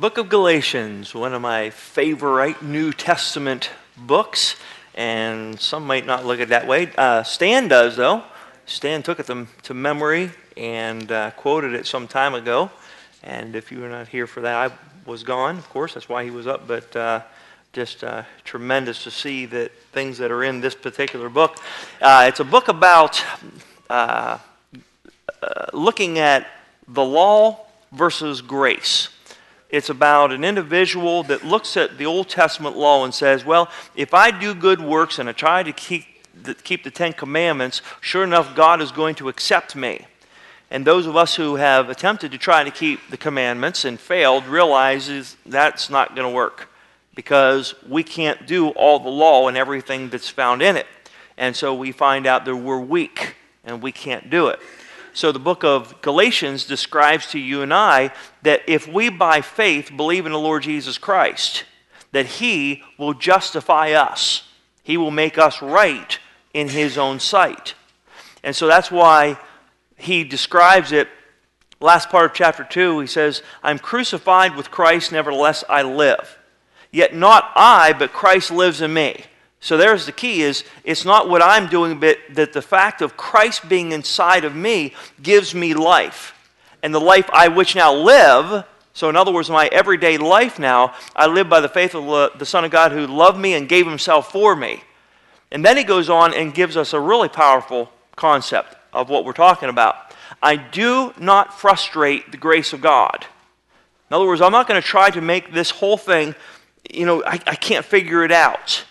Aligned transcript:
Book 0.00 0.16
of 0.16 0.30
Galatians, 0.30 1.14
one 1.14 1.34
of 1.34 1.42
my 1.42 1.68
favorite 1.68 2.62
New 2.62 2.90
Testament 2.90 3.68
books, 3.98 4.56
and 4.94 5.60
some 5.60 5.86
might 5.86 6.06
not 6.06 6.24
look 6.24 6.40
at 6.40 6.44
it 6.44 6.48
that 6.48 6.66
way. 6.66 6.90
Uh, 6.96 7.22
Stan 7.22 7.68
does, 7.68 7.96
though. 7.96 8.22
Stan 8.64 9.02
took 9.02 9.20
it 9.20 9.26
to, 9.26 9.46
to 9.64 9.74
memory 9.74 10.30
and 10.56 11.12
uh, 11.12 11.32
quoted 11.32 11.74
it 11.74 11.84
some 11.84 12.08
time 12.08 12.32
ago. 12.32 12.70
And 13.22 13.54
if 13.54 13.70
you 13.70 13.80
were 13.80 13.90
not 13.90 14.08
here 14.08 14.26
for 14.26 14.40
that, 14.40 14.70
I 14.70 14.74
was 15.04 15.22
gone, 15.22 15.58
of 15.58 15.68
course. 15.68 15.92
That's 15.92 16.08
why 16.08 16.24
he 16.24 16.30
was 16.30 16.46
up. 16.46 16.66
But 16.66 16.96
uh, 16.96 17.20
just 17.74 18.02
uh, 18.02 18.22
tremendous 18.42 19.04
to 19.04 19.10
see 19.10 19.44
that 19.44 19.70
things 19.92 20.16
that 20.16 20.30
are 20.30 20.44
in 20.44 20.62
this 20.62 20.74
particular 20.74 21.28
book. 21.28 21.58
Uh, 22.00 22.24
it's 22.26 22.40
a 22.40 22.44
book 22.44 22.68
about 22.68 23.22
uh, 23.90 24.38
looking 25.74 26.18
at 26.18 26.46
the 26.88 27.04
law 27.04 27.66
versus 27.92 28.40
grace. 28.40 29.10
It's 29.70 29.88
about 29.88 30.32
an 30.32 30.42
individual 30.42 31.22
that 31.24 31.44
looks 31.44 31.76
at 31.76 31.96
the 31.96 32.06
Old 32.06 32.28
Testament 32.28 32.76
law 32.76 33.04
and 33.04 33.14
says, 33.14 33.44
well, 33.44 33.70
if 33.94 34.14
I 34.14 34.30
do 34.30 34.54
good 34.54 34.80
works 34.80 35.18
and 35.18 35.28
I 35.28 35.32
try 35.32 35.62
to 35.62 35.72
keep 35.72 36.06
the, 36.42 36.54
keep 36.54 36.84
the 36.84 36.90
Ten 36.90 37.12
Commandments, 37.12 37.82
sure 38.00 38.24
enough, 38.24 38.56
God 38.56 38.80
is 38.80 38.90
going 38.90 39.14
to 39.16 39.28
accept 39.28 39.76
me. 39.76 40.06
And 40.70 40.86
those 40.86 41.06
of 41.06 41.16
us 41.16 41.34
who 41.34 41.56
have 41.56 41.88
attempted 41.88 42.32
to 42.32 42.38
try 42.38 42.64
to 42.64 42.70
keep 42.70 43.10
the 43.10 43.16
commandments 43.16 43.84
and 43.84 43.98
failed 43.98 44.46
realizes 44.46 45.36
that's 45.44 45.90
not 45.90 46.14
going 46.14 46.28
to 46.28 46.34
work 46.34 46.68
because 47.14 47.74
we 47.88 48.02
can't 48.02 48.46
do 48.46 48.68
all 48.70 49.00
the 49.00 49.08
law 49.08 49.48
and 49.48 49.56
everything 49.56 50.08
that's 50.08 50.28
found 50.28 50.62
in 50.62 50.76
it. 50.76 50.86
And 51.36 51.56
so 51.56 51.74
we 51.74 51.92
find 51.92 52.26
out 52.26 52.44
that 52.44 52.54
we're 52.54 52.78
weak 52.80 53.34
and 53.64 53.82
we 53.82 53.92
can't 53.92 54.30
do 54.30 54.48
it. 54.48 54.60
So 55.12 55.32
the 55.32 55.38
book 55.38 55.64
of 55.64 56.00
Galatians 56.02 56.64
describes 56.64 57.26
to 57.32 57.38
you 57.38 57.62
and 57.62 57.74
I 57.74 58.12
that 58.42 58.62
if 58.66 58.86
we 58.86 59.08
by 59.08 59.40
faith 59.40 59.90
believe 59.96 60.26
in 60.26 60.32
the 60.32 60.38
Lord 60.38 60.62
Jesus 60.62 60.98
Christ, 60.98 61.64
that 62.12 62.26
he 62.26 62.82
will 62.98 63.14
justify 63.14 63.92
us. 63.92 64.48
He 64.82 64.96
will 64.96 65.10
make 65.10 65.38
us 65.38 65.62
right 65.62 66.18
in 66.54 66.68
his 66.68 66.98
own 66.98 67.20
sight. 67.20 67.74
And 68.42 68.54
so 68.54 68.66
that's 68.66 68.90
why 68.90 69.38
he 69.96 70.24
describes 70.24 70.92
it 70.92 71.08
last 71.80 72.10
part 72.10 72.26
of 72.26 72.34
chapter 72.34 72.62
2 72.62 73.00
he 73.00 73.06
says 73.06 73.42
i'm 73.62 73.78
crucified 73.78 74.54
with 74.54 74.70
christ 74.70 75.12
nevertheless 75.12 75.64
i 75.66 75.80
live 75.82 76.38
yet 76.90 77.14
not 77.14 77.50
i 77.56 77.94
but 77.94 78.12
christ 78.12 78.50
lives 78.50 78.82
in 78.82 78.92
me 78.92 79.24
so 79.60 79.76
there's 79.76 80.06
the 80.06 80.12
key 80.12 80.40
is 80.40 80.64
it's 80.84 81.04
not 81.04 81.28
what 81.28 81.42
I'm 81.42 81.68
doing, 81.68 82.00
but 82.00 82.18
that 82.30 82.54
the 82.54 82.62
fact 82.62 83.02
of 83.02 83.16
Christ 83.16 83.68
being 83.68 83.92
inside 83.92 84.44
of 84.44 84.56
me 84.56 84.94
gives 85.22 85.54
me 85.54 85.74
life. 85.74 86.34
And 86.82 86.94
the 86.94 87.00
life 87.00 87.28
I 87.30 87.48
which 87.48 87.76
now 87.76 87.94
live, 87.94 88.64
so 88.94 89.10
in 89.10 89.16
other 89.16 89.30
words, 89.30 89.50
my 89.50 89.68
everyday 89.70 90.16
life 90.16 90.58
now, 90.58 90.94
I 91.14 91.26
live 91.26 91.50
by 91.50 91.60
the 91.60 91.68
faith 91.68 91.94
of 91.94 92.38
the 92.38 92.46
Son 92.46 92.64
of 92.64 92.70
God 92.70 92.92
who 92.92 93.06
loved 93.06 93.38
me 93.38 93.52
and 93.52 93.68
gave 93.68 93.86
himself 93.86 94.32
for 94.32 94.56
me. 94.56 94.82
And 95.52 95.64
then 95.64 95.76
he 95.76 95.84
goes 95.84 96.08
on 96.08 96.32
and 96.32 96.54
gives 96.54 96.76
us 96.76 96.94
a 96.94 97.00
really 97.00 97.28
powerful 97.28 97.90
concept 98.16 98.76
of 98.94 99.10
what 99.10 99.26
we're 99.26 99.32
talking 99.32 99.68
about. 99.68 100.14
I 100.42 100.56
do 100.56 101.12
not 101.18 101.58
frustrate 101.58 102.30
the 102.30 102.38
grace 102.38 102.72
of 102.72 102.80
God. 102.80 103.26
In 104.10 104.14
other 104.14 104.26
words, 104.26 104.40
I'm 104.40 104.52
not 104.52 104.66
going 104.66 104.80
to 104.80 104.86
try 104.86 105.10
to 105.10 105.20
make 105.20 105.52
this 105.52 105.70
whole 105.70 105.98
thing, 105.98 106.34
you 106.90 107.04
know, 107.04 107.22
I, 107.24 107.40
I 107.46 107.54
can't 107.56 107.84
figure 107.84 108.24
it 108.24 108.32
out 108.32 108.84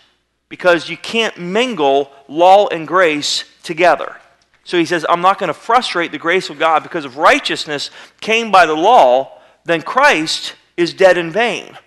because 0.50 0.90
you 0.90 0.98
can't 0.98 1.38
mingle 1.38 2.12
law 2.28 2.66
and 2.66 2.86
grace 2.86 3.44
together. 3.62 4.16
So 4.64 4.76
he 4.76 4.84
says, 4.84 5.06
I'm 5.08 5.22
not 5.22 5.38
going 5.38 5.48
to 5.48 5.54
frustrate 5.54 6.12
the 6.12 6.18
grace 6.18 6.50
of 6.50 6.58
God 6.58 6.82
because 6.82 7.06
if 7.06 7.16
righteousness 7.16 7.90
came 8.20 8.50
by 8.50 8.66
the 8.66 8.74
law, 8.74 9.40
then 9.64 9.80
Christ 9.80 10.54
is 10.76 10.92
dead 10.92 11.16
in 11.16 11.30
vain. 11.30 11.78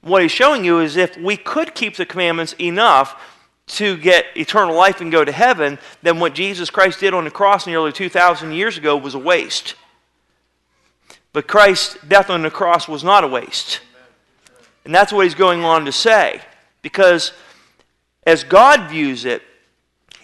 What 0.00 0.22
he's 0.22 0.32
showing 0.32 0.64
you 0.64 0.80
is 0.80 0.96
if 0.96 1.16
we 1.18 1.36
could 1.36 1.74
keep 1.74 1.96
the 1.96 2.06
commandments 2.06 2.54
enough 2.58 3.20
to 3.66 3.96
get 3.96 4.26
eternal 4.36 4.74
life 4.74 5.00
and 5.00 5.12
go 5.12 5.24
to 5.24 5.32
heaven, 5.32 5.78
then 6.02 6.18
what 6.18 6.34
Jesus 6.34 6.70
Christ 6.70 7.00
did 7.00 7.14
on 7.14 7.24
the 7.24 7.30
cross 7.30 7.66
nearly 7.66 7.92
2,000 7.92 8.52
years 8.52 8.78
ago 8.78 8.96
was 8.96 9.14
a 9.14 9.18
waste. 9.18 9.74
But 11.32 11.46
Christ's 11.46 11.96
death 12.06 12.30
on 12.30 12.42
the 12.42 12.50
cross 12.50 12.88
was 12.88 13.04
not 13.04 13.24
a 13.24 13.28
waste. 13.28 13.80
And 14.84 14.94
that's 14.94 15.12
what 15.12 15.24
he's 15.24 15.34
going 15.34 15.64
on 15.64 15.84
to 15.84 15.92
say. 15.92 16.42
Because 16.82 17.32
as 18.24 18.44
God 18.44 18.88
views 18.88 19.24
it, 19.24 19.42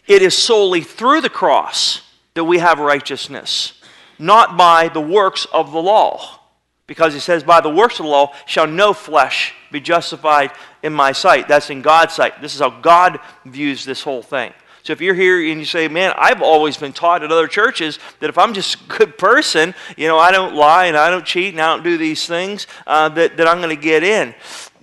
it 0.06 0.22
is 0.22 0.36
solely 0.36 0.80
through 0.80 1.20
the 1.20 1.30
cross 1.30 2.02
that 2.34 2.44
we 2.44 2.58
have 2.58 2.78
righteousness, 2.78 3.80
not 4.18 4.56
by 4.56 4.88
the 4.88 5.00
works 5.00 5.46
of 5.52 5.72
the 5.72 5.82
law. 5.82 6.38
Because 6.86 7.12
he 7.12 7.20
says, 7.20 7.44
By 7.44 7.60
the 7.60 7.68
works 7.68 7.98
of 7.98 8.06
the 8.06 8.10
law 8.10 8.32
shall 8.46 8.66
no 8.66 8.94
flesh 8.94 9.54
be 9.70 9.80
justified 9.80 10.52
in 10.82 10.92
my 10.92 11.12
sight. 11.12 11.46
That's 11.46 11.68
in 11.68 11.82
God's 11.82 12.14
sight. 12.14 12.40
This 12.40 12.54
is 12.54 12.60
how 12.60 12.70
God 12.70 13.20
views 13.44 13.84
this 13.84 14.02
whole 14.02 14.22
thing. 14.22 14.54
So 14.84 14.94
if 14.94 15.02
you're 15.02 15.14
here 15.14 15.38
and 15.50 15.60
you 15.60 15.66
say, 15.66 15.86
Man, 15.88 16.14
I've 16.16 16.40
always 16.40 16.78
been 16.78 16.94
taught 16.94 17.22
at 17.22 17.30
other 17.30 17.46
churches 17.46 17.98
that 18.20 18.30
if 18.30 18.38
I'm 18.38 18.54
just 18.54 18.76
a 18.76 18.84
good 18.84 19.18
person, 19.18 19.74
you 19.98 20.08
know, 20.08 20.18
I 20.18 20.32
don't 20.32 20.54
lie 20.54 20.86
and 20.86 20.96
I 20.96 21.10
don't 21.10 21.26
cheat 21.26 21.52
and 21.52 21.60
I 21.60 21.74
don't 21.74 21.84
do 21.84 21.98
these 21.98 22.26
things, 22.26 22.66
uh, 22.86 23.10
that, 23.10 23.36
that 23.36 23.46
I'm 23.46 23.58
going 23.58 23.76
to 23.76 23.82
get 23.82 24.02
in. 24.02 24.34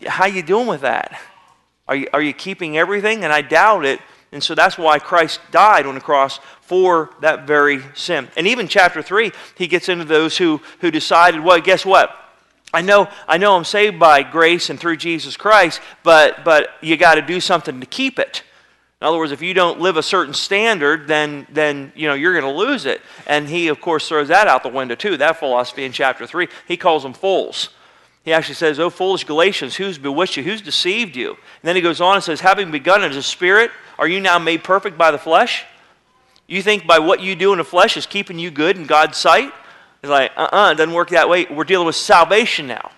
How 0.05 0.25
you 0.25 0.43
doing 0.43 0.67
with 0.67 0.81
that? 0.81 1.19
Are 1.87 1.95
you, 1.95 2.07
are 2.13 2.21
you 2.21 2.33
keeping 2.33 2.77
everything? 2.77 3.23
And 3.23 3.31
I 3.31 3.41
doubt 3.41 3.85
it. 3.85 3.99
And 4.31 4.43
so 4.43 4.55
that's 4.55 4.77
why 4.77 4.99
Christ 4.99 5.39
died 5.51 5.85
on 5.85 5.95
the 5.95 6.01
cross 6.01 6.39
for 6.61 7.11
that 7.21 7.47
very 7.47 7.81
sin. 7.93 8.27
And 8.35 8.47
even 8.47 8.67
chapter 8.67 9.01
3, 9.01 9.31
he 9.55 9.67
gets 9.67 9.87
into 9.87 10.03
those 10.03 10.37
who, 10.37 10.61
who 10.81 10.91
decided, 10.91 11.41
well, 11.41 11.59
guess 11.61 11.85
what? 11.85 12.13
I 12.73 12.81
know, 12.81 13.07
I 13.27 13.37
know 13.37 13.55
I'm 13.55 13.63
saved 13.63 13.99
by 13.99 14.23
grace 14.23 14.69
and 14.69 14.77
through 14.79 14.97
Jesus 14.97 15.37
Christ, 15.37 15.79
but, 16.03 16.43
but 16.43 16.69
you 16.81 16.97
got 16.97 17.15
to 17.15 17.21
do 17.21 17.39
something 17.39 17.79
to 17.79 17.85
keep 17.85 18.19
it. 18.19 18.43
In 18.99 19.07
other 19.07 19.17
words, 19.17 19.31
if 19.31 19.41
you 19.41 19.53
don't 19.53 19.79
live 19.79 19.97
a 19.97 20.03
certain 20.03 20.33
standard, 20.33 21.07
then, 21.07 21.45
then 21.51 21.93
you 21.95 22.07
know, 22.07 22.15
you're 22.15 22.33
going 22.33 22.53
to 22.53 22.59
lose 22.59 22.85
it. 22.85 23.01
And 23.27 23.47
he, 23.47 23.67
of 23.67 23.79
course, 23.79 24.07
throws 24.07 24.29
that 24.29 24.47
out 24.47 24.63
the 24.63 24.69
window, 24.69 24.95
too, 24.95 25.15
that 25.17 25.37
philosophy 25.37 25.85
in 25.85 25.91
chapter 25.91 26.25
3. 26.25 26.47
He 26.67 26.75
calls 26.75 27.03
them 27.03 27.13
fools. 27.13 27.69
He 28.25 28.33
actually 28.33 28.55
says, 28.55 28.79
Oh, 28.79 28.89
foolish 28.89 29.23
Galatians, 29.23 29.75
who's 29.75 29.99
bewitched 29.99 30.35
you? 30.35 30.43
Who's 30.43 30.61
deceived 30.61 31.15
you? 31.15 31.29
And 31.29 31.63
then 31.63 31.75
he 31.75 31.81
goes 31.81 32.01
on 32.01 32.15
and 32.15 32.23
says, 32.23 32.41
Having 32.41 32.71
begun 32.71 33.03
as 33.03 33.15
a 33.15 33.23
spirit, 33.23 33.71
are 33.97 34.07
you 34.07 34.19
now 34.19 34.39
made 34.39 34.63
perfect 34.63 34.97
by 34.97 35.11
the 35.11 35.19
flesh? 35.19 35.63
You 36.47 36.61
think 36.61 36.85
by 36.85 36.99
what 36.99 37.21
you 37.21 37.35
do 37.35 37.51
in 37.53 37.59
the 37.59 37.63
flesh 37.63 37.95
is 37.95 38.05
keeping 38.05 38.39
you 38.39 38.51
good 38.51 38.77
in 38.77 38.85
God's 38.85 39.17
sight? 39.17 39.53
It's 40.01 40.09
like, 40.09 40.31
uh 40.35 40.41
uh-uh, 40.41 40.67
uh, 40.67 40.71
it 40.71 40.75
doesn't 40.75 40.93
work 40.93 41.09
that 41.09 41.29
way. 41.29 41.45
We're 41.45 41.63
dealing 41.63 41.85
with 41.85 41.95
salvation 41.95 42.67
now. 42.67 42.91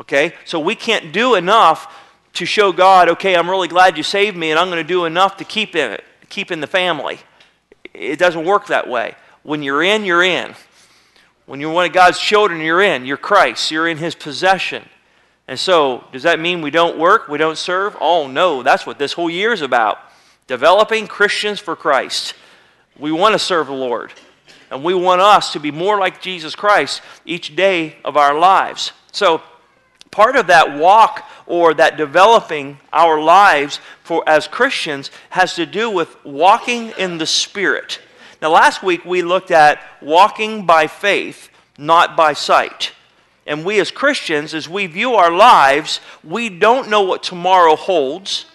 Okay? 0.00 0.34
So 0.46 0.58
we 0.58 0.74
can't 0.74 1.12
do 1.12 1.34
enough 1.34 1.94
to 2.34 2.46
show 2.46 2.72
God, 2.72 3.08
okay, 3.10 3.36
I'm 3.36 3.48
really 3.48 3.68
glad 3.68 3.96
you 3.96 4.02
saved 4.02 4.36
me 4.36 4.50
and 4.50 4.58
I'm 4.58 4.68
going 4.68 4.82
to 4.82 4.88
do 4.88 5.04
enough 5.04 5.36
to 5.36 5.44
keep 5.44 5.76
in 5.76 5.92
it, 5.92 6.04
keep 6.28 6.50
in 6.50 6.60
the 6.60 6.66
family. 6.66 7.20
It 7.92 8.18
doesn't 8.18 8.44
work 8.44 8.66
that 8.66 8.88
way. 8.88 9.14
When 9.44 9.62
you're 9.62 9.82
in, 9.82 10.04
you're 10.04 10.24
in. 10.24 10.54
When 11.46 11.60
you're 11.60 11.72
one 11.72 11.86
of 11.86 11.92
God's 11.92 12.18
children, 12.18 12.60
you're 12.60 12.82
in. 12.82 13.04
You're 13.04 13.16
Christ. 13.16 13.70
You're 13.70 13.88
in 13.88 13.98
His 13.98 14.14
possession. 14.14 14.84
And 15.46 15.58
so, 15.58 16.04
does 16.12 16.22
that 16.22 16.40
mean 16.40 16.62
we 16.62 16.70
don't 16.70 16.98
work? 16.98 17.28
We 17.28 17.36
don't 17.36 17.58
serve? 17.58 17.96
Oh, 18.00 18.26
no. 18.26 18.62
That's 18.62 18.86
what 18.86 18.98
this 18.98 19.12
whole 19.12 19.28
year 19.28 19.52
is 19.52 19.60
about. 19.60 19.98
Developing 20.46 21.06
Christians 21.06 21.60
for 21.60 21.76
Christ. 21.76 22.34
We 22.98 23.12
want 23.12 23.34
to 23.34 23.38
serve 23.38 23.66
the 23.66 23.74
Lord. 23.74 24.12
And 24.70 24.82
we 24.82 24.94
want 24.94 25.20
us 25.20 25.52
to 25.52 25.60
be 25.60 25.70
more 25.70 25.98
like 25.98 26.22
Jesus 26.22 26.54
Christ 26.54 27.02
each 27.26 27.54
day 27.54 27.96
of 28.04 28.16
our 28.16 28.38
lives. 28.38 28.92
So, 29.12 29.42
part 30.10 30.36
of 30.36 30.46
that 30.46 30.78
walk 30.78 31.28
or 31.46 31.74
that 31.74 31.98
developing 31.98 32.78
our 32.92 33.20
lives 33.20 33.80
for 34.02 34.26
as 34.26 34.48
Christians 34.48 35.10
has 35.30 35.54
to 35.56 35.66
do 35.66 35.90
with 35.90 36.16
walking 36.24 36.92
in 36.96 37.18
the 37.18 37.26
Spirit. 37.26 38.00
Now, 38.42 38.50
last 38.50 38.82
week 38.82 39.04
we 39.04 39.22
looked 39.22 39.50
at 39.50 39.80
walking 40.00 40.66
by 40.66 40.86
faith, 40.86 41.50
not 41.78 42.16
by 42.16 42.32
sight. 42.32 42.92
And 43.46 43.64
we 43.64 43.78
as 43.80 43.90
Christians, 43.90 44.54
as 44.54 44.68
we 44.68 44.86
view 44.86 45.14
our 45.14 45.30
lives, 45.30 46.00
we 46.22 46.48
don't 46.48 46.88
know 46.88 47.02
what 47.02 47.22
tomorrow 47.22 47.76
holds. 47.76 48.46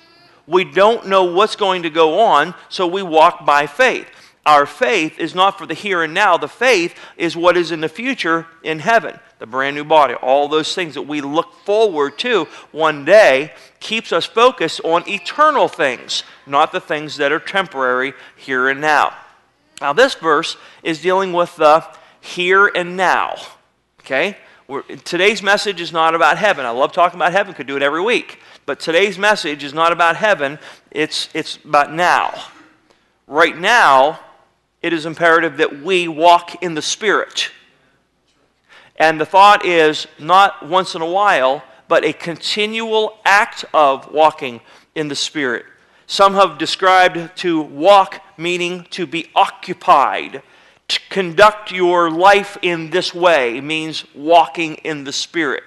We 0.47 0.63
don't 0.63 1.07
know 1.07 1.25
what's 1.25 1.55
going 1.55 1.83
to 1.83 1.91
go 1.91 2.21
on, 2.21 2.55
so 2.69 2.87
we 2.87 3.03
walk 3.03 3.45
by 3.45 3.67
faith. 3.67 4.07
Our 4.45 4.65
faith 4.65 5.19
is 5.19 5.35
not 5.35 5.59
for 5.59 5.67
the 5.67 5.75
here 5.75 6.01
and 6.01 6.13
now. 6.13 6.37
The 6.37 6.47
faith 6.47 6.95
is 7.17 7.37
what 7.37 7.55
is 7.55 7.71
in 7.71 7.81
the 7.81 7.89
future 7.89 8.47
in 8.63 8.79
heaven, 8.79 9.19
the 9.37 9.45
brand 9.45 9.75
new 9.75 9.83
body. 9.83 10.15
All 10.15 10.47
those 10.47 10.73
things 10.73 10.95
that 10.95 11.03
we 11.03 11.21
look 11.21 11.53
forward 11.65 12.17
to 12.19 12.45
one 12.71 13.05
day 13.05 13.53
keeps 13.79 14.11
us 14.11 14.25
focused 14.25 14.81
on 14.83 15.07
eternal 15.07 15.67
things, 15.67 16.23
not 16.47 16.71
the 16.71 16.81
things 16.81 17.17
that 17.17 17.31
are 17.31 17.39
temporary 17.39 18.13
here 18.35 18.69
and 18.69 18.81
now. 18.81 19.15
Now, 19.81 19.93
this 19.93 20.15
verse 20.15 20.57
is 20.83 21.01
dealing 21.01 21.33
with 21.33 21.55
the 21.55 21.85
here 22.21 22.67
and 22.67 22.97
now. 22.97 23.35
Okay? 24.01 24.37
We're, 24.67 24.83
today's 24.83 25.41
message 25.41 25.81
is 25.81 25.91
not 25.91 26.15
about 26.15 26.37
heaven. 26.37 26.65
I 26.65 26.69
love 26.71 26.91
talking 26.91 27.17
about 27.17 27.31
heaven, 27.31 27.53
could 27.53 27.67
do 27.67 27.75
it 27.75 27.81
every 27.81 28.01
week. 28.01 28.39
But 28.65 28.79
today's 28.79 29.17
message 29.17 29.63
is 29.63 29.73
not 29.73 29.91
about 29.91 30.15
heaven, 30.15 30.59
it's, 30.91 31.29
it's 31.33 31.57
about 31.65 31.93
now. 31.93 32.33
Right 33.25 33.57
now, 33.57 34.19
it 34.81 34.93
is 34.93 35.05
imperative 35.05 35.57
that 35.57 35.81
we 35.81 36.07
walk 36.07 36.61
in 36.61 36.75
the 36.75 36.81
Spirit. 36.81 37.51
And 38.95 39.19
the 39.19 39.25
thought 39.25 39.65
is 39.65 40.07
not 40.19 40.67
once 40.67 40.93
in 40.93 41.01
a 41.01 41.09
while, 41.09 41.63
but 41.87 42.05
a 42.05 42.13
continual 42.13 43.17
act 43.25 43.65
of 43.73 44.11
walking 44.11 44.61
in 44.93 45.07
the 45.07 45.15
Spirit. 45.15 45.65
Some 46.11 46.33
have 46.33 46.57
described 46.57 47.38
to 47.38 47.61
walk 47.61 48.23
meaning 48.35 48.88
to 48.89 49.06
be 49.06 49.27
occupied. 49.35 50.41
To 50.88 51.00
conduct 51.11 51.71
your 51.71 52.09
life 52.09 52.57
in 52.63 52.89
this 52.89 53.13
way 53.13 53.61
means 53.61 54.06
walking 54.15 54.77
in 54.77 55.03
the 55.03 55.13
Spirit. 55.13 55.61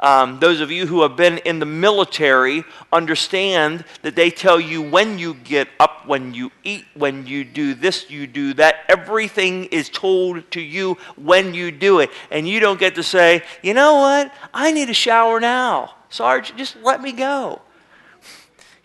Um, 0.00 0.40
those 0.40 0.60
of 0.60 0.72
you 0.72 0.88
who 0.88 1.02
have 1.02 1.16
been 1.16 1.38
in 1.38 1.60
the 1.60 1.66
military 1.66 2.64
understand 2.92 3.84
that 4.02 4.16
they 4.16 4.28
tell 4.28 4.58
you 4.58 4.82
when 4.82 5.20
you 5.20 5.34
get 5.34 5.68
up, 5.78 6.04
when 6.04 6.34
you 6.34 6.50
eat, 6.64 6.84
when 6.94 7.24
you 7.24 7.44
do 7.44 7.72
this, 7.72 8.10
you 8.10 8.26
do 8.26 8.54
that. 8.54 8.78
Everything 8.88 9.66
is 9.66 9.88
told 9.88 10.50
to 10.50 10.60
you 10.60 10.98
when 11.14 11.54
you 11.54 11.70
do 11.70 12.00
it. 12.00 12.10
And 12.32 12.48
you 12.48 12.58
don't 12.58 12.80
get 12.80 12.96
to 12.96 13.04
say, 13.04 13.44
you 13.62 13.72
know 13.72 13.94
what? 13.94 14.34
I 14.52 14.72
need 14.72 14.90
a 14.90 14.94
shower 14.94 15.38
now. 15.38 15.94
Sarge, 16.08 16.56
just 16.56 16.74
let 16.82 17.00
me 17.00 17.12
go. 17.12 17.62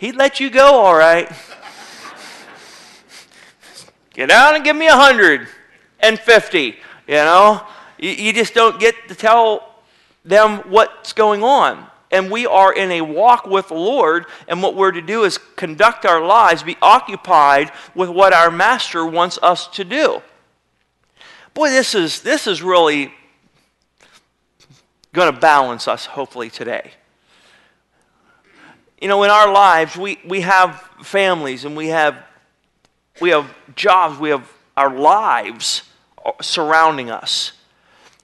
He'd 0.02 0.16
let 0.16 0.40
you 0.40 0.50
go, 0.50 0.82
all 0.82 0.96
right. 0.96 1.32
Get 4.16 4.32
out 4.32 4.56
and 4.56 4.64
give 4.64 4.76
me 4.76 4.88
a 4.88 4.96
hundred 4.96 5.48
and 6.00 6.18
fifty. 6.18 6.78
You 7.08 7.14
know, 7.18 7.62
you, 8.00 8.10
you 8.10 8.34
just 8.34 8.56
don't 8.56 8.80
get 8.80 8.96
to 9.10 9.14
tell 9.14 9.76
them 10.26 10.64
what's 10.72 11.14
going 11.14 11.44
on. 11.44 11.86
And 12.10 12.32
we 12.32 12.48
are 12.48 12.74
in 12.74 12.90
a 12.90 13.02
walk 13.02 13.46
with 13.46 13.68
the 13.68 13.76
Lord, 13.76 14.26
and 14.48 14.64
what 14.64 14.76
we're 14.76 14.90
to 14.90 15.04
do 15.04 15.24
is 15.24 15.38
conduct 15.38 16.04
our 16.04 16.26
lives, 16.26 16.64
be 16.64 16.78
occupied 16.82 17.72
with 17.94 18.10
what 18.10 18.34
our 18.34 18.50
Master 18.50 19.06
wants 19.06 19.38
us 19.44 19.68
to 19.68 19.84
do. 19.84 20.24
Boy, 21.54 21.70
this 21.70 21.94
is, 21.94 22.24
this 22.24 22.48
is 22.48 22.64
really 22.64 23.14
going 25.14 25.32
to 25.32 25.40
balance 25.40 25.88
us, 25.88 26.08
hopefully, 26.08 26.50
today. 26.50 26.94
You 29.02 29.08
know, 29.08 29.24
in 29.24 29.32
our 29.32 29.52
lives, 29.52 29.98
we, 29.98 30.20
we 30.24 30.42
have 30.42 30.80
families 31.02 31.66
and 31.66 31.76
we 31.76 31.88
have, 31.88 32.24
we 33.20 33.32
have 33.32 33.52
jobs, 33.76 34.20
we 34.20 34.30
have 34.30 34.48
our 34.78 34.96
lives 34.96 35.82
surrounding 36.40 37.10
us. 37.10 37.54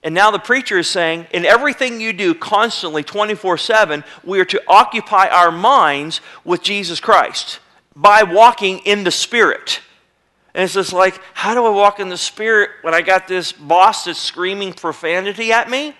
And 0.04 0.14
now 0.14 0.30
the 0.30 0.38
preacher 0.40 0.78
is 0.78 0.88
saying, 0.88 1.26
in 1.32 1.46
everything 1.46 2.00
you 2.00 2.14
do 2.14 2.36
constantly, 2.36 3.02
24 3.02 3.58
7, 3.58 4.04
we 4.24 4.40
are 4.40 4.46
to 4.46 4.62
occupy 4.68 5.28
our 5.28 5.52
minds 5.52 6.22
with 6.46 6.62
Jesus 6.62 7.00
Christ 7.00 7.60
by 7.96 8.22
walking 8.22 8.78
in 8.86 9.04
the 9.04 9.12
Spirit. 9.12 9.82
And 10.54 10.64
it's 10.64 10.76
just 10.76 10.94
like, 10.94 11.20
how 11.34 11.56
do 11.56 11.66
I 11.66 11.70
walk 11.70 12.00
in 12.00 12.10
the 12.10 12.18
Spirit 12.18 12.70
when 12.84 12.94
I 12.94 13.02
got 13.02 13.28
this 13.28 13.52
boss 13.52 14.06
that's 14.06 14.20
screaming 14.20 14.74
profanity 14.74 15.52
at 15.52 15.70
me? 15.72 15.96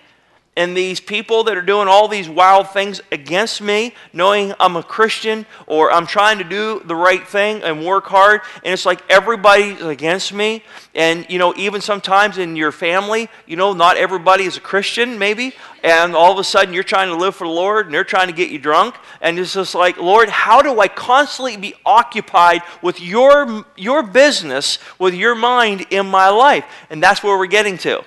And 0.58 0.76
these 0.76 0.98
people 0.98 1.44
that 1.44 1.56
are 1.56 1.62
doing 1.62 1.86
all 1.86 2.08
these 2.08 2.28
wild 2.28 2.70
things 2.70 3.00
against 3.12 3.62
me, 3.62 3.94
knowing 4.12 4.52
I'm 4.58 4.74
a 4.74 4.82
Christian 4.82 5.46
or 5.68 5.92
I'm 5.92 6.04
trying 6.04 6.38
to 6.38 6.44
do 6.44 6.82
the 6.84 6.96
right 6.96 7.26
thing 7.26 7.62
and 7.62 7.86
work 7.86 8.06
hard, 8.06 8.40
and 8.64 8.72
it's 8.74 8.84
like 8.84 9.00
everybody's 9.08 9.80
against 9.80 10.32
me. 10.32 10.64
And, 10.96 11.24
you 11.30 11.38
know, 11.38 11.54
even 11.56 11.80
sometimes 11.80 12.38
in 12.38 12.56
your 12.56 12.72
family, 12.72 13.28
you 13.46 13.54
know, 13.54 13.72
not 13.72 13.96
everybody 13.96 14.44
is 14.44 14.56
a 14.56 14.60
Christian, 14.60 15.16
maybe, 15.16 15.54
and 15.84 16.16
all 16.16 16.32
of 16.32 16.38
a 16.40 16.44
sudden 16.44 16.74
you're 16.74 16.82
trying 16.82 17.10
to 17.10 17.16
live 17.16 17.36
for 17.36 17.46
the 17.46 17.52
Lord 17.52 17.86
and 17.86 17.94
they're 17.94 18.02
trying 18.02 18.26
to 18.26 18.34
get 18.34 18.50
you 18.50 18.58
drunk. 18.58 18.96
And 19.20 19.38
it's 19.38 19.54
just 19.54 19.76
like, 19.76 19.96
Lord, 19.98 20.28
how 20.28 20.60
do 20.60 20.80
I 20.80 20.88
constantly 20.88 21.56
be 21.56 21.74
occupied 21.86 22.62
with 22.82 23.00
your, 23.00 23.64
your 23.76 24.02
business, 24.02 24.80
with 24.98 25.14
your 25.14 25.36
mind 25.36 25.86
in 25.90 26.08
my 26.08 26.30
life? 26.30 26.64
And 26.90 27.00
that's 27.00 27.22
where 27.22 27.38
we're 27.38 27.46
getting 27.46 27.78
to 27.78 28.02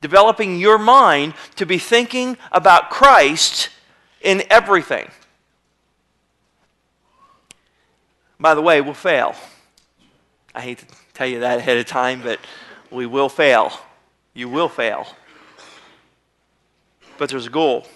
developing 0.00 0.58
your 0.58 0.78
mind 0.78 1.34
to 1.56 1.66
be 1.66 1.78
thinking 1.78 2.36
about 2.52 2.90
Christ 2.90 3.68
in 4.20 4.42
everything. 4.50 5.10
By 8.38 8.54
the 8.54 8.62
way, 8.62 8.80
we'll 8.80 8.94
fail. 8.94 9.34
I 10.54 10.62
hate 10.62 10.78
to 10.78 10.86
tell 11.12 11.26
you 11.26 11.40
that 11.40 11.58
ahead 11.58 11.76
of 11.76 11.86
time, 11.86 12.22
but 12.22 12.40
we 12.90 13.06
will 13.06 13.28
fail. 13.28 13.72
You 14.32 14.48
will 14.48 14.68
fail. 14.68 15.06
But 17.18 17.28
there's 17.28 17.46
a 17.46 17.50
goal, 17.50 17.86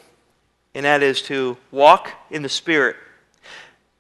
and 0.75 0.85
that 0.85 1.03
is 1.03 1.23
to 1.23 1.57
walk 1.71 2.11
in 2.31 2.43
the 2.43 2.49
Spirit. 2.51 2.97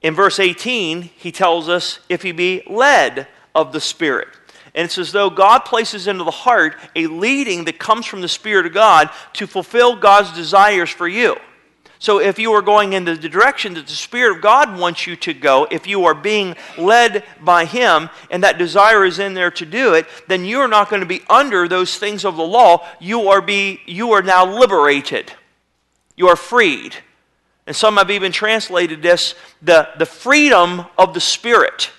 In 0.03 0.15
verse 0.15 0.39
18, 0.39 1.01
he 1.01 1.33
tells 1.33 1.71
us 1.71 2.01
if 2.11 2.21
he 2.21 2.33
be 2.33 2.63
led 2.67 3.27
of 3.55 3.73
the 3.73 3.81
Spirit. 3.81 4.29
And 4.75 4.87
it's 4.87 4.99
as 4.99 5.13
though 5.13 5.31
God 5.31 5.61
places 5.61 6.07
into 6.09 6.25
the 6.25 6.31
heart 6.31 6.77
a 6.97 7.07
leading 7.07 7.65
that 7.65 7.79
comes 7.79 8.07
from 8.07 8.21
the 8.21 8.29
Spirit 8.29 8.67
of 8.67 8.75
God 8.75 9.09
to 9.35 9.47
fulfill 9.47 9.97
God's 9.97 10.33
desires 10.33 10.91
for 10.91 11.07
you. 11.07 11.37
So 12.01 12.19
if 12.21 12.39
you 12.39 12.53
are 12.53 12.61
going 12.61 12.93
in 12.93 13.05
the 13.05 13.17
direction 13.17 13.75
that 13.75 13.87
the 13.87 13.93
Spirit 13.93 14.37
of 14.37 14.43
God 14.43 14.79
wants 14.79 15.07
you 15.07 15.17
to 15.17 15.33
go, 15.33 15.67
if 15.71 15.87
you 15.87 16.05
are 16.05 16.15
being 16.15 16.55
led 16.77 17.25
by 17.41 17.65
Him 17.65 18.11
and 18.31 18.43
that 18.43 18.59
desire 18.59 19.05
is 19.05 19.19
in 19.19 19.33
there 19.33 19.51
to 19.53 19.65
do 19.65 19.95
it, 19.95 20.07
then 20.29 20.45
you 20.45 20.59
are 20.59 20.69
not 20.69 20.91
going 20.91 21.01
to 21.01 21.07
be 21.07 21.23
under 21.31 21.67
those 21.67 21.97
things 21.97 22.25
of 22.25 22.37
the 22.37 22.43
law. 22.43 22.87
You 23.01 23.29
are, 23.29 23.41
be, 23.41 23.81
you 23.87 24.13
are 24.13 24.23
now 24.23 24.45
liberated. 24.45 25.33
You 26.17 26.29
are 26.29 26.37
freed. 26.37 26.95
And 27.67 27.75
some 27.75 27.97
have 27.97 28.11
even 28.11 28.33
translated 28.33 29.01
this 29.01 29.35
the, 29.63 29.89
the 29.99 30.05
freedom 30.05 30.85
of 30.99 31.15
the 31.15 31.21
Spirit. 31.21 31.91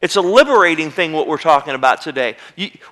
It's 0.00 0.16
a 0.16 0.20
liberating 0.20 0.90
thing 0.90 1.12
what 1.12 1.26
we're 1.26 1.38
talking 1.38 1.74
about 1.74 2.02
today. 2.02 2.36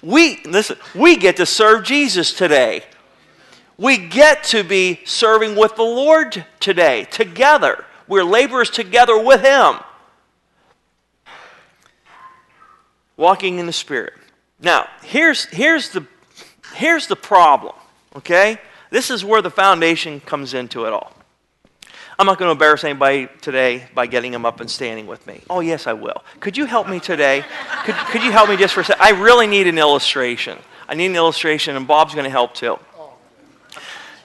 We 0.03 0.41
listen, 0.45 0.77
we 0.95 1.17
get 1.17 1.37
to 1.37 1.47
serve 1.47 1.85
Jesus 1.85 2.33
today. 2.33 2.83
We 3.79 3.99
get 3.99 4.43
to 4.45 4.65
be 4.65 5.01
serving 5.05 5.55
with 5.57 5.77
the 5.77 5.83
Lord 5.83 6.45
today 6.59 7.05
together. 7.05 7.85
We're 8.09 8.25
laborers 8.25 8.71
together 8.71 9.23
with 9.23 9.43
him. 9.43 9.77
Walking 13.17 13.59
in 13.59 13.67
the 13.67 13.73
spirit. 13.73 14.15
Now, 14.61 14.89
here's 15.03 15.45
here's 15.47 15.91
the 15.91 16.07
here's 16.75 17.07
the 17.07 17.17
problem, 17.17 17.75
okay? 18.17 18.59
This 18.91 19.11
is 19.11 19.25
where 19.25 19.43
the 19.43 19.51
foundation 19.51 20.21
comes 20.21 20.55
into 20.55 20.87
it 20.87 20.93
all. 20.93 21.13
I'm 22.19 22.25
not 22.25 22.39
going 22.39 22.49
to 22.49 22.53
embarrass 22.53 22.83
anybody 22.83 23.29
today 23.43 23.85
by 23.95 24.07
getting 24.07 24.33
them 24.33 24.47
up 24.47 24.61
and 24.61 24.71
standing 24.71 25.07
with 25.07 25.27
me. 25.27 25.43
Oh, 25.51 25.61
yes, 25.61 25.87
I 25.87 25.93
will. 25.93 26.25
Could 26.41 26.57
you 26.57 26.65
help 26.65 26.89
me 26.89 26.99
today? 26.99 27.45
Could, 27.85 27.95
could 27.95 28.23
you 28.23 28.33
help 28.33 28.49
me 28.49 28.57
just 28.57 28.73
for 28.73 28.81
a 28.81 28.85
second? 28.85 29.03
I 29.03 29.11
really 29.11 29.47
need 29.47 29.67
an 29.67 29.77
illustration. 29.77 30.59
I 30.89 30.95
need 30.95 31.07
an 31.07 31.17
illustration, 31.17 31.77
and 31.77 31.87
Bob's 31.87 32.15
going 32.15 32.25
to 32.25 32.31
help 32.31 32.55
too. 32.55 32.79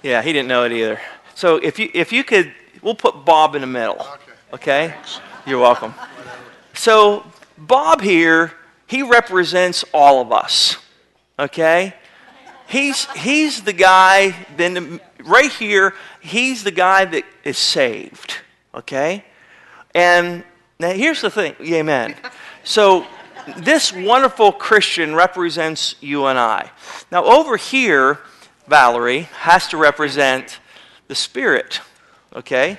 Yeah, 0.03 0.21
he 0.21 0.31
didn't 0.31 0.47
know 0.47 0.63
it 0.63 0.71
either. 0.71 1.01
So 1.35 1.57
if 1.57 1.79
you, 1.79 1.89
if 1.93 2.13
you 2.13 2.23
could, 2.23 2.53
we'll 2.81 2.95
put 2.95 3.25
Bob 3.25 3.55
in 3.55 3.61
the 3.61 3.67
middle. 3.67 4.05
Okay? 4.53 4.95
You're 5.45 5.59
welcome. 5.59 5.93
So 6.73 7.25
Bob 7.57 7.99
here, 8.01 8.53
he 8.87 9.01
represents 9.01 9.83
all 9.93 10.21
of 10.21 10.31
us. 10.31 10.77
Okay? 11.37 11.93
He's, 12.67 13.05
he's 13.11 13.63
the 13.63 13.73
guy, 13.73 14.33
then 14.55 15.01
right 15.25 15.51
here, 15.51 15.93
he's 16.19 16.63
the 16.63 16.71
guy 16.71 17.05
that 17.05 17.23
is 17.43 17.57
saved. 17.57 18.37
Okay? 18.73 19.25
And 19.93 20.43
now 20.79 20.91
here's 20.91 21.21
the 21.21 21.29
thing. 21.29 21.55
Amen. 21.61 22.15
So 22.63 23.05
this 23.57 23.91
wonderful 23.91 24.51
Christian 24.51 25.15
represents 25.15 25.95
you 26.01 26.25
and 26.25 26.39
I. 26.39 26.71
Now 27.11 27.25
over 27.25 27.57
here, 27.57 28.19
Valerie 28.67 29.27
has 29.39 29.67
to 29.69 29.77
represent 29.77 30.59
the 31.07 31.15
Spirit. 31.15 31.81
Okay? 32.33 32.77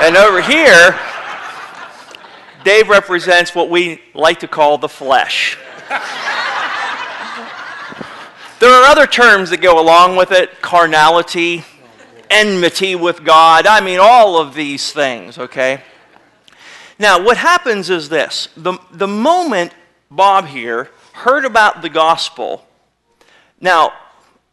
and 0.00 0.16
over 0.16 0.40
here, 0.40 0.98
Dave 2.64 2.88
represents 2.88 3.54
what 3.54 3.68
we 3.68 4.00
like 4.14 4.40
to 4.40 4.48
call 4.48 4.78
the 4.78 4.88
flesh. 4.88 5.58
There 8.62 8.70
are 8.70 8.84
other 8.84 9.08
terms 9.08 9.50
that 9.50 9.60
go 9.60 9.80
along 9.80 10.14
with 10.14 10.30
it 10.30 10.62
carnality, 10.62 11.64
enmity 12.30 12.94
with 12.94 13.24
God. 13.24 13.66
I 13.66 13.80
mean, 13.80 13.98
all 14.00 14.40
of 14.40 14.54
these 14.54 14.92
things, 14.92 15.36
okay? 15.36 15.82
Now, 16.96 17.20
what 17.20 17.38
happens 17.38 17.90
is 17.90 18.08
this 18.08 18.50
the, 18.56 18.78
the 18.92 19.08
moment 19.08 19.74
Bob 20.12 20.46
here 20.46 20.92
heard 21.12 21.44
about 21.44 21.82
the 21.82 21.88
gospel, 21.88 22.64
now, 23.60 23.94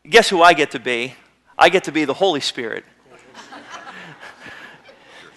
guess 0.10 0.28
who 0.28 0.42
I 0.42 0.54
get 0.54 0.72
to 0.72 0.80
be? 0.80 1.14
I 1.56 1.70
get 1.70 1.84
to 1.84 1.92
be 1.92 2.04
the 2.04 2.16
Holy 2.16 2.42
Spirit. 2.42 2.86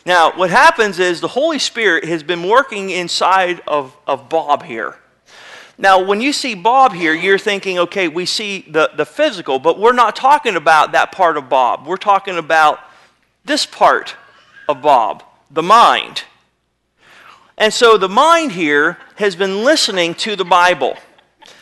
now, 0.07 0.33
what 0.35 0.49
happens 0.49 0.99
is 0.99 1.21
the 1.21 1.29
Holy 1.29 1.59
Spirit 1.59 2.07
has 2.07 2.23
been 2.23 2.49
working 2.49 2.89
inside 2.89 3.61
of, 3.67 3.95
of 4.07 4.31
Bob 4.31 4.63
here. 4.63 4.97
Now, 5.79 6.03
when 6.03 6.21
you 6.21 6.33
see 6.33 6.55
Bob 6.55 6.93
here, 6.93 7.15
you're 7.15 7.39
thinking, 7.39 7.79
okay, 7.79 8.09
we 8.09 8.27
see 8.27 8.67
the, 8.69 8.91
the 8.97 9.07
physical, 9.07 9.59
but 9.59 9.79
we're 9.79 9.93
not 9.93 10.15
talking 10.15 10.57
about 10.57 10.93
that 10.93 11.13
part 11.13 11.37
of 11.37 11.49
Bob. 11.49 11.87
We're 11.87 11.97
talking 11.97 12.37
about 12.37 12.81
this 13.45 13.67
part 13.67 14.15
of 14.69 14.83
Bob, 14.83 15.25
the 15.51 15.63
mind. 15.63 16.25
And 17.57 17.73
so 17.73 17.97
the 17.97 18.09
mind 18.09 18.53
here 18.53 18.99
has 19.17 19.37
been 19.37 19.65
listening 19.65 20.15
to 20.17 20.37
the 20.37 20.45
Bible. 20.45 20.97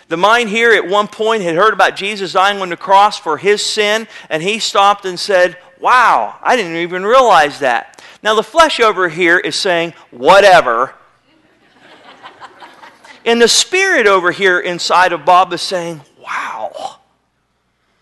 The 0.09 0.17
mind 0.17 0.49
here 0.49 0.73
at 0.73 0.88
one 0.88 1.07
point 1.07 1.43
had 1.43 1.55
heard 1.55 1.73
about 1.73 1.95
Jesus 1.95 2.33
dying 2.33 2.61
on 2.61 2.69
the 2.69 2.76
cross 2.76 3.19
for 3.19 3.38
his 3.38 3.64
sin, 3.64 4.09
and 4.29 4.43
he 4.43 4.59
stopped 4.59 5.05
and 5.05 5.19
said, 5.19 5.57
Wow, 5.81 6.37
I 6.43 6.57
didn't 6.57 6.76
even 6.76 7.05
realize 7.05 7.61
that. 7.61 8.02
Now, 8.23 8.35
the 8.35 8.43
flesh 8.43 8.81
over 8.81 9.09
here 9.09 9.38
is 9.38 9.57
saying, 9.57 9.95
Whatever. 10.11 10.95
And 13.25 13.41
the 13.41 13.49
spirit 13.49 14.07
over 14.07 14.31
here 14.31 14.59
inside 14.61 15.12
of 15.12 15.25
Bob 15.25 15.53
is 15.53 15.62
saying, 15.62 16.00
Wow, 16.23 16.99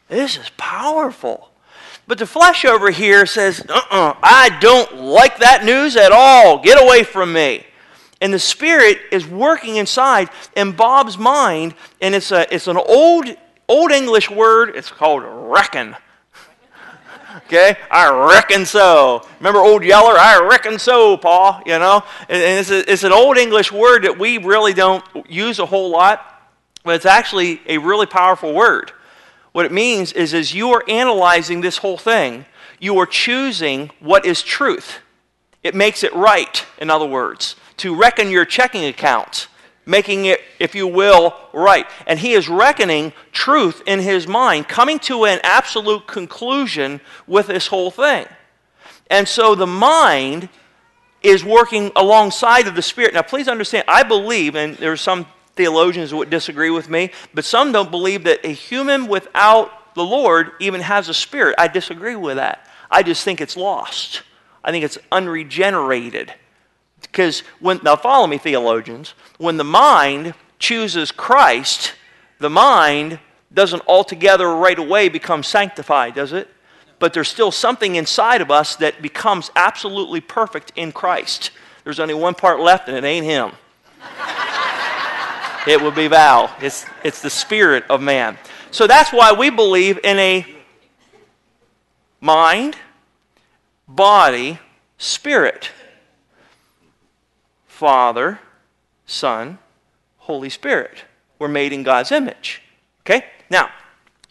this 0.08 0.36
is 0.36 0.50
powerful. 0.56 1.50
But 2.06 2.18
the 2.18 2.26
flesh 2.26 2.64
over 2.64 2.90
here 2.90 3.26
says, 3.26 3.60
uh 3.68 3.74
uh-uh, 3.74 4.10
uh 4.10 4.14
I 4.22 4.58
don't 4.60 4.96
like 4.96 5.38
that 5.38 5.64
news 5.64 5.94
at 5.96 6.10
all. 6.10 6.58
Get 6.58 6.82
away 6.82 7.04
from 7.04 7.32
me. 7.32 7.66
And 8.20 8.32
the 8.32 8.38
Spirit 8.38 8.98
is 9.12 9.26
working 9.26 9.76
inside 9.76 10.30
in 10.56 10.72
Bob's 10.72 11.16
mind, 11.18 11.74
and 12.00 12.14
it's, 12.14 12.32
a, 12.32 12.52
it's 12.52 12.66
an 12.66 12.76
old, 12.76 13.26
old 13.68 13.92
English 13.92 14.28
word. 14.30 14.74
It's 14.74 14.90
called 14.90 15.22
reckon. 15.24 15.94
Okay? 17.36 17.76
I 17.90 18.10
reckon 18.34 18.66
so. 18.66 19.26
Remember 19.38 19.60
Old 19.60 19.84
Yeller? 19.84 20.16
I 20.18 20.46
reckon 20.48 20.78
so, 20.78 21.16
Paul. 21.16 21.62
You 21.66 21.78
know? 21.78 22.02
And, 22.28 22.42
and 22.42 22.60
it's, 22.60 22.70
a, 22.70 22.92
it's 22.92 23.04
an 23.04 23.12
old 23.12 23.36
English 23.36 23.72
word 23.72 24.04
that 24.04 24.18
we 24.18 24.38
really 24.38 24.74
don't 24.74 25.04
use 25.28 25.58
a 25.58 25.66
whole 25.66 25.90
lot, 25.90 26.42
but 26.84 26.94
it's 26.94 27.06
actually 27.06 27.60
a 27.66 27.78
really 27.78 28.06
powerful 28.06 28.54
word. 28.54 28.92
What 29.52 29.66
it 29.66 29.72
means 29.72 30.12
is, 30.12 30.34
as 30.34 30.54
you 30.54 30.70
are 30.70 30.84
analyzing 30.88 31.60
this 31.60 31.78
whole 31.78 31.98
thing, 31.98 32.44
you 32.78 32.98
are 32.98 33.06
choosing 33.06 33.90
what 34.00 34.24
is 34.24 34.42
truth. 34.42 34.98
It 35.62 35.74
makes 35.74 36.04
it 36.04 36.14
right, 36.14 36.64
in 36.78 36.90
other 36.90 37.06
words 37.06 37.56
to 37.78 37.94
reckon 37.94 38.30
your 38.30 38.44
checking 38.44 38.84
account, 38.84 39.48
making 39.88 40.26
it, 40.26 40.40
if 40.58 40.74
you 40.74 40.86
will, 40.86 41.34
right. 41.52 41.86
And 42.06 42.18
he 42.18 42.34
is 42.34 42.48
reckoning 42.48 43.14
truth 43.32 43.82
in 43.86 44.00
his 44.00 44.28
mind, 44.28 44.68
coming 44.68 44.98
to 45.00 45.24
an 45.24 45.40
absolute 45.42 46.06
conclusion 46.06 47.00
with 47.26 47.46
this 47.46 47.66
whole 47.66 47.90
thing. 47.90 48.26
And 49.10 49.26
so 49.26 49.54
the 49.54 49.66
mind 49.66 50.50
is 51.22 51.42
working 51.42 51.90
alongside 51.96 52.68
of 52.68 52.76
the 52.76 52.82
spirit. 52.82 53.14
Now, 53.14 53.22
please 53.22 53.48
understand, 53.48 53.84
I 53.88 54.02
believe, 54.02 54.54
and 54.54 54.76
there 54.76 54.92
are 54.92 54.96
some 54.96 55.26
theologians 55.54 56.10
who 56.10 56.18
would 56.18 56.30
disagree 56.30 56.70
with 56.70 56.90
me, 56.90 57.10
but 57.32 57.46
some 57.46 57.72
don't 57.72 57.90
believe 57.90 58.24
that 58.24 58.44
a 58.44 58.52
human 58.52 59.08
without 59.08 59.94
the 59.94 60.04
Lord 60.04 60.52
even 60.60 60.82
has 60.82 61.08
a 61.08 61.14
spirit. 61.14 61.54
I 61.58 61.66
disagree 61.66 62.14
with 62.14 62.36
that. 62.36 62.68
I 62.90 63.02
just 63.02 63.24
think 63.24 63.40
it's 63.40 63.56
lost. 63.56 64.22
I 64.62 64.70
think 64.70 64.84
it's 64.84 64.98
unregenerated. 65.10 66.34
Because 67.10 67.40
when, 67.60 67.80
now 67.82 67.96
follow 67.96 68.26
me, 68.26 68.38
theologians, 68.38 69.14
when 69.38 69.56
the 69.56 69.64
mind 69.64 70.34
chooses 70.58 71.10
Christ, 71.10 71.94
the 72.38 72.50
mind 72.50 73.18
doesn't 73.52 73.82
altogether 73.86 74.54
right 74.54 74.78
away 74.78 75.08
become 75.08 75.42
sanctified, 75.42 76.14
does 76.14 76.32
it? 76.32 76.48
But 76.98 77.12
there's 77.12 77.28
still 77.28 77.50
something 77.50 77.96
inside 77.96 78.40
of 78.40 78.50
us 78.50 78.76
that 78.76 79.00
becomes 79.00 79.50
absolutely 79.56 80.20
perfect 80.20 80.72
in 80.76 80.92
Christ. 80.92 81.50
There's 81.84 82.00
only 82.00 82.14
one 82.14 82.34
part 82.34 82.60
left, 82.60 82.88
and 82.88 82.96
it 82.96 83.04
ain't 83.04 83.24
Him. 83.24 83.52
it 85.66 85.80
would 85.80 85.94
be 85.94 86.08
Val. 86.08 86.54
It's, 86.60 86.84
it's 87.04 87.22
the 87.22 87.30
spirit 87.30 87.84
of 87.88 88.02
man. 88.02 88.36
So 88.70 88.86
that's 88.86 89.12
why 89.12 89.32
we 89.32 89.50
believe 89.50 89.98
in 90.04 90.18
a 90.18 90.46
mind, 92.20 92.76
body, 93.86 94.58
spirit. 94.98 95.70
Father, 97.78 98.40
Son, 99.06 99.56
Holy 100.16 100.50
Spirit. 100.50 101.04
We're 101.38 101.46
made 101.46 101.72
in 101.72 101.84
God's 101.84 102.10
image. 102.10 102.60
Okay? 103.02 103.24
Now, 103.50 103.70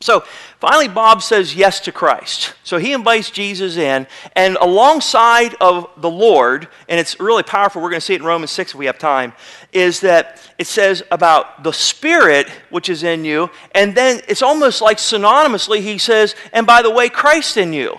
so 0.01 0.25
finally, 0.59 0.89
Bob 0.89 1.21
says 1.21 1.55
yes 1.55 1.79
to 1.81 1.93
Christ. 1.93 2.55
So 2.65 2.77
he 2.77 2.91
invites 2.91 3.31
Jesus 3.31 3.77
in, 3.77 4.05
and 4.35 4.57
alongside 4.59 5.55
of 5.61 5.87
the 5.95 6.09
Lord, 6.09 6.67
and 6.89 6.99
it's 6.99 7.21
really 7.21 7.41
powerful, 7.41 7.81
we're 7.81 7.89
going 7.89 8.01
to 8.01 8.05
see 8.05 8.15
it 8.15 8.19
in 8.19 8.27
Romans 8.27 8.51
6 8.51 8.73
if 8.73 8.77
we 8.77 8.85
have 8.87 8.99
time, 8.99 9.31
is 9.71 10.01
that 10.01 10.41
it 10.57 10.67
says 10.67 11.01
about 11.09 11.63
the 11.63 11.71
Spirit 11.71 12.49
which 12.69 12.89
is 12.89 13.03
in 13.03 13.23
you, 13.23 13.49
and 13.73 13.95
then 13.95 14.19
it's 14.27 14.41
almost 14.41 14.81
like 14.81 14.97
synonymously, 14.97 15.79
he 15.79 15.97
says, 15.97 16.35
and 16.51 16.67
by 16.67 16.81
the 16.81 16.91
way, 16.91 17.07
Christ 17.07 17.55
in 17.55 17.71
you. 17.71 17.97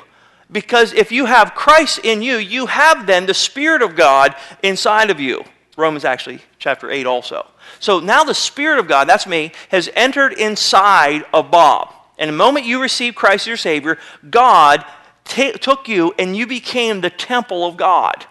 Because 0.51 0.93
if 0.93 1.13
you 1.13 1.27
have 1.27 1.55
Christ 1.55 2.01
in 2.05 2.23
you, 2.23 2.37
you 2.37 2.67
have 2.67 3.07
then 3.07 3.27
the 3.27 3.35
Spirit 3.35 3.83
of 3.83 3.97
God 3.97 4.35
inside 4.63 5.11
of 5.11 5.21
you. 5.21 5.45
Romans 5.77 6.05
actually, 6.05 6.41
chapter 6.59 6.91
8 6.91 7.07
also. 7.07 7.47
So 7.79 8.01
now 8.01 8.25
the 8.25 8.35
Spirit 8.35 8.79
of 8.79 8.89
God, 8.89 9.09
that's 9.09 9.27
me, 9.27 9.53
has 9.69 9.91
entered 9.95 10.33
inside 10.33 11.25
of 11.33 11.51
Bob. 11.51 11.93
And 12.19 12.29
the 12.29 12.35
moment 12.35 12.67
you 12.67 12.83
receive 12.83 13.15
Christ 13.15 13.43
as 13.43 13.47
your 13.47 13.57
Savior, 13.57 13.99
God 14.29 14.85
t- 15.25 15.53
took 15.53 15.87
you 15.89 16.15
and 16.19 16.37
you 16.37 16.47
became 16.47 17.01
the 17.01 17.11
temple 17.11 17.65
of 17.65 17.77
God. 17.77 18.27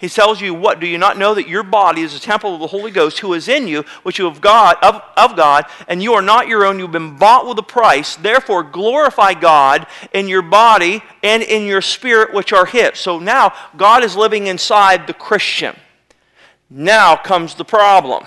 He 0.00 0.08
tells 0.08 0.40
you, 0.40 0.54
What? 0.54 0.80
Do 0.80 0.86
you 0.86 0.96
not 0.96 1.18
know 1.18 1.34
that 1.34 1.46
your 1.46 1.62
body 1.62 2.00
is 2.00 2.14
a 2.14 2.20
temple 2.20 2.54
of 2.54 2.60
the 2.60 2.66
Holy 2.68 2.90
Ghost 2.90 3.18
who 3.18 3.34
is 3.34 3.48
in 3.48 3.68
you, 3.68 3.82
which 4.02 4.18
you 4.18 4.24
have 4.24 4.40
God, 4.40 4.76
of, 4.82 5.02
of 5.14 5.36
God, 5.36 5.66
and 5.88 6.02
you 6.02 6.14
are 6.14 6.22
not 6.22 6.48
your 6.48 6.64
own? 6.64 6.78
You've 6.78 6.90
been 6.90 7.18
bought 7.18 7.46
with 7.46 7.58
a 7.58 7.62
price. 7.62 8.16
Therefore, 8.16 8.62
glorify 8.62 9.34
God 9.34 9.86
in 10.14 10.26
your 10.26 10.40
body 10.40 11.02
and 11.22 11.42
in 11.42 11.66
your 11.66 11.82
spirit, 11.82 12.32
which 12.32 12.50
are 12.54 12.64
His. 12.64 12.98
So 12.98 13.18
now 13.18 13.52
God 13.76 14.02
is 14.02 14.16
living 14.16 14.46
inside 14.46 15.06
the 15.06 15.12
Christian. 15.12 15.76
Now 16.70 17.14
comes 17.14 17.54
the 17.54 17.64
problem. 17.66 18.24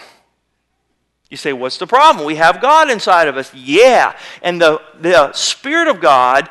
You 1.31 1.37
say, 1.37 1.53
What's 1.53 1.79
the 1.79 1.87
problem? 1.87 2.27
We 2.27 2.35
have 2.35 2.61
God 2.61 2.91
inside 2.91 3.27
of 3.27 3.35
us. 3.35 3.51
Yeah. 3.55 4.15
And 4.43 4.61
the, 4.61 4.79
the 4.99 5.33
Spirit 5.33 5.87
of 5.87 5.99
God 5.99 6.47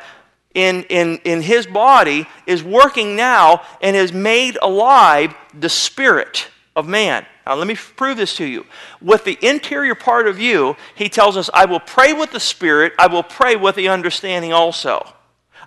in, 0.53 0.83
in, 0.83 1.17
in 1.23 1.41
his 1.41 1.65
body 1.65 2.27
is 2.45 2.63
working 2.63 3.15
now 3.15 3.63
and 3.81 3.95
has 3.95 4.13
made 4.13 4.57
alive 4.61 5.33
the 5.53 5.69
spirit 5.69 6.47
of 6.75 6.87
man. 6.87 7.25
Now, 7.45 7.55
let 7.55 7.67
me 7.67 7.75
prove 7.75 8.17
this 8.17 8.35
to 8.37 8.45
you. 8.45 8.65
With 9.01 9.25
the 9.25 9.37
interior 9.41 9.95
part 9.95 10.27
of 10.27 10.39
you, 10.39 10.75
he 10.95 11.09
tells 11.09 11.35
us, 11.35 11.49
I 11.53 11.65
will 11.65 11.79
pray 11.79 12.13
with 12.13 12.31
the 12.31 12.39
spirit, 12.39 12.93
I 12.97 13.07
will 13.07 13.23
pray 13.23 13.55
with 13.55 13.75
the 13.75 13.89
understanding 13.89 14.53
also. 14.53 15.13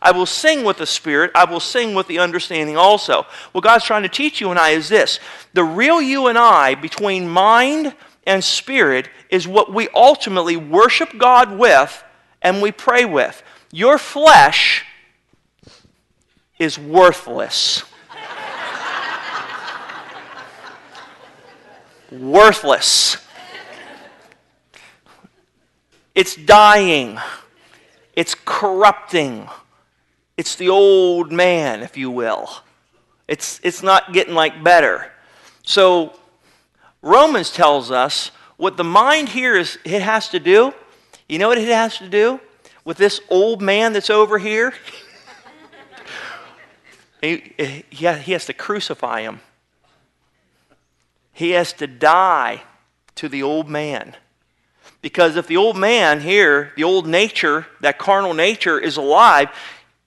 I 0.01 0.13
will 0.13 0.27
sing 0.27 0.65
with 0.65 0.79
the 0.79 0.87
spirit, 0.87 1.31
I 1.35 1.45
will 1.45 1.61
sing 1.61 1.95
with 1.95 2.07
the 2.07 2.19
understanding 2.19 2.77
also. 2.77 3.27
What 3.53 3.65
God's 3.65 3.85
trying 3.85 4.03
to 4.03 4.09
teach 4.09 4.41
you 4.41 4.51
and 4.51 4.59
I 4.59 4.71
is 4.71 4.89
this 4.89 5.21
the 5.53 5.65
real 5.65 6.01
you 6.01 6.29
and 6.29 6.39
I, 6.39 6.75
between 6.75 7.29
mind 7.29 7.95
and 8.27 8.43
spirit, 8.43 9.09
is 9.31 9.47
what 9.49 9.73
we 9.73 9.89
ultimately 9.95 10.57
worship 10.57 11.17
God 11.19 11.59
with 11.59 12.03
and 12.43 12.63
we 12.63 12.73
pray 12.73 13.05
with. 13.05 13.43
Your 13.77 13.99
flesh 13.99 14.87
is 16.59 16.79
worthless. 16.79 17.85
worthless. 22.11 23.19
It's 26.15 26.37
dying. 26.37 27.19
It's 28.15 28.35
corrupting. 28.47 29.47
It's 30.39 30.55
the 30.57 30.71
old 30.71 31.31
man, 31.31 31.83
if 31.83 31.99
you 31.99 32.11
will. 32.11 32.49
It's, 33.29 33.61
it's 33.63 33.83
not 33.83 34.15
getting 34.15 34.33
like 34.33 34.65
better. 34.65 35.13
So 35.65 36.19
Romans 37.03 37.51
tells 37.51 37.91
us 37.91 38.31
what 38.57 38.79
the 38.79 38.85
mind 38.85 39.29
here 39.29 39.55
is 39.55 39.79
it 39.85 40.01
has 40.01 40.31
to 40.31 40.41
do. 40.41 40.73
You 41.29 41.39
know 41.39 41.49
what 41.49 41.59
it 41.59 41.69
has 41.69 41.99
to 41.99 42.09
do? 42.09 42.41
With 42.87 42.97
this 42.97 43.21
old 43.29 43.61
man 43.61 43.93
that's 43.93 44.09
over 44.09 44.39
here? 44.39 44.73
he, 47.21 47.85
he 47.91 48.05
has 48.05 48.47
to 48.47 48.55
crucify 48.55 49.21
him. 49.21 49.41
He 51.33 51.51
has 51.51 51.75
to 51.75 51.87
die 51.87 52.63
to 53.17 53.29
the 53.29 53.43
old 53.43 53.69
man. 53.69 54.17
Because 55.03 55.37
if 55.37 55.47
the 55.47 55.57
old 55.57 55.77
man 55.77 56.21
here, 56.21 56.73
the 56.77 56.85
old 56.85 57.07
nature, 57.07 57.67
that 57.81 57.99
carnal 57.99 58.33
nature, 58.33 58.79
is 58.79 58.97
alive, 58.97 59.49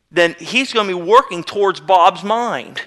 then 0.10 0.36
he's 0.40 0.74
going 0.74 0.88
to 0.88 0.98
be 0.98 1.04
working 1.04 1.44
towards 1.44 1.80
Bob's 1.80 2.24
mind. 2.24 2.82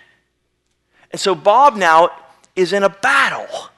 And 1.12 1.20
so 1.20 1.34
Bob 1.34 1.76
now 1.76 2.11
is 2.56 2.72
in 2.72 2.82
a 2.82 2.88
battle. 2.88 3.68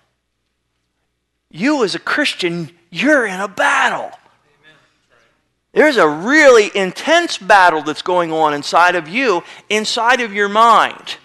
You, 1.50 1.84
as 1.84 1.94
a 1.94 1.98
Christian, 1.98 2.70
you're 2.90 3.26
in 3.26 3.40
a 3.40 3.48
battle. 3.48 4.12
There's 5.74 5.96
a 5.96 6.08
really 6.08 6.70
intense 6.74 7.36
battle 7.36 7.82
that's 7.82 8.02
going 8.02 8.32
on 8.32 8.54
inside 8.54 8.94
of 8.94 9.08
you, 9.08 9.42
inside 9.68 10.20
of 10.20 10.32
your 10.32 10.48
mind. 10.48 11.16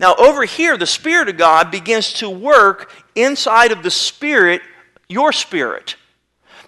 Now, 0.00 0.14
over 0.16 0.44
here, 0.44 0.76
the 0.76 0.86
Spirit 0.86 1.28
of 1.28 1.36
God 1.36 1.70
begins 1.70 2.14
to 2.14 2.28
work 2.28 2.90
inside 3.14 3.70
of 3.70 3.82
the 3.82 3.90
Spirit, 3.90 4.62
your 5.08 5.30
spirit. 5.30 5.96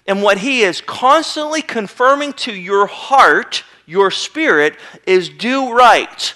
And 0.07 0.21
what 0.21 0.37
He 0.37 0.61
is 0.61 0.81
constantly 0.81 1.63
confirming 1.63 2.33
to 2.33 2.53
your 2.53 2.85
heart, 2.85 3.63
your 3.87 4.11
spirit, 4.11 4.77
is 5.07 5.27
do 5.27 5.73
right. 5.73 6.33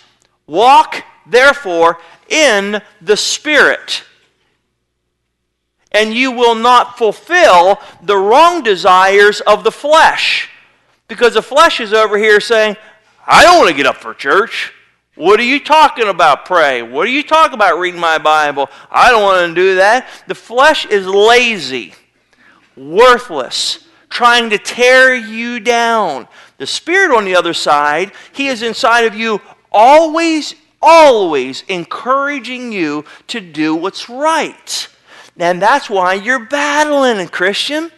Walk, 0.47 1.03
therefore, 1.27 1.99
in 2.27 2.81
the 2.99 3.15
Spirit. 3.15 4.03
and 5.91 6.13
you 6.13 6.31
will 6.31 6.55
not 6.55 6.97
fulfill 6.97 7.79
the 8.03 8.17
wrong 8.17 8.61
desires 8.63 9.41
of 9.41 9.63
the 9.63 9.71
flesh. 9.71 10.48
Because 11.09 11.33
the 11.33 11.41
flesh 11.41 11.81
is 11.81 11.91
over 11.91 12.17
here 12.17 12.39
saying, 12.39 12.77
I 13.27 13.43
don't 13.43 13.57
want 13.57 13.69
to 13.69 13.75
get 13.75 13.85
up 13.85 13.97
for 13.97 14.13
church. 14.13 14.71
What 15.15 15.39
are 15.41 15.43
you 15.43 15.59
talking 15.59 16.07
about, 16.07 16.45
pray? 16.45 16.81
What 16.81 17.05
are 17.05 17.11
you 17.11 17.23
talking 17.23 17.55
about, 17.55 17.77
reading 17.77 17.99
my 17.99 18.17
Bible? 18.19 18.69
I 18.89 19.11
don't 19.11 19.23
want 19.23 19.49
to 19.49 19.53
do 19.53 19.75
that. 19.75 20.07
The 20.27 20.35
flesh 20.35 20.85
is 20.85 21.05
lazy, 21.05 21.93
worthless, 22.77 23.85
trying 24.09 24.49
to 24.51 24.57
tear 24.57 25.13
you 25.13 25.59
down. 25.59 26.27
The 26.57 26.67
Spirit, 26.67 27.13
on 27.13 27.25
the 27.25 27.35
other 27.35 27.53
side, 27.53 28.13
He 28.31 28.47
is 28.47 28.61
inside 28.61 29.01
of 29.01 29.15
you 29.15 29.41
always, 29.71 30.55
always 30.81 31.63
encouraging 31.67 32.71
you 32.71 33.03
to 33.27 33.41
do 33.41 33.75
what's 33.75 34.09
right. 34.09 34.87
And 35.37 35.61
that's 35.61 35.89
why 35.89 36.13
you're 36.13 36.45
battling, 36.45 37.27
Christian. 37.27 37.91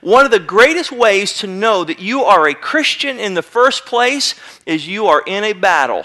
One 0.00 0.24
of 0.24 0.30
the 0.30 0.38
greatest 0.38 0.92
ways 0.92 1.32
to 1.38 1.46
know 1.46 1.84
that 1.84 1.98
you 1.98 2.22
are 2.24 2.46
a 2.46 2.54
Christian 2.54 3.18
in 3.18 3.34
the 3.34 3.42
first 3.42 3.84
place 3.84 4.34
is 4.64 4.86
you 4.86 5.06
are 5.06 5.22
in 5.26 5.44
a 5.44 5.52
battle. 5.52 6.04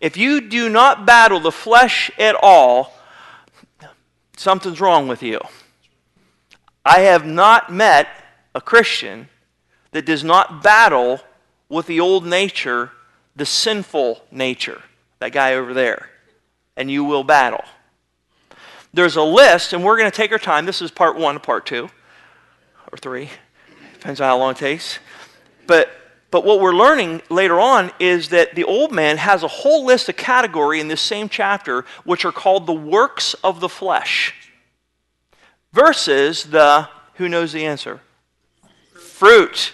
If 0.00 0.16
you 0.16 0.40
do 0.40 0.68
not 0.68 1.06
battle 1.06 1.38
the 1.38 1.52
flesh 1.52 2.10
at 2.18 2.34
all, 2.42 2.92
something's 4.36 4.80
wrong 4.80 5.06
with 5.06 5.22
you. 5.22 5.40
I 6.84 7.00
have 7.00 7.24
not 7.24 7.72
met 7.72 8.08
a 8.54 8.60
Christian 8.60 9.28
that 9.92 10.04
does 10.04 10.24
not 10.24 10.62
battle 10.62 11.20
with 11.68 11.86
the 11.86 12.00
old 12.00 12.26
nature, 12.26 12.90
the 13.36 13.46
sinful 13.46 14.22
nature, 14.32 14.82
that 15.20 15.32
guy 15.32 15.54
over 15.54 15.72
there. 15.72 16.10
And 16.76 16.90
you 16.90 17.04
will 17.04 17.22
battle. 17.22 17.64
There's 18.92 19.16
a 19.16 19.22
list, 19.22 19.72
and 19.72 19.84
we're 19.84 19.96
going 19.96 20.10
to 20.10 20.16
take 20.16 20.32
our 20.32 20.38
time. 20.38 20.66
This 20.66 20.82
is 20.82 20.90
part 20.90 21.16
one, 21.16 21.38
part 21.38 21.64
two, 21.64 21.88
or 22.92 22.98
three. 22.98 23.30
Depends 23.94 24.20
on 24.20 24.26
how 24.26 24.38
long 24.38 24.52
it 24.52 24.58
takes. 24.58 24.98
But, 25.66 25.90
but 26.30 26.44
what 26.44 26.60
we're 26.60 26.74
learning 26.74 27.22
later 27.30 27.58
on 27.58 27.90
is 27.98 28.28
that 28.28 28.54
the 28.54 28.64
old 28.64 28.92
man 28.92 29.16
has 29.16 29.42
a 29.42 29.48
whole 29.48 29.84
list 29.84 30.08
of 30.08 30.16
category 30.16 30.78
in 30.80 30.88
this 30.88 31.00
same 31.00 31.28
chapter, 31.28 31.84
which 32.04 32.24
are 32.24 32.32
called 32.32 32.66
the 32.66 32.72
works 32.72 33.34
of 33.42 33.60
the 33.60 33.68
flesh, 33.68 34.34
versus 35.72 36.44
the, 36.44 36.88
who 37.14 37.28
knows 37.28 37.52
the 37.52 37.64
answer? 37.64 38.00
Fruit 38.92 39.72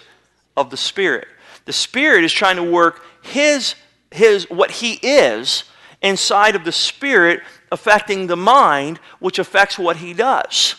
of 0.55 0.69
the 0.69 0.77
Spirit. 0.77 1.27
The 1.65 1.73
Spirit 1.73 2.23
is 2.23 2.31
trying 2.31 2.55
to 2.55 2.63
work 2.63 3.03
his, 3.21 3.75
his 4.11 4.49
what 4.49 4.71
he 4.71 4.93
is 4.93 5.65
inside 6.01 6.55
of 6.55 6.63
the 6.63 6.71
Spirit 6.71 7.41
affecting 7.71 8.27
the 8.27 8.37
mind, 8.37 8.99
which 9.19 9.39
affects 9.39 9.77
what 9.77 9.97
he 9.97 10.13
does. 10.13 10.75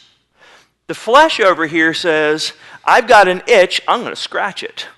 The 0.90 0.94
flesh 0.96 1.38
over 1.38 1.68
here 1.68 1.94
says, 1.94 2.52
I've 2.84 3.06
got 3.06 3.28
an 3.28 3.44
itch, 3.46 3.80
I'm 3.86 4.00
going 4.00 4.10
to 4.10 4.20
scratch 4.20 4.64
it. 4.64 4.88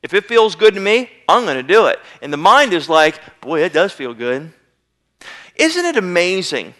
If 0.00 0.14
it 0.14 0.26
feels 0.26 0.54
good 0.54 0.74
to 0.74 0.80
me, 0.80 1.10
I'm 1.28 1.42
going 1.42 1.56
to 1.56 1.62
do 1.64 1.86
it. 1.86 1.98
And 2.22 2.32
the 2.32 2.36
mind 2.36 2.72
is 2.72 2.88
like, 2.88 3.20
boy, 3.40 3.64
it 3.64 3.72
does 3.72 3.92
feel 3.92 4.14
good. 4.14 4.52
Isn't 5.56 5.84
it 5.84 5.96
amazing 5.96 6.74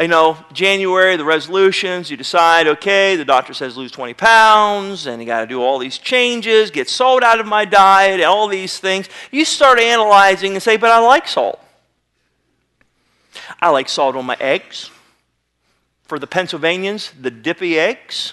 you 0.00 0.08
know, 0.08 0.38
January, 0.52 1.16
the 1.16 1.24
resolutions, 1.24 2.10
you 2.10 2.16
decide, 2.16 2.66
okay, 2.66 3.14
the 3.14 3.24
doctor 3.24 3.54
says 3.54 3.76
lose 3.76 3.92
20 3.92 4.14
pounds, 4.14 5.06
and 5.06 5.22
you 5.22 5.26
got 5.26 5.42
to 5.42 5.46
do 5.46 5.62
all 5.62 5.78
these 5.78 5.98
changes, 5.98 6.72
get 6.72 6.88
salt 6.88 7.22
out 7.22 7.38
of 7.38 7.46
my 7.46 7.64
diet, 7.64 8.14
and 8.14 8.24
all 8.24 8.48
these 8.48 8.80
things. 8.80 9.08
You 9.30 9.44
start 9.44 9.78
analyzing 9.78 10.54
and 10.54 10.62
say, 10.62 10.76
but 10.76 10.90
I 10.90 10.98
like 10.98 11.28
salt. 11.28 11.60
I 13.62 13.70
like 13.70 13.88
salt 13.88 14.16
on 14.16 14.26
my 14.26 14.36
eggs. 14.40 14.90
For 16.08 16.18
the 16.18 16.26
Pennsylvanians, 16.26 17.12
the 17.20 17.30
dippy 17.30 17.78
eggs. 17.78 18.32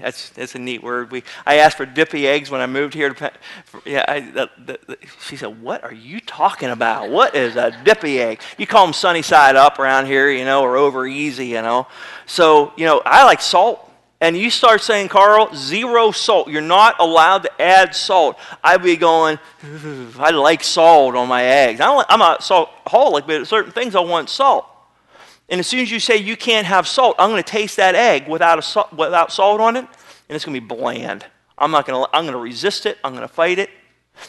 That's, 0.00 0.28
that's 0.30 0.54
a 0.54 0.58
neat 0.58 0.82
word. 0.82 1.10
We, 1.10 1.22
I 1.44 1.56
asked 1.56 1.78
for 1.78 1.86
dippy 1.86 2.26
eggs 2.26 2.50
when 2.50 2.60
I 2.60 2.66
moved 2.66 2.94
here. 2.94 3.12
To, 3.12 3.32
yeah, 3.84 4.04
I, 4.06 4.20
the, 4.20 4.50
the, 4.58 4.78
the, 4.86 4.98
she 5.26 5.36
said, 5.36 5.62
"What 5.62 5.82
are 5.84 5.92
you 5.92 6.20
talking 6.20 6.68
about? 6.68 7.10
What 7.10 7.34
is 7.34 7.56
a 7.56 7.76
dippy 7.84 8.20
egg? 8.20 8.40
You 8.58 8.66
call 8.66 8.86
them 8.86 8.92
sunny 8.92 9.22
side 9.22 9.56
up 9.56 9.78
around 9.78 10.06
here, 10.06 10.30
you 10.30 10.44
know, 10.44 10.62
or 10.62 10.76
over 10.76 11.06
easy, 11.06 11.46
you 11.46 11.62
know." 11.62 11.86
So, 12.26 12.72
you 12.76 12.84
know, 12.84 13.02
I 13.04 13.24
like 13.24 13.40
salt. 13.40 13.90
And 14.20 14.36
you 14.36 14.50
start 14.50 14.82
saying, 14.82 15.08
Carl, 15.08 15.52
zero 15.54 16.12
salt. 16.12 16.48
You're 16.48 16.60
not 16.60 17.00
allowed 17.00 17.42
to 17.42 17.60
add 17.60 17.94
salt. 17.94 18.38
I'd 18.62 18.82
be 18.82 18.96
going, 18.96 19.38
I 20.16 20.30
like 20.30 20.62
salt 20.62 21.16
on 21.16 21.26
my 21.26 21.42
eggs. 21.42 21.80
I 21.80 22.04
am 22.08 22.20
a 22.20 22.36
saltaholic, 22.38 23.26
but 23.26 23.48
certain 23.48 23.72
things 23.72 23.96
I 23.96 24.00
want 24.00 24.30
salt. 24.30 24.64
And 25.52 25.58
as 25.58 25.66
soon 25.66 25.80
as 25.80 25.90
you 25.90 26.00
say 26.00 26.16
you 26.16 26.34
can't 26.34 26.66
have 26.66 26.88
salt, 26.88 27.14
I'm 27.18 27.28
going 27.28 27.42
to 27.42 27.48
taste 27.48 27.76
that 27.76 27.94
egg 27.94 28.26
without, 28.26 28.58
a, 28.58 28.96
without 28.96 29.30
salt 29.30 29.60
on 29.60 29.76
it, 29.76 29.84
and 29.84 30.34
it's 30.34 30.46
going 30.46 30.54
to 30.54 30.60
be 30.62 30.66
bland. 30.66 31.26
I'm 31.58 31.70
not 31.70 31.86
going 31.86 32.02
to, 32.02 32.16
I'm 32.16 32.24
going 32.24 32.32
to 32.32 32.40
resist 32.40 32.86
it. 32.86 32.96
I'm 33.04 33.12
going 33.12 33.20
to 33.20 33.32
fight 33.32 33.58
it. 33.58 33.68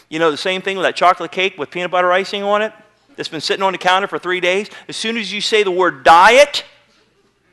You 0.09 0.19
know, 0.19 0.31
the 0.31 0.37
same 0.37 0.61
thing 0.61 0.75
with 0.75 0.83
that 0.83 0.97
chocolate 0.97 1.31
cake 1.31 1.57
with 1.57 1.71
peanut 1.71 1.91
butter 1.91 2.11
icing 2.11 2.43
on 2.43 2.61
it 2.61 2.73
that's 3.15 3.29
been 3.29 3.39
sitting 3.39 3.63
on 3.63 3.71
the 3.71 3.77
counter 3.77 4.05
for 4.05 4.19
three 4.19 4.41
days. 4.41 4.69
As 4.89 4.97
soon 4.97 5.15
as 5.15 5.31
you 5.31 5.39
say 5.39 5.63
the 5.63 5.71
word 5.71 6.03
diet, 6.03 6.65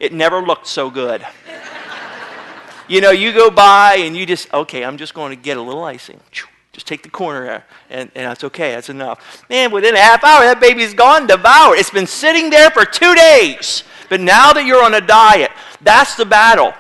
it 0.01 0.13
never 0.13 0.43
looked 0.43 0.67
so 0.67 0.91
good. 0.91 1.25
you 2.89 3.01
know, 3.01 3.13
you 3.13 3.33
go 3.33 3.53
by 3.53 3.99
and 3.99 4.17
you 4.17 4.27
just, 4.27 4.53
okay, 4.53 4.85
I'm 4.85 4.97
just 4.97 5.15
going 5.15 5.31
to 5.31 5.41
get 5.41 5.57
a 5.57 5.63
little 5.63 5.85
icing. 5.85 6.19
Just 6.73 6.87
take 6.87 7.03
the 7.03 7.11
corner 7.11 7.45
there, 7.45 7.67
and, 7.89 8.11
and 8.15 8.27
that's 8.27 8.45
okay. 8.45 8.73
That's 8.73 8.89
enough. 8.89 9.45
Man, 9.51 9.73
within 9.73 9.95
a 9.95 10.01
half 10.01 10.23
hour, 10.23 10.45
that 10.45 10.61
baby's 10.61 10.95
gone 10.95 11.27
devoured. 11.27 11.79
It's 11.79 11.91
been 11.91 12.07
sitting 12.07 12.49
there 12.49 12.71
for 12.71 12.85
two 12.85 13.15
days. 13.15 13.83
But 14.09 14.21
now 14.21 14.53
that 14.53 14.65
you're 14.65 14.85
on 14.85 14.95
a 14.95 15.01
diet, 15.01 15.51
that's 15.81 16.15
the 16.15 16.25
battle. 16.25 16.73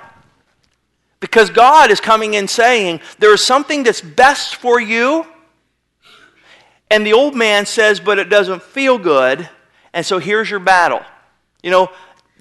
Because 1.18 1.50
God 1.50 1.90
is 1.90 2.00
coming 2.00 2.35
in 2.35 2.48
saying, 2.48 3.00
there 3.18 3.35
is 3.35 3.44
something 3.44 3.83
that's 3.83 4.00
best 4.00 4.57
for 4.57 4.81
you. 4.81 5.26
And 6.90 7.07
the 7.07 7.12
old 7.12 7.37
man 7.37 7.66
says, 7.66 8.00
but 8.00 8.18
it 8.18 8.31
doesn't 8.31 8.62
feel 8.62 8.98
good. 8.98 9.48
And 9.92 10.05
so 10.05 10.18
here's 10.18 10.50
your 10.50 10.61
battle. 10.61 11.03
You 11.62 11.70
know, 11.70 11.90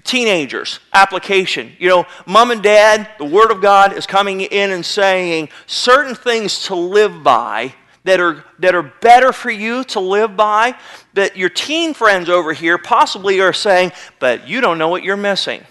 teenagers, 0.03 0.79
application. 0.93 1.73
You 1.79 1.89
know, 1.89 2.05
mom 2.25 2.51
and 2.51 2.61
dad, 2.61 3.09
the 3.17 3.25
Word 3.25 3.51
of 3.51 3.61
God 3.61 3.93
is 3.93 4.05
coming 4.05 4.41
in 4.41 4.71
and 4.71 4.85
saying 4.85 5.49
certain 5.65 6.15
things 6.15 6.65
to 6.65 6.75
live 6.75 7.23
by 7.23 7.73
that 8.03 8.19
are, 8.19 8.43
that 8.59 8.75
are 8.75 8.83
better 9.01 9.31
for 9.31 9.51
you 9.51 9.83
to 9.85 9.99
live 9.99 10.35
by 10.35 10.75
that 11.13 11.35
your 11.35 11.49
teen 11.49 11.93
friends 11.93 12.29
over 12.29 12.53
here 12.53 12.77
possibly 12.77 13.41
are 13.41 13.53
saying, 13.53 13.91
but 14.19 14.47
you 14.47 14.61
don't 14.61 14.77
know 14.77 14.87
what 14.87 15.03
you're 15.03 15.17
missing. 15.17 15.63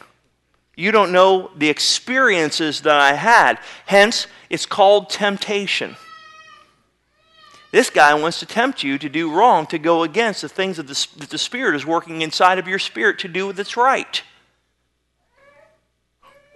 You 0.77 0.93
don't 0.93 1.11
know 1.11 1.51
the 1.57 1.69
experiences 1.69 2.83
that 2.83 3.01
I 3.01 3.15
had. 3.15 3.59
Hence, 3.87 4.29
it's 4.49 4.67
called 4.67 5.11
temptation. 5.11 5.97
This 7.71 7.91
guy 7.91 8.15
wants 8.15 8.41
to 8.41 8.47
tempt 8.47 8.83
you 8.83 8.97
to 8.99 9.09
do 9.09 9.31
wrong, 9.31 9.67
to 9.67 9.79
go 9.79 10.03
against 10.03 10.43
the 10.43 10.49
things 10.49 10.79
that 10.79 10.87
the, 10.87 11.07
that 11.19 11.31
the 11.31 11.39
Spirit 11.39 11.77
is 11.77 11.85
working 11.85 12.23
inside 12.23 12.59
of 12.59 12.67
your 12.67 12.79
spirit 12.79 13.19
to 13.21 13.29
do 13.29 13.53
that's 13.53 13.77
right. 13.77 14.23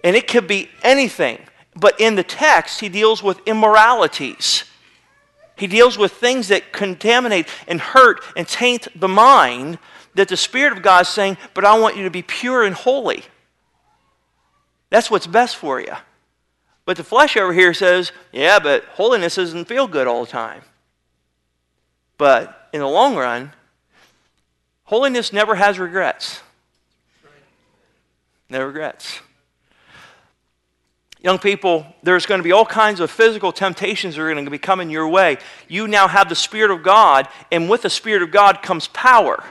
And 0.03 0.15
it 0.15 0.27
could 0.27 0.47
be 0.47 0.69
anything. 0.81 1.39
But 1.75 1.99
in 1.99 2.15
the 2.15 2.23
text, 2.23 2.79
he 2.79 2.89
deals 2.89 3.21
with 3.21 3.39
immoralities. 3.47 4.63
He 5.55 5.67
deals 5.67 5.97
with 5.97 6.13
things 6.13 6.47
that 6.47 6.71
contaminate 6.71 7.47
and 7.67 7.79
hurt 7.79 8.21
and 8.35 8.47
taint 8.47 8.87
the 8.99 9.07
mind 9.07 9.77
that 10.15 10.27
the 10.27 10.37
Spirit 10.37 10.73
of 10.73 10.81
God 10.81 11.03
is 11.03 11.09
saying, 11.09 11.37
but 11.53 11.63
I 11.63 11.77
want 11.77 11.95
you 11.95 12.03
to 12.03 12.09
be 12.09 12.21
pure 12.21 12.63
and 12.63 12.75
holy. 12.75 13.23
That's 14.89 15.09
what's 15.09 15.27
best 15.27 15.55
for 15.55 15.79
you. 15.79 15.93
But 16.85 16.97
the 16.97 17.03
flesh 17.03 17.37
over 17.37 17.53
here 17.53 17.73
says, 17.73 18.11
yeah, 18.31 18.59
but 18.59 18.83
holiness 18.85 19.35
doesn't 19.35 19.65
feel 19.65 19.87
good 19.87 20.07
all 20.07 20.25
the 20.25 20.31
time. 20.31 20.63
But 22.23 22.69
in 22.71 22.79
the 22.79 22.87
long 22.87 23.17
run, 23.17 23.51
holiness 24.85 25.33
never 25.33 25.55
has 25.55 25.77
regrets. 25.77 26.41
No 28.49 28.65
regrets. 28.65 29.19
Young 31.21 31.37
people, 31.37 31.85
there's 32.01 32.25
going 32.25 32.39
to 32.39 32.43
be 32.43 32.53
all 32.53 32.65
kinds 32.65 33.01
of 33.01 33.11
physical 33.11 33.51
temptations 33.51 34.15
that 34.15 34.21
are 34.21 34.31
going 34.31 34.45
to 34.45 34.51
be 34.51 34.57
coming 34.57 34.89
your 34.89 35.09
way. 35.09 35.35
You 35.67 35.85
now 35.85 36.07
have 36.07 36.29
the 36.29 36.35
Spirit 36.35 36.71
of 36.71 36.81
God, 36.81 37.27
and 37.51 37.69
with 37.69 37.81
the 37.81 37.89
Spirit 37.89 38.23
of 38.23 38.31
God 38.31 38.61
comes 38.61 38.87
power. 38.87 39.43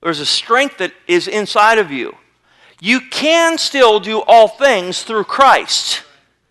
There's 0.00 0.20
a 0.20 0.24
strength 0.24 0.78
that 0.78 0.92
is 1.08 1.26
inside 1.26 1.78
of 1.78 1.90
you. 1.90 2.14
You 2.80 3.00
can 3.00 3.58
still 3.58 3.98
do 3.98 4.20
all 4.20 4.46
things 4.46 5.02
through 5.02 5.24
Christ 5.24 6.04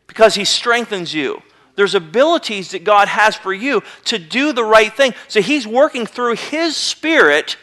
because 0.07 0.35
He 0.35 0.43
strengthens 0.43 1.13
you. 1.13 1.41
There's 1.77 1.95
abilities 1.95 2.71
that 2.71 2.83
God 2.83 3.07
has 3.07 3.37
for 3.37 3.53
you 3.53 3.81
to 4.05 4.19
do 4.19 4.51
the 4.51 4.65
right 4.65 4.93
thing. 4.93 5.13
So 5.29 5.41
He's 5.41 5.65
working 5.65 6.05
through 6.05 6.35
His 6.35 6.75
Spirit 6.75 7.55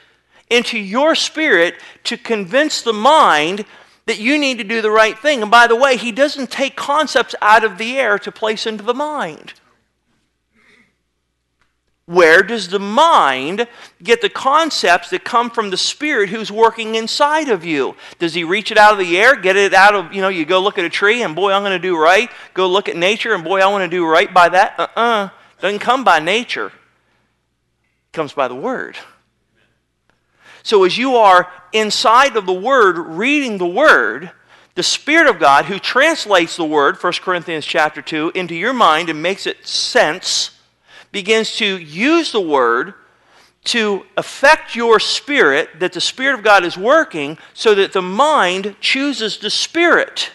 into 0.51 0.79
your 0.79 1.15
spirit 1.15 1.75
to 2.05 2.17
convince 2.17 2.83
the 2.83 2.93
mind 2.93 3.65
that 4.07 4.19
you 4.19 4.39
need 4.39 4.59
to 4.59 4.65
do 4.65 4.83
the 4.83 4.91
right 4.91 5.19
thing. 5.19 5.43
And 5.43 5.51
by 5.51 5.67
the 5.67 5.77
way, 5.77 5.97
he 5.97 6.13
doesn't 6.13 6.51
take 6.51 6.77
concepts 6.77 7.35
out 7.41 7.65
of 7.65 7.79
the 7.79 7.97
air 7.97 8.19
to 8.21 8.31
place 8.31 8.67
into 8.67 8.85
the 8.85 8.95
mind. 8.95 9.55
Where 12.07 12.43
does 12.43 12.69
the 12.69 12.79
mind 12.79 13.67
get 14.03 14.21
the 14.21 14.29
concepts 14.29 15.09
that 15.11 15.25
come 15.25 15.49
from 15.49 15.71
the 15.71 15.79
Spirit 15.79 16.29
who's 16.29 16.53
working 16.53 16.97
inside 16.97 17.49
of 17.49 17.65
you? 17.65 17.97
Does 18.19 18.35
he 18.35 18.45
reach 18.45 18.71
it 18.71 18.77
out 18.77 18.93
of 18.93 18.99
the 18.99 19.17
air, 19.17 19.37
get 19.37 19.57
it 19.57 19.73
out 19.73 19.95
of, 19.95 20.13
you 20.13 20.21
know, 20.21 20.29
you 20.29 20.45
go 20.45 20.61
look 20.61 20.77
at 20.77 20.85
a 20.85 20.91
tree 20.91 21.23
and 21.23 21.35
boy, 21.35 21.53
I'm 21.53 21.63
going 21.63 21.73
to 21.73 21.79
do 21.79 21.97
right. 21.97 22.31
Go 22.53 22.69
look 22.69 22.91
at 22.91 22.97
nature 22.97 23.33
and 23.33 23.43
boy, 23.43 23.61
I 23.61 23.69
want 23.69 23.91
to 23.91 23.97
do 23.97 24.07
right 24.07 24.33
by 24.33 24.51
that. 24.51 24.75
Uh 24.79 24.83
uh-uh. 24.97 25.01
uh. 25.01 25.29
Doesn't 25.61 25.79
come 25.79 26.05
by 26.05 26.19
nature, 26.19 26.67
it 26.67 28.13
comes 28.13 28.35
by 28.35 28.49
the 28.49 28.55
Word. 28.55 28.99
So 30.63 30.85
as 30.85 30.99
you 30.99 31.17
are 31.17 31.51
inside 31.73 32.37
of 32.37 32.45
the 32.45 32.53
Word, 32.53 32.99
reading 32.99 33.57
the 33.57 33.67
Word, 33.67 34.31
the 34.75 34.83
Spirit 34.83 35.29
of 35.29 35.39
God 35.39 35.67
who 35.67 35.79
translates 35.79 36.57
the 36.57 36.67
Word, 36.67 37.03
1 37.03 37.13
Corinthians 37.23 37.65
chapter 37.65 38.03
2, 38.03 38.33
into 38.35 38.55
your 38.55 38.75
mind 38.75 39.09
and 39.09 39.23
makes 39.23 39.47
it 39.47 39.67
sense 39.67 40.51
begins 41.15 41.55
to 41.57 41.79
use 41.79 42.33
the 42.33 42.41
word 42.41 42.93
to 43.63 44.05
affect 44.17 44.75
your 44.75 44.99
spirit, 44.99 45.71
that 45.79 45.93
the 45.93 46.01
Spirit 46.01 46.35
of 46.35 46.45
God 46.45 46.65
is 46.65 46.77
working, 46.77 47.39
so 47.55 47.73
that 47.77 47.93
the 47.93 48.03
mind 48.03 48.75
chooses 48.81 49.39
the 49.39 49.49
Spirit. 49.49 50.33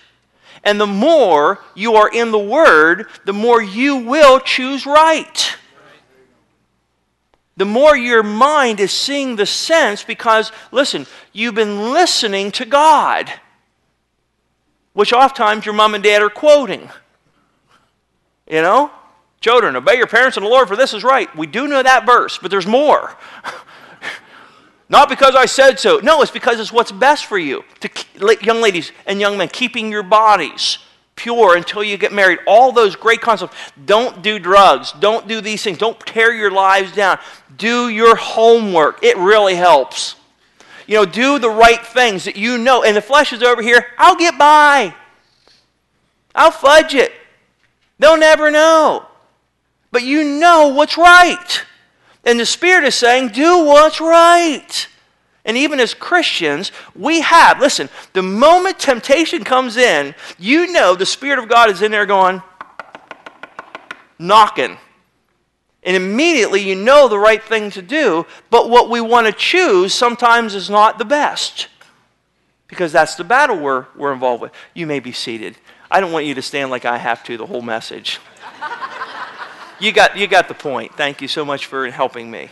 And 0.63 0.79
the 0.79 0.87
more 0.87 1.59
you 1.75 1.95
are 1.95 2.09
in 2.09 2.31
the 2.31 2.39
Word, 2.39 3.07
the 3.25 3.33
more 3.33 3.61
you 3.61 3.97
will 3.97 4.39
choose 4.39 4.85
right. 4.85 5.57
The 7.57 7.65
more 7.65 7.95
your 7.97 8.23
mind 8.23 8.79
is 8.79 8.93
seeing 8.93 9.35
the 9.35 9.45
sense 9.45 10.01
because, 10.01 10.53
listen, 10.71 11.05
you've 11.33 11.55
been 11.55 11.91
listening 11.91 12.51
to 12.53 12.65
God, 12.65 13.29
which 14.93 15.11
oftentimes 15.11 15.65
your 15.65 15.75
mom 15.75 15.93
and 15.93 16.03
dad 16.03 16.21
are 16.21 16.29
quoting. 16.29 16.89
You 18.47 18.61
know? 18.61 18.91
Children, 19.41 19.75
obey 19.77 19.95
your 19.95 20.07
parents 20.07 20.35
in 20.35 20.43
the 20.43 20.49
Lord, 20.49 20.67
for 20.67 20.75
this 20.75 20.93
is 20.93 21.03
right. 21.03 21.33
We 21.35 21.47
do 21.47 21.67
know 21.67 21.81
that 21.81 22.05
verse, 22.05 22.37
but 22.37 22.51
there's 22.51 22.67
more. 22.67 23.15
Not 24.89 25.07
because 25.07 25.35
I 25.35 25.45
said 25.45 25.79
so. 25.79 25.99
No, 25.99 26.21
it's 26.21 26.31
because 26.31 26.59
it's 26.59 26.73
what's 26.73 26.91
best 26.91 27.25
for 27.25 27.37
you. 27.37 27.63
To, 27.79 28.37
young 28.41 28.59
ladies 28.59 28.91
and 29.05 29.21
young 29.21 29.37
men, 29.37 29.47
keeping 29.47 29.91
your 29.91 30.03
bodies 30.03 30.79
pure 31.15 31.55
until 31.55 31.83
you 31.83 31.95
get 31.95 32.11
married. 32.11 32.39
All 32.47 32.71
those 32.71 32.95
great 32.95 33.21
concepts. 33.21 33.55
Don't 33.85 34.21
do 34.21 34.39
drugs. 34.39 34.93
Don't 34.99 35.27
do 35.27 35.41
these 35.41 35.63
things. 35.63 35.77
Don't 35.77 35.99
tear 36.01 36.33
your 36.33 36.51
lives 36.51 36.91
down. 36.91 37.19
Do 37.55 37.89
your 37.89 38.15
homework. 38.15 39.03
It 39.03 39.15
really 39.17 39.55
helps. 39.55 40.15
You 40.87 40.95
know, 40.95 41.05
do 41.05 41.37
the 41.37 41.49
right 41.49 41.85
things 41.85 42.25
that 42.25 42.35
you 42.35 42.57
know. 42.57 42.83
And 42.83 42.95
the 42.97 43.01
flesh 43.01 43.31
is 43.31 43.43
over 43.43 43.61
here. 43.61 43.85
I'll 43.97 44.15
get 44.15 44.37
by. 44.37 44.95
I'll 46.33 46.51
fudge 46.51 46.95
it. 46.95 47.11
They'll 47.99 48.17
never 48.17 48.49
know 48.49 49.05
but 49.91 50.03
you 50.03 50.23
know 50.23 50.69
what's 50.69 50.97
right. 50.97 51.65
And 52.25 52.39
the 52.39 52.45
Spirit 52.45 52.83
is 52.83 52.95
saying, 52.95 53.29
do 53.29 53.65
what's 53.65 53.99
right. 53.99 54.87
And 55.45 55.57
even 55.57 55.79
as 55.79 55.93
Christians, 55.93 56.71
we 56.95 57.21
have, 57.21 57.59
listen, 57.59 57.89
the 58.13 58.21
moment 58.21 58.77
temptation 58.77 59.43
comes 59.43 59.77
in, 59.77 60.13
you 60.37 60.71
know 60.71 60.95
the 60.95 61.05
Spirit 61.05 61.39
of 61.39 61.49
God 61.49 61.69
is 61.71 61.81
in 61.81 61.91
there 61.91 62.05
going, 62.05 62.41
knocking. 64.19 64.77
And 65.81 65.95
immediately 65.95 66.61
you 66.61 66.75
know 66.75 67.07
the 67.07 67.17
right 67.17 67.41
thing 67.41 67.71
to 67.71 67.81
do, 67.81 68.25
but 68.49 68.69
what 68.69 68.89
we 68.89 68.99
want 69.01 69.27
to 69.27 69.33
choose 69.33 69.93
sometimes 69.93 70.53
is 70.53 70.69
not 70.69 70.97
the 70.97 71.05
best. 71.05 71.67
Because 72.67 72.91
that's 72.91 73.15
the 73.15 73.23
battle 73.23 73.57
we're, 73.57 73.87
we're 73.95 74.13
involved 74.13 74.41
with. 74.41 74.51
You 74.75 74.85
may 74.85 74.99
be 74.99 75.13
seated. 75.13 75.57
I 75.89 75.99
don't 76.01 76.11
want 76.11 76.25
you 76.25 76.35
to 76.35 76.41
stand 76.41 76.69
like 76.69 76.85
I 76.85 76.97
have 76.97 77.23
to 77.23 77.37
the 77.37 77.47
whole 77.47 77.63
message 77.63 78.19
you 79.79 79.91
got, 79.91 80.17
you 80.17 80.27
got 80.27 80.47
the 80.47 80.53
point. 80.53 80.95
Thank 80.95 81.21
you 81.21 81.27
so 81.27 81.45
much 81.45 81.65
for 81.65 81.89
helping 81.89 82.29
me. 82.29 82.49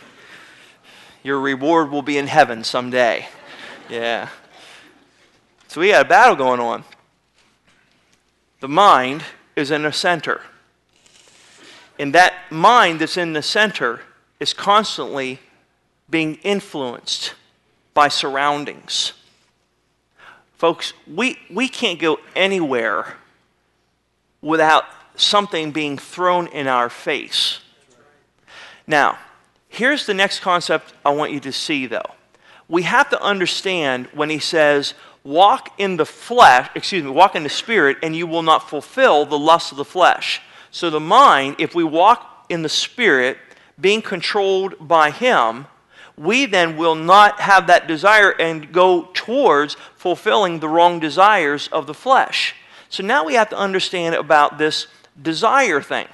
Your 1.22 1.40
reward 1.40 1.90
will 1.90 2.02
be 2.02 2.18
in 2.18 2.26
heaven 2.26 2.64
someday. 2.64 3.28
Yeah. 3.88 4.28
So 5.68 5.80
we 5.80 5.88
got 5.88 6.06
a 6.06 6.08
battle 6.08 6.36
going 6.36 6.60
on. 6.60 6.84
The 8.60 8.68
mind 8.68 9.24
is 9.56 9.70
in 9.70 9.82
the 9.82 9.92
center. 9.92 10.40
And 11.98 12.14
that 12.14 12.34
mind 12.50 13.00
that's 13.00 13.16
in 13.16 13.32
the 13.32 13.42
center 13.42 14.00
is 14.40 14.52
constantly 14.52 15.40
being 16.08 16.36
influenced 16.36 17.34
by 17.92 18.08
surroundings. 18.08 19.12
Folks, 20.56 20.92
we, 21.06 21.38
we 21.50 21.68
can't 21.68 21.98
go 21.98 22.18
anywhere 22.34 23.16
without 24.40 24.84
something 25.20 25.70
being 25.70 25.98
thrown 25.98 26.46
in 26.48 26.66
our 26.66 26.88
face. 26.88 27.60
Now, 28.86 29.18
here's 29.68 30.06
the 30.06 30.14
next 30.14 30.40
concept 30.40 30.94
I 31.04 31.10
want 31.10 31.32
you 31.32 31.40
to 31.40 31.52
see, 31.52 31.86
though. 31.86 32.14
We 32.68 32.82
have 32.82 33.10
to 33.10 33.22
understand 33.22 34.06
when 34.12 34.30
he 34.30 34.38
says, 34.38 34.94
walk 35.24 35.78
in 35.78 35.96
the 35.96 36.06
flesh, 36.06 36.70
excuse 36.74 37.04
me, 37.04 37.10
walk 37.10 37.34
in 37.36 37.42
the 37.42 37.48
spirit, 37.48 37.98
and 38.02 38.16
you 38.16 38.26
will 38.26 38.42
not 38.42 38.68
fulfill 38.68 39.24
the 39.26 39.38
lust 39.38 39.72
of 39.72 39.78
the 39.78 39.84
flesh. 39.84 40.40
So 40.70 40.90
the 40.90 41.00
mind, 41.00 41.56
if 41.58 41.74
we 41.74 41.84
walk 41.84 42.46
in 42.48 42.62
the 42.62 42.68
spirit, 42.68 43.38
being 43.80 44.02
controlled 44.02 44.74
by 44.80 45.10
him, 45.10 45.66
we 46.16 46.46
then 46.46 46.76
will 46.76 46.94
not 46.94 47.40
have 47.40 47.68
that 47.68 47.86
desire 47.86 48.30
and 48.30 48.72
go 48.72 49.08
towards 49.14 49.76
fulfilling 49.96 50.58
the 50.58 50.68
wrong 50.68 50.98
desires 50.98 51.68
of 51.68 51.86
the 51.86 51.94
flesh. 51.94 52.54
So 52.88 53.02
now 53.02 53.24
we 53.24 53.34
have 53.34 53.50
to 53.50 53.58
understand 53.58 54.14
about 54.14 54.58
this 54.58 54.88
desire 55.20 55.80
thing. 55.80 56.06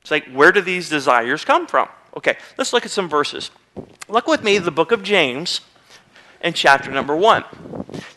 It's 0.00 0.10
like, 0.10 0.30
where 0.32 0.52
do 0.52 0.60
these 0.60 0.88
desires 0.88 1.44
come 1.44 1.66
from? 1.66 1.88
Okay, 2.16 2.36
let's 2.58 2.72
look 2.72 2.84
at 2.84 2.90
some 2.90 3.08
verses. 3.08 3.50
Look 4.08 4.26
with 4.26 4.44
me 4.44 4.58
the 4.58 4.70
book 4.70 4.92
of 4.92 5.02
James 5.02 5.60
and 6.40 6.54
chapter 6.54 6.90
number 6.90 7.16
one. 7.16 7.44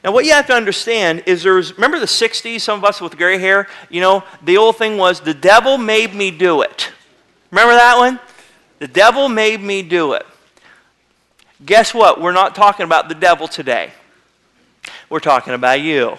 Now, 0.03 0.11
what 0.11 0.25
you 0.25 0.33
have 0.33 0.47
to 0.47 0.53
understand 0.53 1.23
is 1.25 1.43
there's, 1.43 1.73
remember 1.73 1.99
the 1.99 2.05
60s, 2.05 2.61
some 2.61 2.77
of 2.77 2.83
us 2.83 2.99
with 2.99 3.17
gray 3.17 3.37
hair? 3.37 3.67
You 3.89 4.01
know, 4.01 4.23
the 4.43 4.57
old 4.57 4.77
thing 4.77 4.97
was, 4.97 5.21
the 5.21 5.33
devil 5.33 5.77
made 5.77 6.13
me 6.13 6.29
do 6.29 6.61
it. 6.61 6.91
Remember 7.51 7.73
that 7.73 7.97
one? 7.97 8.19
The 8.79 8.87
devil 8.87 9.29
made 9.29 9.61
me 9.61 9.81
do 9.81 10.13
it. 10.13 10.25
Guess 11.65 11.93
what? 11.93 12.21
We're 12.21 12.33
not 12.33 12.53
talking 12.53 12.83
about 12.83 13.09
the 13.09 13.15
devil 13.15 13.47
today. 13.47 13.91
We're 15.09 15.19
talking 15.19 15.53
about 15.53 15.81
you. 15.81 16.17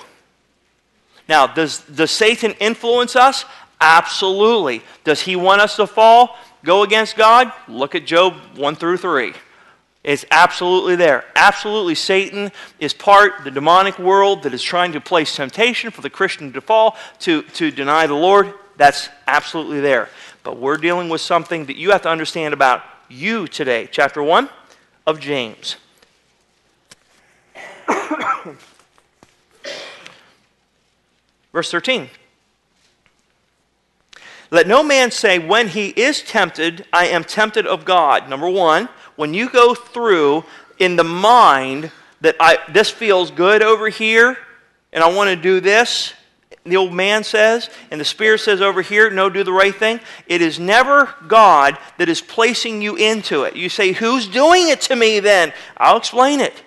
Now, 1.29 1.47
does, 1.47 1.81
does 1.83 2.11
Satan 2.11 2.53
influence 2.59 3.15
us? 3.15 3.45
Absolutely. 3.81 4.83
Does 5.05 5.23
he 5.23 5.37
want 5.37 5.61
us 5.61 5.77
to 5.77 5.87
fall, 5.87 6.37
go 6.65 6.83
against 6.83 7.17
God? 7.17 7.53
Look 7.69 7.95
at 7.95 8.07
Job 8.07 8.35
1 8.57 8.77
through 8.77 8.97
3. 8.97 9.35
It's 10.05 10.25
absolutely 10.31 10.97
there. 10.97 11.25
Absolutely, 11.37 11.95
Satan 11.95 12.51
is 12.79 12.95
part 12.95 13.45
the 13.45 13.51
demonic 13.51 13.99
world 13.99 14.45
that 14.45 14.55
is 14.55 14.63
trying 14.63 14.93
to 14.93 15.01
place 15.01 15.37
temptation 15.37 15.91
for 15.91 16.01
the 16.01 16.09
Christian 16.11 16.53
to 16.55 16.61
fall, 16.61 16.97
to, 17.21 17.43
to 17.43 17.71
deny 17.71 18.07
the 18.07 18.15
Lord. 18.15 18.55
That's 18.77 19.09
absolutely 19.27 19.81
there. 19.81 20.09
But 20.45 20.57
we're 20.57 20.79
dealing 20.79 21.09
with 21.09 21.21
something 21.21 21.67
that 21.67 21.77
you 21.77 21.91
have 21.91 22.03
to 22.03 22.09
understand 22.09 22.55
about 22.55 22.83
you 23.09 23.47
today. 23.49 23.89
Chapter 23.91 24.23
1 24.23 24.49
of 25.07 25.21
James. 25.21 25.77
Verse 31.53 31.71
13. 31.71 32.09
Let 34.51 34.67
no 34.67 34.83
man 34.83 35.11
say, 35.11 35.39
when 35.39 35.69
he 35.69 35.89
is 35.89 36.23
tempted, 36.23 36.87
I 36.93 37.09
am 37.09 37.23
tempted 37.23 37.67
of 37.67 37.85
God. 37.85 38.31
Number 38.31 38.49
one, 38.49 38.89
when 39.17 39.35
you 39.35 39.51
go 39.51 39.75
through 39.75 40.45
in 40.79 40.97
the 40.97 41.05
mind 41.05 41.91
that 42.23 42.37
I, 42.41 42.59
this 42.73 42.91
feels 42.91 43.31
good 43.31 43.63
over 43.63 43.89
here, 43.89 44.39
and 44.93 45.05
I 45.05 45.13
want 45.13 45.29
to 45.29 45.37
do 45.37 45.61
this, 45.61 46.15
the 46.65 46.77
old 46.77 46.93
man 46.93 47.25
says, 47.25 47.69
and 47.91 48.01
the 48.01 48.05
Spirit 48.05 48.41
says 48.41 48.61
over 48.61 48.83
here, 48.83 49.11
no, 49.11 49.29
do 49.29 49.45
the 49.45 49.53
right 49.53 49.75
thing. 49.75 50.01
It 50.27 50.43
is 50.43 50.59
never 50.59 51.15
God 51.27 51.79
that 51.99 52.09
is 52.09 52.21
placing 52.21 52.83
you 52.83 52.97
into 52.97 53.45
it. 53.45 53.57
You 53.57 53.69
say, 53.69 53.93
who's 53.93 54.27
doing 54.27 54.69
it 54.69 54.81
to 54.83 54.97
me 54.97 55.21
then? 55.21 55.53
I'll 55.77 55.97
explain 55.97 56.41
it. 56.41 56.63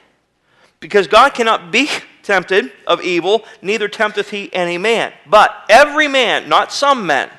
Because 0.79 1.07
God 1.07 1.33
cannot 1.33 1.71
be 1.71 1.89
tempted 2.23 2.71
of 2.87 3.01
evil, 3.01 3.45
neither 3.61 3.87
tempteth 3.87 4.29
he 4.29 4.53
any 4.53 4.77
man. 4.77 5.13
But 5.25 5.53
every 5.69 6.07
man, 6.07 6.49
not 6.49 6.71
some 6.71 7.05
men, 7.05 7.29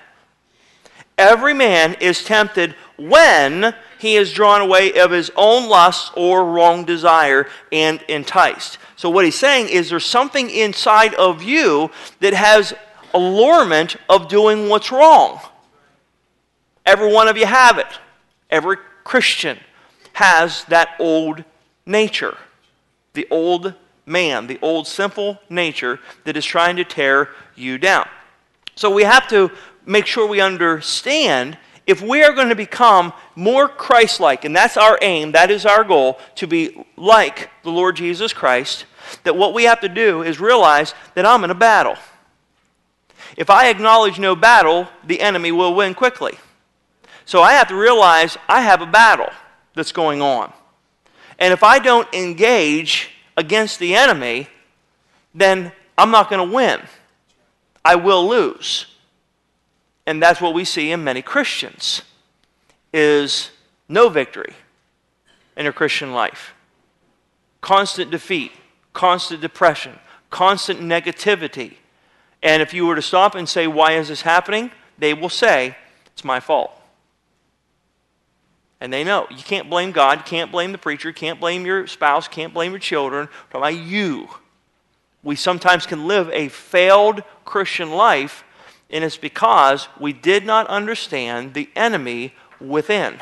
every 1.17 1.55
man 1.55 1.95
is 2.01 2.25
tempted 2.25 2.75
when 2.97 3.75
he 3.99 4.17
is 4.17 4.33
drawn 4.33 4.61
away 4.61 4.99
of 4.99 5.11
his 5.11 5.31
own 5.37 5.69
lust 5.69 6.13
or 6.17 6.45
wrong 6.45 6.85
desire 6.85 7.49
and 7.71 8.03
enticed. 8.09 8.79
So, 8.97 9.09
what 9.09 9.25
he's 9.25 9.39
saying 9.39 9.69
is 9.69 9.91
there's 9.91 10.05
something 10.05 10.51
inside 10.51 11.15
of 11.15 11.43
you 11.43 11.91
that 12.21 12.35
has 12.35 12.75
allurement 13.15 13.97
of 14.09 14.29
doing 14.29 14.69
what's 14.69 14.91
wrong. 14.91 15.41
Every 16.85 17.13
one 17.13 17.29
of 17.29 17.37
you 17.37 17.47
have 17.47 17.79
it. 17.79 17.87
Every 18.51 18.77
Christian 19.05 19.59
has 20.15 20.65
that 20.65 20.91
old 20.99 21.45
nature, 21.87 22.37
the 23.15 23.27
old 23.31 23.75
man, 24.07 24.47
the 24.47 24.59
old 24.63 24.87
simple 24.87 25.39
nature 25.49 26.01
that 26.25 26.37
is 26.37 26.45
trying 26.45 26.77
to 26.77 26.85
tear 26.85 27.31
you 27.55 27.79
down. 27.79 28.09
So 28.75 28.91
we 28.91 29.03
have 29.05 29.29
to 29.29 29.51
make 29.85 30.07
sure 30.07 30.27
we 30.27 30.41
understand 30.41 31.59
if 31.87 32.01
we 32.01 32.23
are 32.23 32.33
going 32.33 32.49
to 32.49 32.55
become 32.55 33.13
more 33.35 33.69
Christ 33.69 34.21
like, 34.21 34.45
and 34.45 34.55
that's 34.55 34.77
our 34.77 34.99
aim, 35.03 35.33
that 35.33 35.51
is 35.51 35.67
our 35.67 35.83
goal, 35.85 36.19
to 36.37 36.47
be 36.47 36.85
like 36.97 37.51
the 37.65 37.71
Lord 37.71 37.97
Jesus 37.97 38.33
Christ, 38.33 38.87
that 39.25 39.37
what 39.37 39.53
we 39.53 39.65
have 39.65 39.81
to 39.81 39.89
do 39.89 40.23
is 40.23 40.39
realize 40.39 40.95
that 41.15 41.27
I'm 41.27 41.43
in 41.45 41.51
a 41.51 41.55
battle. 41.55 41.97
If 43.37 43.51
I 43.51 43.69
acknowledge 43.69 44.19
no 44.19 44.37
battle, 44.37 44.89
the 45.05 45.21
enemy 45.21 45.51
will 45.53 45.75
win 45.75 45.95
quickly. 45.95 46.39
So 47.25 47.43
I 47.43 47.53
have 47.55 47.69
to 47.69 47.77
realize 47.77 48.37
I 48.49 48.61
have 48.61 48.81
a 48.81 48.87
battle 48.87 49.31
that's 49.75 49.93
going 49.93 50.23
on. 50.23 50.53
And 51.39 51.53
if 51.53 51.63
I 51.63 51.79
don't 51.79 52.13
engage 52.15 53.11
against 53.37 53.79
the 53.79 53.95
enemy, 53.95 54.49
then 55.35 55.73
I'm 55.97 56.11
not 56.11 56.31
going 56.31 56.47
to 56.47 56.55
win. 56.55 56.81
I 57.85 57.97
will 57.97 58.29
lose. 58.29 58.87
And 60.07 60.23
that's 60.23 60.41
what 60.41 60.55
we 60.55 60.65
see 60.65 60.91
in 60.91 61.05
many 61.05 61.23
Christians 61.23 62.03
is 62.93 63.51
no 63.89 64.09
victory 64.09 64.55
in 65.57 65.67
a 65.67 65.73
Christian 65.73 66.13
life. 66.13 66.55
Constant 67.61 68.11
defeat, 68.11 68.53
constant 68.93 69.41
depression, 69.41 69.99
constant 70.31 70.81
negativity. 70.81 71.75
And 72.43 72.61
if 72.61 72.75
you 72.75 72.87
were 72.87 72.97
to 72.97 73.03
stop 73.03 73.35
and 73.35 73.49
say, 73.49 73.67
Why 73.67 73.93
is 73.93 74.09
this 74.09 74.23
happening? 74.23 74.71
they 74.99 75.15
will 75.15 75.29
say, 75.29 75.77
It's 76.13 76.25
my 76.25 76.41
fault. 76.41 76.73
And 78.83 78.93
they 78.93 79.05
know. 79.05 79.29
You 79.31 79.37
can't 79.37 79.71
blame 79.71 79.93
God, 79.93 80.27
can't 80.27 80.51
blame 80.51 80.73
the 80.73 80.79
preacher, 80.79 81.13
can't 81.13 81.39
blame 81.39 81.65
your 81.65 81.87
spouse, 81.87 82.27
can't 82.27 82.53
blame 82.53 82.73
your 82.73 82.81
children. 82.81 83.29
Talk 83.53 83.61
about 83.61 83.77
you. 83.77 84.29
We 85.23 85.37
sometimes 85.37 85.87
can 85.87 86.09
live 86.09 86.29
a 86.31 86.49
failed 86.49 87.23
Christian 87.45 87.93
life, 87.93 88.43
and 88.91 89.05
it's 89.05 89.17
because 89.17 89.87
we 90.01 90.13
did 90.13 90.45
not 90.45 90.67
understand 90.67 91.55
the 91.55 91.71
enemy 91.77 92.35
within. 92.61 93.21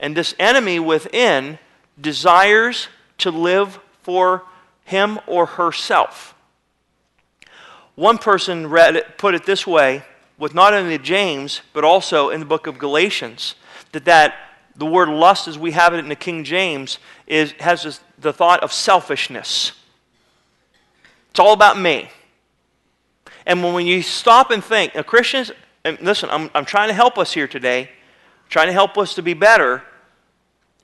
And 0.00 0.16
this 0.16 0.34
enemy 0.36 0.80
within 0.80 1.60
desires 2.00 2.88
to 3.18 3.30
live 3.30 3.78
for 4.02 4.42
him 4.84 5.20
or 5.28 5.46
herself. 5.46 6.34
One 7.94 8.18
person 8.18 8.68
read 8.68 8.96
it, 8.96 9.16
put 9.16 9.36
it 9.36 9.46
this 9.46 9.64
way, 9.64 10.02
with 10.38 10.54
not 10.54 10.74
only 10.74 10.98
James, 10.98 11.60
but 11.72 11.84
also 11.84 12.30
in 12.30 12.40
the 12.40 12.46
book 12.46 12.66
of 12.66 12.80
Galatians 12.80 13.54
that, 13.92 14.04
that 14.04 14.34
the 14.76 14.86
word 14.86 15.08
lust, 15.08 15.48
as 15.48 15.58
we 15.58 15.72
have 15.72 15.92
it 15.92 15.98
in 15.98 16.08
the 16.08 16.16
King 16.16 16.44
James, 16.44 16.98
is, 17.26 17.52
has 17.52 17.82
this, 17.82 18.00
the 18.18 18.32
thought 18.32 18.62
of 18.62 18.72
selfishness. 18.72 19.72
It's 21.30 21.40
all 21.40 21.52
about 21.52 21.78
me. 21.78 22.10
And 23.44 23.62
when 23.62 23.86
you 23.86 24.02
stop 24.02 24.50
and 24.50 24.62
think, 24.62 24.94
now 24.94 25.02
Christians, 25.02 25.50
and 25.84 25.98
listen, 26.00 26.28
I'm, 26.30 26.50
I'm 26.54 26.64
trying 26.64 26.88
to 26.88 26.94
help 26.94 27.18
us 27.18 27.32
here 27.32 27.48
today, 27.48 27.90
trying 28.48 28.66
to 28.66 28.72
help 28.72 28.98
us 28.98 29.14
to 29.14 29.22
be 29.22 29.34
better, 29.34 29.82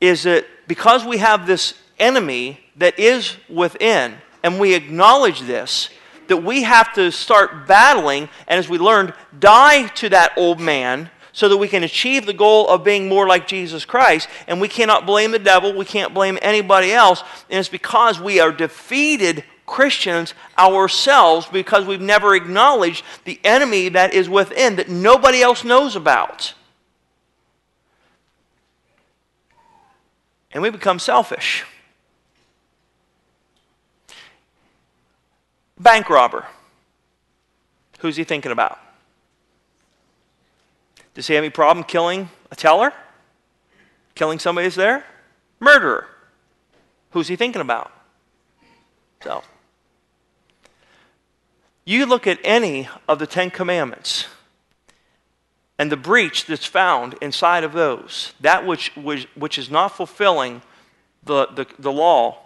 is 0.00 0.24
that 0.24 0.46
because 0.66 1.04
we 1.04 1.18
have 1.18 1.46
this 1.46 1.74
enemy 1.98 2.60
that 2.76 2.98
is 2.98 3.36
within, 3.48 4.14
and 4.42 4.58
we 4.58 4.74
acknowledge 4.74 5.42
this, 5.42 5.90
that 6.28 6.38
we 6.38 6.62
have 6.62 6.92
to 6.94 7.12
start 7.12 7.66
battling, 7.66 8.28
and 8.48 8.58
as 8.58 8.68
we 8.68 8.78
learned, 8.78 9.12
die 9.38 9.86
to 9.88 10.08
that 10.08 10.32
old 10.36 10.58
man 10.58 11.10
so 11.34 11.48
that 11.48 11.56
we 11.56 11.68
can 11.68 11.82
achieve 11.82 12.24
the 12.24 12.32
goal 12.32 12.68
of 12.68 12.84
being 12.84 13.08
more 13.08 13.26
like 13.26 13.46
Jesus 13.46 13.84
Christ. 13.84 14.28
And 14.46 14.60
we 14.60 14.68
cannot 14.68 15.04
blame 15.04 15.32
the 15.32 15.38
devil, 15.38 15.74
we 15.74 15.84
can't 15.84 16.14
blame 16.14 16.38
anybody 16.40 16.92
else. 16.92 17.22
And 17.50 17.58
it's 17.58 17.68
because 17.68 18.18
we 18.18 18.40
are 18.40 18.52
defeated 18.52 19.44
Christians 19.66 20.32
ourselves 20.56 21.46
because 21.46 21.86
we've 21.86 22.00
never 22.00 22.34
acknowledged 22.34 23.04
the 23.24 23.40
enemy 23.42 23.88
that 23.90 24.14
is 24.14 24.28
within 24.28 24.76
that 24.76 24.88
nobody 24.88 25.42
else 25.42 25.64
knows 25.64 25.96
about. 25.96 26.54
And 30.52 30.62
we 30.62 30.70
become 30.70 31.00
selfish. 31.00 31.64
Bank 35.80 36.08
robber. 36.08 36.46
Who's 37.98 38.14
he 38.14 38.22
thinking 38.22 38.52
about? 38.52 38.78
Does 41.14 41.26
he 41.26 41.34
have 41.34 41.44
any 41.44 41.50
problem 41.50 41.84
killing 41.84 42.28
a 42.50 42.56
teller? 42.56 42.92
Killing 44.14 44.38
somebody 44.38 44.66
who's 44.66 44.74
there? 44.74 45.04
Murderer. 45.60 46.06
Who's 47.10 47.28
he 47.28 47.36
thinking 47.36 47.62
about? 47.62 47.92
So, 49.22 49.42
you 51.84 52.06
look 52.06 52.26
at 52.26 52.38
any 52.44 52.88
of 53.08 53.18
the 53.18 53.26
Ten 53.26 53.50
Commandments 53.50 54.26
and 55.78 55.90
the 55.90 55.96
breach 55.96 56.46
that's 56.46 56.66
found 56.66 57.14
inside 57.20 57.64
of 57.64 57.72
those, 57.72 58.32
that 58.40 58.66
which, 58.66 58.94
which, 58.96 59.26
which 59.34 59.58
is 59.58 59.70
not 59.70 59.88
fulfilling 59.88 60.62
the, 61.24 61.46
the, 61.46 61.66
the 61.78 61.92
law, 61.92 62.38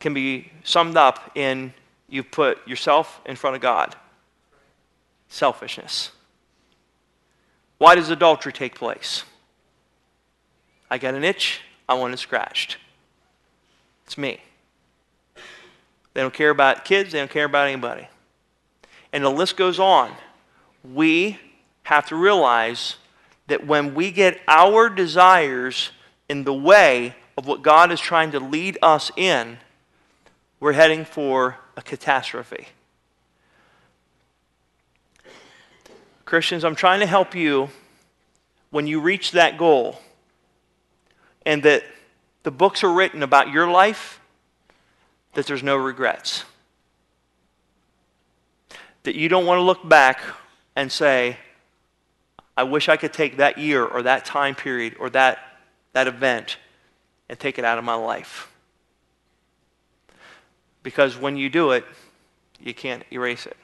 can 0.00 0.14
be 0.14 0.52
summed 0.64 0.96
up 0.96 1.32
in 1.34 1.72
you've 2.08 2.30
put 2.30 2.66
yourself 2.68 3.20
in 3.26 3.36
front 3.36 3.56
of 3.56 3.62
God. 3.62 3.96
Selfishness. 5.28 6.12
Why 7.78 7.94
does 7.94 8.10
adultery 8.10 8.52
take 8.52 8.74
place? 8.74 9.24
I 10.90 10.98
got 10.98 11.14
an 11.14 11.24
itch, 11.24 11.60
I 11.88 11.94
want 11.94 12.14
it 12.14 12.18
scratched. 12.18 12.78
It's 14.06 14.16
me. 14.16 14.40
They 16.14 16.22
don't 16.22 16.32
care 16.32 16.50
about 16.50 16.84
kids, 16.84 17.12
they 17.12 17.18
don't 17.18 17.30
care 17.30 17.44
about 17.44 17.68
anybody. 17.68 18.08
And 19.12 19.24
the 19.24 19.30
list 19.30 19.56
goes 19.56 19.78
on. 19.78 20.12
We 20.84 21.38
have 21.84 22.06
to 22.08 22.16
realize 22.16 22.96
that 23.48 23.66
when 23.66 23.94
we 23.94 24.10
get 24.10 24.40
our 24.48 24.88
desires 24.88 25.90
in 26.28 26.44
the 26.44 26.54
way 26.54 27.14
of 27.36 27.46
what 27.46 27.62
God 27.62 27.92
is 27.92 28.00
trying 28.00 28.32
to 28.32 28.40
lead 28.40 28.78
us 28.82 29.10
in, 29.16 29.58
we're 30.58 30.72
heading 30.72 31.04
for 31.04 31.58
a 31.76 31.82
catastrophe. 31.82 32.68
Christians, 36.26 36.64
I'm 36.64 36.74
trying 36.74 36.98
to 37.00 37.06
help 37.06 37.36
you 37.36 37.70
when 38.70 38.88
you 38.88 39.00
reach 39.00 39.30
that 39.30 39.56
goal 39.56 40.00
and 41.46 41.62
that 41.62 41.84
the 42.42 42.50
books 42.50 42.82
are 42.82 42.92
written 42.92 43.22
about 43.22 43.52
your 43.52 43.70
life, 43.70 44.20
that 45.34 45.46
there's 45.46 45.62
no 45.62 45.76
regrets. 45.76 46.44
That 49.04 49.14
you 49.14 49.28
don't 49.28 49.46
want 49.46 49.58
to 49.58 49.62
look 49.62 49.88
back 49.88 50.20
and 50.74 50.90
say, 50.90 51.36
I 52.56 52.64
wish 52.64 52.88
I 52.88 52.96
could 52.96 53.12
take 53.12 53.36
that 53.36 53.56
year 53.56 53.84
or 53.84 54.02
that 54.02 54.24
time 54.24 54.56
period 54.56 54.96
or 54.98 55.08
that, 55.10 55.38
that 55.92 56.08
event 56.08 56.56
and 57.28 57.38
take 57.38 57.56
it 57.56 57.64
out 57.64 57.78
of 57.78 57.84
my 57.84 57.94
life. 57.94 58.50
Because 60.82 61.16
when 61.16 61.36
you 61.36 61.48
do 61.50 61.70
it, 61.70 61.84
you 62.60 62.74
can't 62.74 63.04
erase 63.12 63.46
it. 63.46 63.56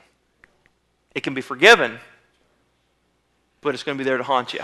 It 1.13 1.25
can 1.25 1.35
be 1.35 1.41
forgiven, 1.41 1.99
but 3.63 3.75
it's 3.75 3.83
going 3.83 3.97
to 3.97 4.05
be 4.05 4.09
there 4.09 4.19
to 4.19 4.23
haunt 4.23 4.53
you. 4.53 4.61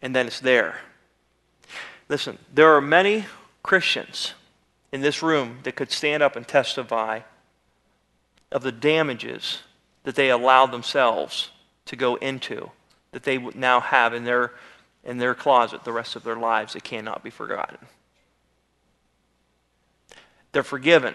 And 0.00 0.16
then 0.16 0.26
it's 0.26 0.40
there. 0.40 0.78
Listen, 2.08 2.38
there 2.52 2.74
are 2.74 2.80
many 2.80 3.26
Christians 3.62 4.34
in 4.90 5.02
this 5.02 5.22
room 5.22 5.58
that 5.64 5.76
could 5.76 5.92
stand 5.92 6.22
up 6.22 6.34
and 6.34 6.48
testify 6.48 7.20
of 8.50 8.62
the 8.62 8.72
damages 8.72 9.58
that 10.04 10.14
they 10.14 10.30
allowed 10.30 10.72
themselves 10.72 11.50
to 11.86 11.96
go 11.96 12.14
into, 12.16 12.70
that 13.12 13.24
they 13.24 13.38
now 13.38 13.80
have 13.80 14.14
in 14.14 14.24
their, 14.24 14.52
in 15.04 15.18
their 15.18 15.34
closet 15.34 15.84
the 15.84 15.92
rest 15.92 16.16
of 16.16 16.24
their 16.24 16.36
lives 16.36 16.72
that 16.72 16.82
cannot 16.82 17.22
be 17.22 17.30
forgotten. 17.30 17.78
They're 20.52 20.62
forgiven. 20.62 21.14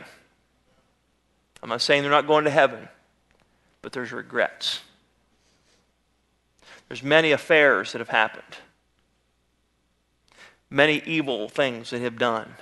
I'm 1.62 1.70
not 1.70 1.82
saying 1.82 2.04
they're 2.04 2.12
not 2.12 2.28
going 2.28 2.46
to 2.46 2.52
heaven, 2.52 2.88
but 3.82 3.92
there's 3.92 4.12
regrets. 4.12 4.82
There's 6.88 7.04
many 7.04 7.32
affairs 7.32 7.92
that 7.92 8.00
have 8.00 8.10
happened, 8.10 8.58
many 10.70 11.02
evil 11.06 11.50
things 11.50 11.90
that 11.90 12.02
have 12.02 12.18
done, 12.18 12.56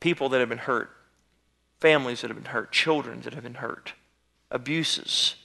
people 0.00 0.28
that 0.28 0.40
have 0.40 0.48
been 0.48 0.58
hurt, 0.58 0.90
families 1.80 2.20
that 2.20 2.28
have 2.28 2.36
been 2.36 2.52
hurt, 2.52 2.70
children 2.70 3.22
that 3.22 3.34
have 3.34 3.42
been 3.42 3.54
hurt, 3.54 3.94
abuses, 4.50 5.36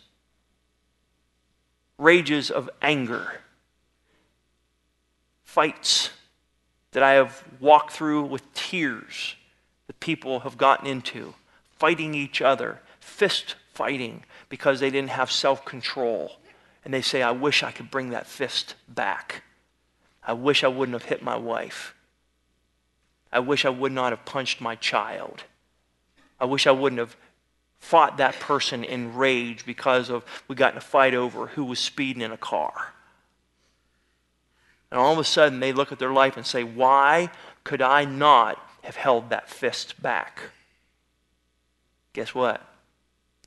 rages 1.98 2.52
of 2.52 2.70
anger, 2.82 3.42
fights 5.44 6.10
that 6.92 7.04
I 7.04 7.14
have 7.14 7.44
walked 7.60 7.92
through 7.92 8.24
with 8.24 8.54
tears 8.54 9.36
that 9.88 10.00
people 10.00 10.42
have 10.42 10.58
gotten 10.58 10.88
into, 10.88 11.34
fighting 11.72 12.14
each 12.14 12.42
other, 12.42 12.82
fist 13.00 13.56
fighting 13.74 14.26
because 14.50 14.80
they 14.80 14.90
didn't 14.90 15.12
have 15.12 15.32
self 15.32 15.64
control 15.64 16.39
and 16.90 16.94
they 16.96 17.04
say, 17.04 17.22
I 17.22 17.30
wish 17.30 17.62
I 17.62 17.70
could 17.70 17.92
bring 17.92 18.10
that 18.10 18.26
fist 18.26 18.74
back. 18.88 19.44
I 20.24 20.34
wish 20.34 20.64
I 20.64 20.70
wouldn't 20.70 21.00
have 21.00 21.08
hit 21.08 21.22
my 21.22 21.36
wife. 21.36 21.94
I 23.32 23.42
wish 23.42 23.64
I 23.64 23.70
would 23.70 23.92
not 23.92 24.12
have 24.12 24.26
punched 24.26 24.60
my 24.60 24.74
child. 24.74 25.44
I 26.40 26.46
wish 26.46 26.66
I 26.66 26.72
wouldn't 26.72 26.98
have 26.98 27.16
fought 27.78 28.18
that 28.18 28.40
person 28.40 28.84
in 28.84 29.14
rage 29.14 29.68
because 29.68 30.10
of 30.10 30.26
we 30.48 30.56
got 30.56 30.72
in 30.72 30.80
a 30.80 30.82
fight 30.82 31.14
over 31.14 31.46
who 31.46 31.64
was 31.64 31.78
speeding 31.78 32.24
in 32.24 32.32
a 32.32 32.38
car. 32.38 32.96
And 34.90 35.00
all 35.00 35.14
of 35.14 35.20
a 35.20 35.24
sudden 35.24 35.60
they 35.60 35.72
look 35.72 35.92
at 35.92 36.00
their 36.00 36.12
life 36.12 36.38
and 36.38 36.46
say, 36.46 36.64
Why 36.64 37.30
could 37.64 37.84
I 37.84 38.04
not 38.04 38.58
have 38.82 38.96
held 38.96 39.30
that 39.30 39.48
fist 39.48 40.02
back? 40.02 40.42
Guess 42.14 42.34
what? 42.34 42.68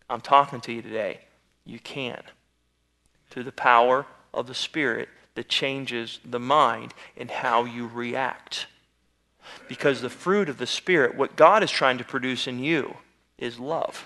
I'm 0.09 0.21
talking 0.21 0.61
to 0.61 0.73
you 0.73 0.81
today. 0.81 1.23
You 1.65 1.81
can. 1.81 2.23
Through 3.33 3.45
the 3.45 3.53
power 3.53 4.05
of 4.35 4.47
the 4.47 4.55
Spirit 4.55 5.09
that 5.37 5.49
changes 5.49 6.21
the 6.23 6.39
mind 6.39 6.93
and 7.17 7.31
how 7.31 7.65
you 7.65 7.87
react. 7.87 8.67
Because 9.69 10.03
the 10.03 10.11
fruit 10.11 10.51
of 10.51 10.59
the 10.59 10.67
Spirit, 10.67 11.17
what 11.17 11.35
God 11.35 11.63
is 11.63 11.71
trying 11.71 11.97
to 11.97 12.05
produce 12.05 12.47
in 12.47 12.59
you, 12.63 12.99
is 13.39 13.59
love 13.59 14.05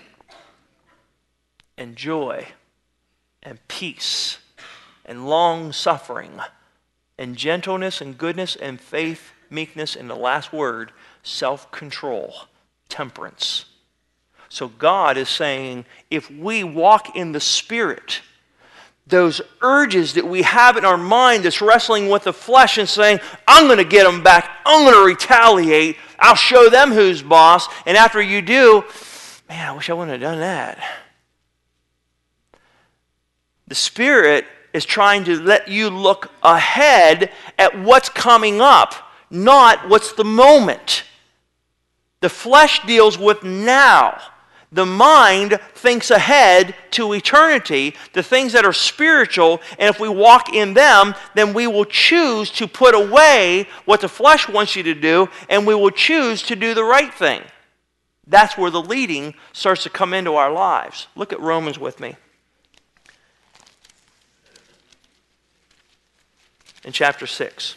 and 1.77 1.97
joy 1.97 2.47
and 3.43 3.59
peace 3.67 4.37
and 5.05 5.27
long 5.27 5.73
suffering 5.73 6.39
and 7.17 7.35
gentleness 7.35 7.99
and 7.99 8.17
goodness 8.17 8.55
and 8.55 8.79
faith, 8.79 9.33
meekness, 9.49 9.97
and 9.97 10.09
the 10.09 10.15
last 10.15 10.53
word, 10.53 10.93
self 11.21 11.69
control, 11.69 12.33
temperance. 12.87 13.65
So 14.47 14.69
God 14.69 15.17
is 15.17 15.27
saying 15.27 15.83
if 16.09 16.31
we 16.31 16.63
walk 16.63 17.13
in 17.13 17.33
the 17.33 17.41
Spirit, 17.41 18.21
those 19.07 19.41
urges 19.61 20.13
that 20.13 20.27
we 20.27 20.41
have 20.41 20.75
in 20.75 20.83
our 20.83 20.97
mind 20.97 21.43
that's 21.43 21.61
wrestling 21.61 22.09
with 22.09 22.23
the 22.23 22.33
flesh 22.33 22.77
and 22.77 22.89
saying, 22.89 23.19
I'm 23.47 23.65
going 23.65 23.77
to 23.77 23.85
get 23.85 24.03
them 24.03 24.21
back, 24.21 24.49
I'm 24.65 24.85
going 24.85 24.95
to 24.95 25.05
retaliate, 25.05 25.97
I'll 26.19 26.35
show 26.35 26.69
them 26.69 26.91
who's 26.91 27.21
boss. 27.21 27.67
And 27.85 27.95
after 27.95 28.21
you 28.21 28.41
do, 28.41 28.83
man, 29.47 29.69
I 29.69 29.71
wish 29.71 29.89
I 29.89 29.93
wouldn't 29.93 30.11
have 30.11 30.21
done 30.21 30.39
that. 30.39 30.83
The 33.67 33.75
Spirit 33.75 34.45
is 34.73 34.85
trying 34.85 35.23
to 35.25 35.41
let 35.41 35.67
you 35.67 35.89
look 35.89 36.31
ahead 36.43 37.31
at 37.57 37.79
what's 37.79 38.09
coming 38.09 38.61
up, 38.61 38.93
not 39.29 39.89
what's 39.89 40.13
the 40.13 40.23
moment. 40.23 41.03
The 42.19 42.29
flesh 42.29 42.85
deals 42.85 43.17
with 43.17 43.43
now. 43.43 44.21
The 44.71 44.85
mind 44.85 45.59
thinks 45.75 46.11
ahead 46.11 46.75
to 46.91 47.13
eternity, 47.13 47.95
the 48.11 48.23
things 48.23 48.51
that 48.51 48.65
are 48.65 48.73
spiritual, 48.73 49.61
and 49.79 49.89
if 49.89 49.99
we 49.99 50.09
walk 50.09 50.53
in 50.53 50.73
them, 50.73 51.15
then 51.35 51.53
we 51.53 51.67
will 51.67 51.85
choose 51.85 52.51
to 52.51 52.67
put 52.67 52.93
away 52.93 53.67
what 53.85 54.01
the 54.01 54.09
flesh 54.09 54.49
wants 54.49 54.75
you 54.75 54.83
to 54.83 54.93
do, 54.93 55.29
and 55.49 55.65
we 55.65 55.73
will 55.73 55.89
choose 55.89 56.43
to 56.43 56.55
do 56.55 56.73
the 56.73 56.83
right 56.83 57.13
thing. 57.13 57.41
That's 58.27 58.57
where 58.57 58.69
the 58.69 58.81
leading 58.81 59.35
starts 59.53 59.83
to 59.83 59.89
come 59.89 60.13
into 60.13 60.35
our 60.35 60.51
lives. 60.51 61.07
Look 61.15 61.31
at 61.31 61.39
Romans 61.39 61.79
with 61.79 62.01
me. 62.01 62.17
In 66.83 66.91
chapter 66.91 67.25
6 67.25 67.75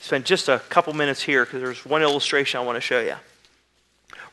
spend 0.00 0.26
just 0.26 0.50
a 0.50 0.58
couple 0.68 0.92
minutes 0.92 1.22
here 1.22 1.46
because 1.46 1.62
there's 1.62 1.86
one 1.86 2.02
illustration 2.02 2.60
I 2.60 2.62
want 2.62 2.76
to 2.76 2.80
show 2.80 3.00
you. 3.00 3.14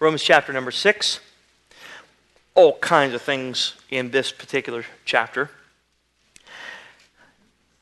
Romans 0.02 0.24
chapter 0.24 0.52
number 0.52 0.72
6. 0.72 1.20
All 2.56 2.80
kinds 2.80 3.14
of 3.14 3.22
things 3.22 3.76
in 3.92 4.10
this 4.10 4.32
particular 4.32 4.84
chapter. 5.06 5.52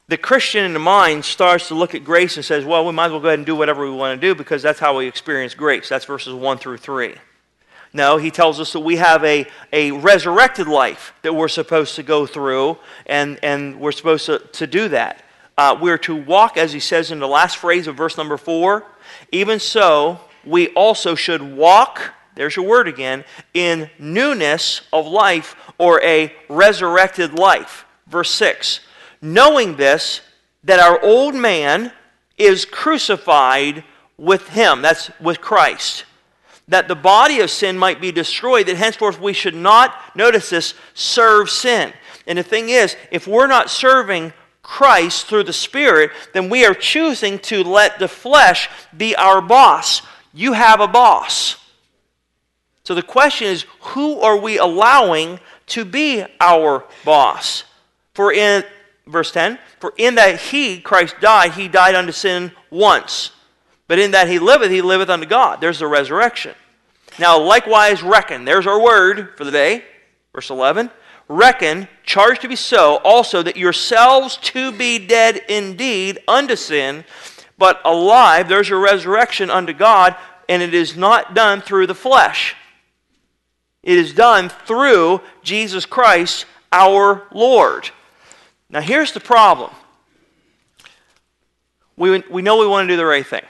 The 0.10 0.18
Christian 0.18 0.66
in 0.66 0.74
the 0.74 0.80
mind 0.80 1.24
starts 1.24 1.70
to 1.70 1.76
look 1.76 1.96
at 1.96 2.04
grace 2.04 2.36
and 2.36 2.44
says, 2.44 2.66
well, 2.66 2.86
we 2.86 2.92
might 2.92 3.06
as 3.06 3.12
well 3.14 3.22
go 3.22 3.30
ahead 3.30 3.40
and 3.40 3.46
do 3.46 3.56
whatever 3.56 3.86
we 3.86 3.96
want 3.96 4.20
to 4.20 4.28
do 4.28 4.36
because 4.36 4.62
that's 4.62 4.82
how 4.82 4.98
we 4.98 5.08
experience 5.08 5.54
grace. 5.54 5.88
That's 5.88 6.04
verses 6.04 6.34
1 6.34 6.58
through 6.58 6.80
3. 6.80 7.16
No, 7.94 8.18
he 8.18 8.32
tells 8.32 8.60
us 8.60 8.74
that 8.74 8.82
we 8.82 8.98
have 8.98 9.24
a, 9.24 9.46
a 9.72 9.92
resurrected 9.92 10.68
life 10.68 11.14
that 11.22 11.34
we're 11.34 11.48
supposed 11.48 11.96
to 11.96 12.04
go 12.04 12.26
through, 12.26 12.78
and, 13.06 13.40
and 13.42 13.80
we're 13.80 13.94
supposed 13.94 14.26
to, 14.26 14.40
to 14.40 14.68
do 14.68 14.90
that. 14.90 15.24
Uh, 15.58 15.80
we're 15.82 15.98
to 16.00 16.18
walk, 16.18 16.58
as 16.58 16.74
he 16.74 16.82
says 16.82 17.12
in 17.12 17.20
the 17.20 17.30
last 17.30 17.56
phrase 17.56 17.88
of 17.88 17.96
verse 17.96 18.18
number 18.18 18.36
four, 18.36 18.84
even 19.32 19.58
so, 19.58 20.20
we 20.46 20.70
also 20.70 21.16
should 21.16 21.42
walk, 21.42 22.14
there's 22.36 22.56
your 22.56 22.66
word 22.66 22.88
again, 22.88 23.26
in 23.54 23.90
newness 24.00 24.82
of 24.94 25.08
life 25.08 25.56
or 25.78 26.02
a 26.04 26.34
resurrected 26.48 27.34
life. 27.34 27.86
Verse 28.08 28.32
6 28.32 28.82
Knowing 29.22 29.76
this, 29.76 30.22
that 30.64 30.80
our 30.80 31.02
old 31.04 31.36
man 31.36 31.92
is 32.38 32.66
crucified 32.66 33.84
with 34.18 34.50
him, 34.50 34.82
that's 34.82 35.12
with 35.20 35.42
Christ, 35.42 36.06
that 36.68 36.88
the 36.88 36.96
body 36.96 37.40
of 37.40 37.50
sin 37.50 37.78
might 37.78 38.02
be 38.02 38.12
destroyed, 38.12 38.68
that 38.68 38.78
henceforth 38.78 39.20
we 39.20 39.34
should 39.34 39.56
not, 39.56 39.96
notice 40.16 40.50
this, 40.50 40.74
serve 40.94 41.50
sin. 41.50 41.94
And 42.28 42.38
the 42.38 42.44
thing 42.44 42.70
is, 42.70 42.96
if 43.12 43.28
we're 43.28 43.48
not 43.48 43.70
serving 43.70 44.34
Christ 44.62 45.26
through 45.26 45.46
the 45.46 45.54
Spirit, 45.54 46.12
then 46.34 46.50
we 46.50 46.64
are 46.66 46.76
choosing 46.76 47.40
to 47.40 47.64
let 47.64 47.98
the 47.98 48.08
flesh 48.08 48.70
be 48.96 49.16
our 49.16 49.42
boss. 49.42 50.04
You 50.34 50.54
have 50.54 50.80
a 50.80 50.88
boss. 50.88 51.58
So 52.84 52.96
the 52.96 53.04
question 53.04 53.48
is 53.48 53.66
who 53.82 54.20
are 54.20 54.38
we 54.38 54.58
allowing 54.58 55.40
to 55.68 55.86
be 55.86 56.26
our 56.40 56.86
boss? 57.06 57.64
For 58.14 58.34
in 58.34 58.64
verse 59.08 59.32
10, 59.32 59.60
for 59.80 59.94
in 59.98 60.16
that 60.16 60.40
he, 60.40 60.80
Christ, 60.80 61.16
died, 61.22 61.54
he 61.54 61.68
died 61.68 61.96
unto 61.96 62.12
sin 62.12 62.52
once. 62.70 63.32
But 63.88 64.00
in 64.00 64.12
that 64.12 64.28
he 64.28 64.40
liveth, 64.40 64.72
he 64.72 64.82
liveth 64.82 65.10
unto 65.10 65.26
God. 65.26 65.62
There's 65.62 65.80
the 65.80 65.88
resurrection. 65.88 66.54
Now, 67.18 67.40
likewise, 67.40 68.04
reckon. 68.04 68.46
There's 68.46 68.68
our 68.68 68.82
word 68.82 69.36
for 69.36 69.44
the 69.44 69.52
day. 69.52 69.84
Verse 70.34 70.50
11 70.50 70.92
reckon, 71.30 71.88
charge 72.04 72.40
to 72.40 72.50
be 72.50 72.56
so, 72.56 72.98
also 73.04 73.42
that 73.44 73.56
yourselves 73.56 74.38
to 74.38 74.72
be 74.72 75.00
dead 75.00 75.40
indeed 75.48 76.20
unto 76.28 76.56
sin, 76.56 77.06
but 77.60 77.82
alive, 77.84 78.48
there's 78.48 78.70
your 78.70 78.80
resurrection 78.80 79.52
unto 79.52 79.74
God, 79.74 80.16
and 80.48 80.64
it 80.64 80.74
is 80.74 80.96
not 80.96 81.36
done 81.36 81.62
through 81.62 81.88
the 81.88 81.94
flesh. 81.94 82.56
It 83.84 83.98
is 83.98 84.14
done 84.14 84.50
through 84.50 85.22
Jesus 85.44 85.86
Christ, 85.86 86.46
our 86.72 87.28
Lord. 87.34 87.92
Now, 88.70 88.82
here's 88.82 89.12
the 89.12 89.20
problem. 89.20 89.72
We, 91.98 92.24
we 92.30 92.42
know 92.42 92.58
we 92.58 92.68
want 92.68 92.88
to 92.88 92.94
do 92.94 92.98
the 92.98 93.06
right 93.06 93.28
thing. 93.28 93.44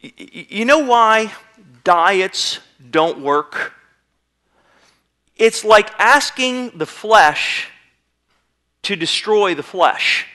You 0.00 0.64
know 0.64 0.78
why 0.78 1.32
diets 1.82 2.60
don't 2.90 3.20
work? 3.20 3.74
It's 5.36 5.64
like 5.64 5.90
asking 5.98 6.78
the 6.78 6.86
flesh 6.86 7.68
to 8.82 8.94
destroy 8.94 9.54
the 9.54 9.62
flesh. 9.62 10.26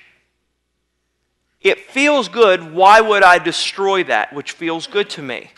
It 1.65 1.79
feels 1.79 2.29
good. 2.29 2.73
Why 2.73 3.01
would 3.01 3.23
I 3.23 3.39
destroy 3.39 4.03
that 4.03 4.31
which 4.31 4.51
feels 4.51 4.85
good 4.85 5.09
to 5.09 5.23
me? 5.23 5.49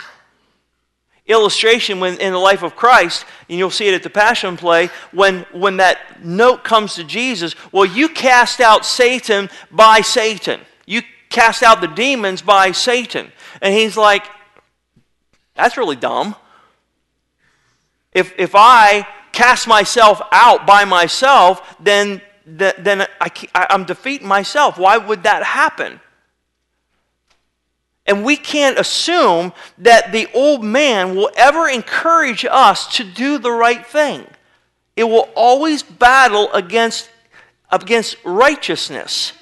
Illustration 1.26 2.00
when 2.00 2.18
in 2.22 2.32
the 2.32 2.40
life 2.40 2.64
of 2.64 2.78
Christ, 2.78 3.26
and 3.50 3.58
you'll 3.58 3.70
see 3.70 3.90
it 3.90 3.94
at 3.94 4.04
the 4.04 4.10
Passion 4.10 4.56
Play, 4.56 4.90
when, 5.12 5.46
when 5.52 5.76
that 5.78 6.24
note 6.24 6.64
comes 6.64 6.96
to 6.96 7.04
Jesus, 7.04 7.56
well, 7.74 7.86
you 7.86 8.08
cast 8.08 8.62
out 8.62 8.86
Satan 8.86 9.50
by 9.70 10.00
Satan. 10.00 10.62
You 10.86 11.02
cast 11.28 11.62
out 11.62 11.82
the 11.82 11.88
demons 11.88 12.42
by 12.42 12.72
Satan. 12.72 13.30
And 13.62 13.74
he's 13.74 13.98
like, 13.98 14.26
that's 15.56 15.76
really 15.76 15.98
dumb. 15.98 16.38
If, 18.14 18.34
if 18.40 18.56
I 18.56 19.06
cast 19.34 19.68
myself 19.68 20.22
out 20.32 20.66
by 20.66 20.86
myself, 20.86 21.76
then, 21.82 22.22
then 22.48 23.06
I, 23.20 23.68
I'm 23.70 23.84
defeating 23.84 24.28
myself. 24.28 24.78
Why 24.78 24.98
would 24.98 25.24
that 25.24 25.44
happen? 25.44 26.00
And 28.06 28.24
we 28.24 28.38
can't 28.38 28.80
assume 28.80 29.52
that 29.80 30.14
the 30.14 30.30
old 30.34 30.64
man 30.64 31.16
will 31.16 31.30
ever 31.36 31.68
encourage 31.68 32.46
us 32.46 32.96
to 32.96 33.04
do 33.04 33.38
the 33.38 33.52
right 33.52 33.86
thing. 33.86 34.26
It 34.96 35.04
will 35.04 35.30
always 35.36 35.84
battle 35.84 36.52
against, 36.54 37.10
against 37.70 38.16
righteousness. 38.24 39.34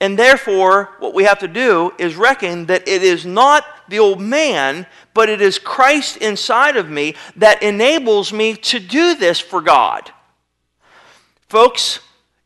And 0.00 0.16
therefore, 0.16 0.90
what 1.00 1.12
we 1.12 1.24
have 1.24 1.40
to 1.40 1.48
do 1.48 1.92
is 1.98 2.14
reckon 2.14 2.66
that 2.66 2.86
it 2.86 3.02
is 3.02 3.26
not 3.26 3.64
the 3.88 3.98
old 3.98 4.20
man, 4.20 4.86
but 5.12 5.28
it 5.28 5.40
is 5.40 5.58
Christ 5.58 6.16
inside 6.18 6.76
of 6.76 6.88
me 6.88 7.14
that 7.36 7.62
enables 7.62 8.32
me 8.32 8.54
to 8.54 8.78
do 8.78 9.14
this 9.16 9.40
for 9.40 9.60
God. 9.60 10.10
Folks, 11.48 12.00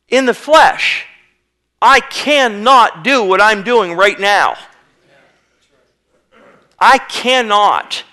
in 0.09 0.26
the 0.26 0.34
flesh, 0.34 1.07
I 1.80 2.00
cannot 2.00 3.04
do 3.04 3.22
what 3.24 3.40
I'm 3.40 3.62
doing 3.62 3.94
right 3.94 4.18
now. 4.18 4.57
I 6.78 6.98
cannot. 6.98 8.04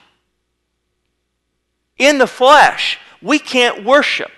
In 1.98 2.18
the 2.18 2.28
flesh, 2.28 3.00
we 3.22 3.40
can't 3.40 3.84
worship. 3.84 4.32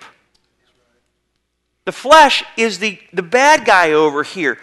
The 1.84 1.92
flesh 1.92 2.44
is 2.56 2.78
the, 2.78 2.98
the 3.12 3.22
bad 3.22 3.64
guy 3.64 3.92
over 3.92 4.22
here. 4.22 4.58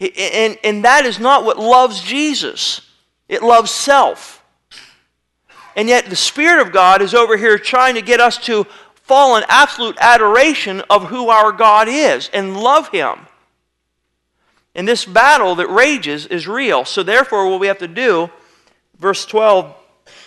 And, 0.00 0.58
and 0.62 0.84
that 0.84 1.06
is 1.06 1.18
not 1.18 1.44
what 1.44 1.58
loves 1.58 2.00
Jesus. 2.00 2.82
It 3.28 3.42
loves 3.42 3.70
self. 3.70 4.44
And 5.74 5.88
yet 5.88 6.06
the 6.06 6.16
Spirit 6.16 6.66
of 6.66 6.72
God 6.72 7.02
is 7.02 7.14
over 7.14 7.36
here 7.36 7.58
trying 7.58 7.94
to 7.94 8.02
get 8.02 8.20
us 8.20 8.36
to 8.46 8.66
fall 9.08 9.36
in 9.36 9.44
absolute 9.48 9.96
adoration 9.98 10.82
of 10.90 11.08
who 11.08 11.30
our 11.30 11.50
God 11.50 11.88
is 11.88 12.30
and 12.32 12.56
love 12.56 12.90
Him. 12.90 13.26
And 14.74 14.86
this 14.86 15.04
battle 15.04 15.56
that 15.56 15.68
rages 15.68 16.26
is 16.26 16.46
real. 16.46 16.84
So, 16.84 17.02
therefore, 17.02 17.50
what 17.50 17.58
we 17.58 17.66
have 17.66 17.78
to 17.78 17.88
do, 17.88 18.30
verse 18.98 19.26
12, 19.26 19.74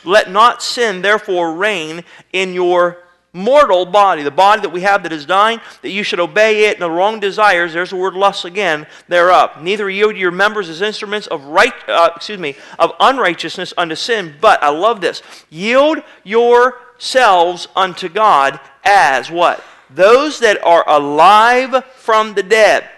let 0.04 0.30
not 0.30 0.62
sin 0.62 1.02
therefore 1.02 1.56
reign 1.56 2.04
in 2.34 2.54
your 2.54 2.98
mortal 3.34 3.86
body, 3.86 4.24
the 4.24 4.32
body 4.32 4.62
that 4.62 4.72
we 4.72 4.82
have 4.82 5.04
that 5.04 5.14
is 5.14 5.26
dying, 5.26 5.62
that 5.82 5.92
you 5.92 6.04
should 6.04 6.20
obey 6.20 6.66
it 6.66 6.74
in 6.74 6.80
the 6.82 6.92
wrong 6.92 7.20
desires. 7.20 7.72
There's 7.72 7.92
the 7.92 7.96
word 7.96 8.14
lust 8.14 8.44
again 8.44 8.88
thereof. 9.08 9.62
Neither 9.62 9.90
yield 9.90 10.18
your 10.18 10.32
members 10.32 10.68
as 10.68 10.82
instruments 10.82 11.28
of 11.28 11.46
right, 11.46 11.74
uh, 11.88 12.10
excuse 12.16 12.40
me, 12.40 12.56
of 12.78 12.92
unrighteousness 13.00 13.74
unto 13.78 13.96
sin. 13.96 14.36
But 14.42 14.62
I 14.62 14.70
love 14.70 15.02
this: 15.02 15.22
yield 15.50 16.00
yourselves 16.24 17.68
unto 17.76 18.10
God 18.10 18.60
as 18.84 19.30
what? 19.30 19.64
Those 19.90 20.40
that 20.40 20.64
are 20.64 20.84
alive 20.88 21.84
from 21.96 22.34
the 22.34 22.44
dead. 22.44 22.90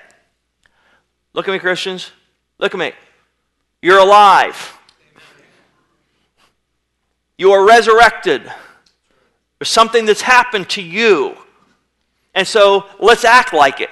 Look 1.33 1.47
at 1.47 1.51
me, 1.51 1.59
Christians. 1.59 2.11
Look 2.59 2.73
at 2.73 2.79
me. 2.79 2.93
You're 3.81 3.99
alive. 3.99 4.77
You 7.37 7.51
are 7.51 7.67
resurrected. 7.67 8.43
There's 9.59 9.69
something 9.69 10.05
that's 10.05 10.21
happened 10.21 10.69
to 10.71 10.81
you. 10.81 11.35
And 12.35 12.47
so 12.47 12.85
let's 12.99 13.25
act 13.25 13.53
like 13.53 13.81
it. 13.81 13.89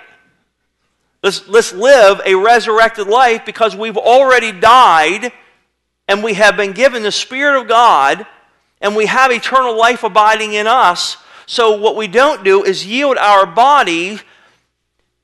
Let's, 1.24 1.48
let's 1.48 1.74
live 1.74 2.22
a 2.26 2.36
resurrected 2.36 3.08
life 3.08 3.46
because 3.46 3.76
we've 3.76 3.98
already 3.98 4.52
died 4.52 5.32
and 6.08 6.24
we 6.24 6.34
have 6.34 6.58
been 6.58 6.72
given 6.72 7.04
the 7.04 7.12
Spirit 7.12 7.62
of 7.62 7.68
God 7.68 8.26
and 8.82 8.96
we 8.96 9.06
have 9.06 9.32
eternal 9.32 9.78
life 9.78 10.04
abiding 10.04 10.54
in 10.54 10.66
us. 10.66 11.18
So, 11.52 11.76
what 11.76 11.98
we 11.98 12.08
don't 12.08 12.46
do 12.46 12.64
is 12.64 12.86
yield 12.86 13.18
our 13.18 13.46
body 13.46 14.22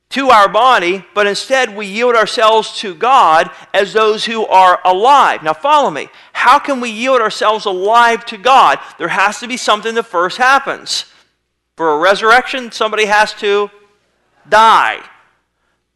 to 0.10 0.30
our 0.30 0.50
body, 0.50 1.06
but 1.14 1.26
instead 1.26 1.74
we 1.74 1.86
yield 1.86 2.16
ourselves 2.18 2.78
to 2.80 2.94
God 2.94 3.50
as 3.74 3.94
those 3.94 4.26
who 4.26 4.46
are 4.46 4.82
alive. 4.84 5.42
Now, 5.42 5.54
follow 5.54 5.90
me. 5.90 6.10
How 6.34 6.60
can 6.60 6.82
we 6.82 6.90
yield 6.90 7.22
ourselves 7.22 7.64
alive 7.64 8.26
to 8.26 8.38
God? 8.38 8.78
There 8.98 9.08
has 9.08 9.40
to 9.40 9.48
be 9.48 9.56
something 9.56 9.96
that 9.96 10.04
first 10.04 10.36
happens. 10.36 11.06
For 11.78 11.92
a 11.92 11.98
resurrection, 11.98 12.74
somebody 12.74 13.06
has 13.06 13.34
to 13.36 13.72
die. 14.50 15.00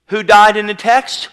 Who 0.07 0.23
died 0.23 0.55
in 0.55 0.67
the 0.67 0.73
text? 0.73 1.27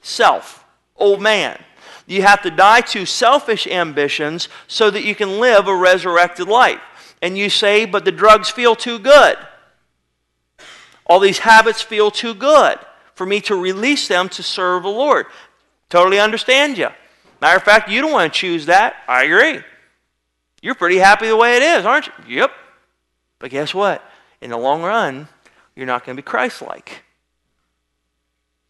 Self, 0.00 0.64
old 0.96 1.20
man. 1.20 1.62
You 2.06 2.22
have 2.22 2.40
to 2.40 2.50
die 2.50 2.80
to 2.80 3.04
selfish 3.04 3.66
ambitions 3.66 4.48
so 4.66 4.90
that 4.90 5.04
you 5.04 5.14
can 5.14 5.40
live 5.40 5.68
a 5.68 5.76
resurrected 5.76 6.48
life. 6.48 6.80
And 7.22 7.36
you 7.36 7.50
say, 7.50 7.84
but 7.84 8.04
the 8.04 8.12
drugs 8.12 8.48
feel 8.48 8.74
too 8.74 8.98
good. 8.98 9.36
All 11.06 11.20
these 11.20 11.40
habits 11.40 11.82
feel 11.82 12.10
too 12.10 12.34
good 12.34 12.78
for 13.14 13.26
me 13.26 13.40
to 13.42 13.56
release 13.56 14.08
them 14.08 14.28
to 14.30 14.42
serve 14.42 14.84
the 14.84 14.88
Lord. 14.88 15.26
Totally 15.88 16.20
understand 16.20 16.78
you. 16.78 16.88
Matter 17.40 17.56
of 17.56 17.62
fact, 17.62 17.90
you 17.90 18.00
don't 18.00 18.12
want 18.12 18.32
to 18.32 18.38
choose 18.38 18.66
that. 18.66 18.94
I 19.08 19.24
agree. 19.24 19.62
You're 20.62 20.74
pretty 20.74 20.98
happy 20.98 21.26
the 21.26 21.36
way 21.36 21.56
it 21.56 21.62
is, 21.62 21.84
aren't 21.84 22.06
you? 22.06 22.12
Yep. 22.28 22.52
But 23.38 23.50
guess 23.50 23.74
what? 23.74 24.02
In 24.40 24.50
the 24.50 24.56
long 24.56 24.82
run, 24.82 25.28
you're 25.74 25.86
not 25.86 26.04
going 26.04 26.16
to 26.16 26.22
be 26.22 26.24
Christ 26.24 26.62
like. 26.62 27.02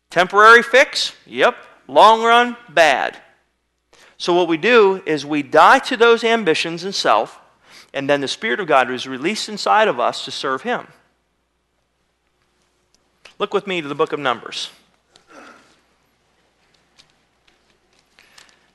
Temporary 0.09 0.63
fix? 0.63 1.15
Yep. 1.27 1.57
Long 1.89 2.23
run? 2.23 2.57
Bad. 2.69 3.19
So, 4.17 4.35
what 4.35 4.49
we 4.49 4.57
do 4.57 5.03
is 5.07 5.25
we 5.25 5.43
die 5.43 5.79
to 5.81 5.97
those 5.97 6.25
ambitions 6.25 6.85
and 6.85 6.95
self, 6.95 7.41
and 7.93 8.09
then 8.09 8.21
the 8.21 8.29
Spirit 8.29 8.61
of 8.61 8.67
God 8.67 8.91
is 8.91 9.07
released 9.07 9.49
inside 9.49 9.89
of 9.89 9.99
us 9.99 10.25
to 10.25 10.31
serve 10.31 10.63
Him. 10.63 10.87
Look 13.39 13.55
with 13.55 13.67
me 13.67 13.81
to 13.81 13.89
the 13.89 13.95
book 13.95 14.13
of 14.13 14.21
Numbers. 14.21 14.71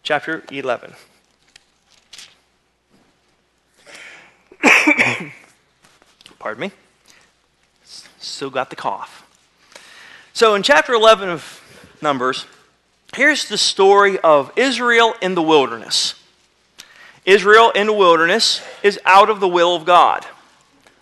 Chapter 0.04 0.44
11. 0.52 0.94
Pardon 6.40 6.62
me. 6.62 6.72
Still 8.20 8.50
got 8.50 8.70
the 8.70 8.76
cough. 8.76 9.22
So, 10.34 10.56
in 10.56 10.64
chapter 10.64 10.94
11 10.94 11.30
of 11.30 11.62
Numbers, 12.02 12.46
here's 13.16 13.48
the 13.48 13.58
story 13.58 14.20
of 14.20 14.52
Israel 14.56 15.14
in 15.22 15.34
the 15.34 15.42
wilderness. 15.42 16.16
Israel 17.26 17.72
in 17.72 17.88
the 17.88 17.94
wilderness 17.94 18.62
is 18.84 19.00
out 19.06 19.30
of 19.30 19.40
the 19.40 19.48
will 19.48 19.76
of 19.76 19.86
God. 19.86 20.26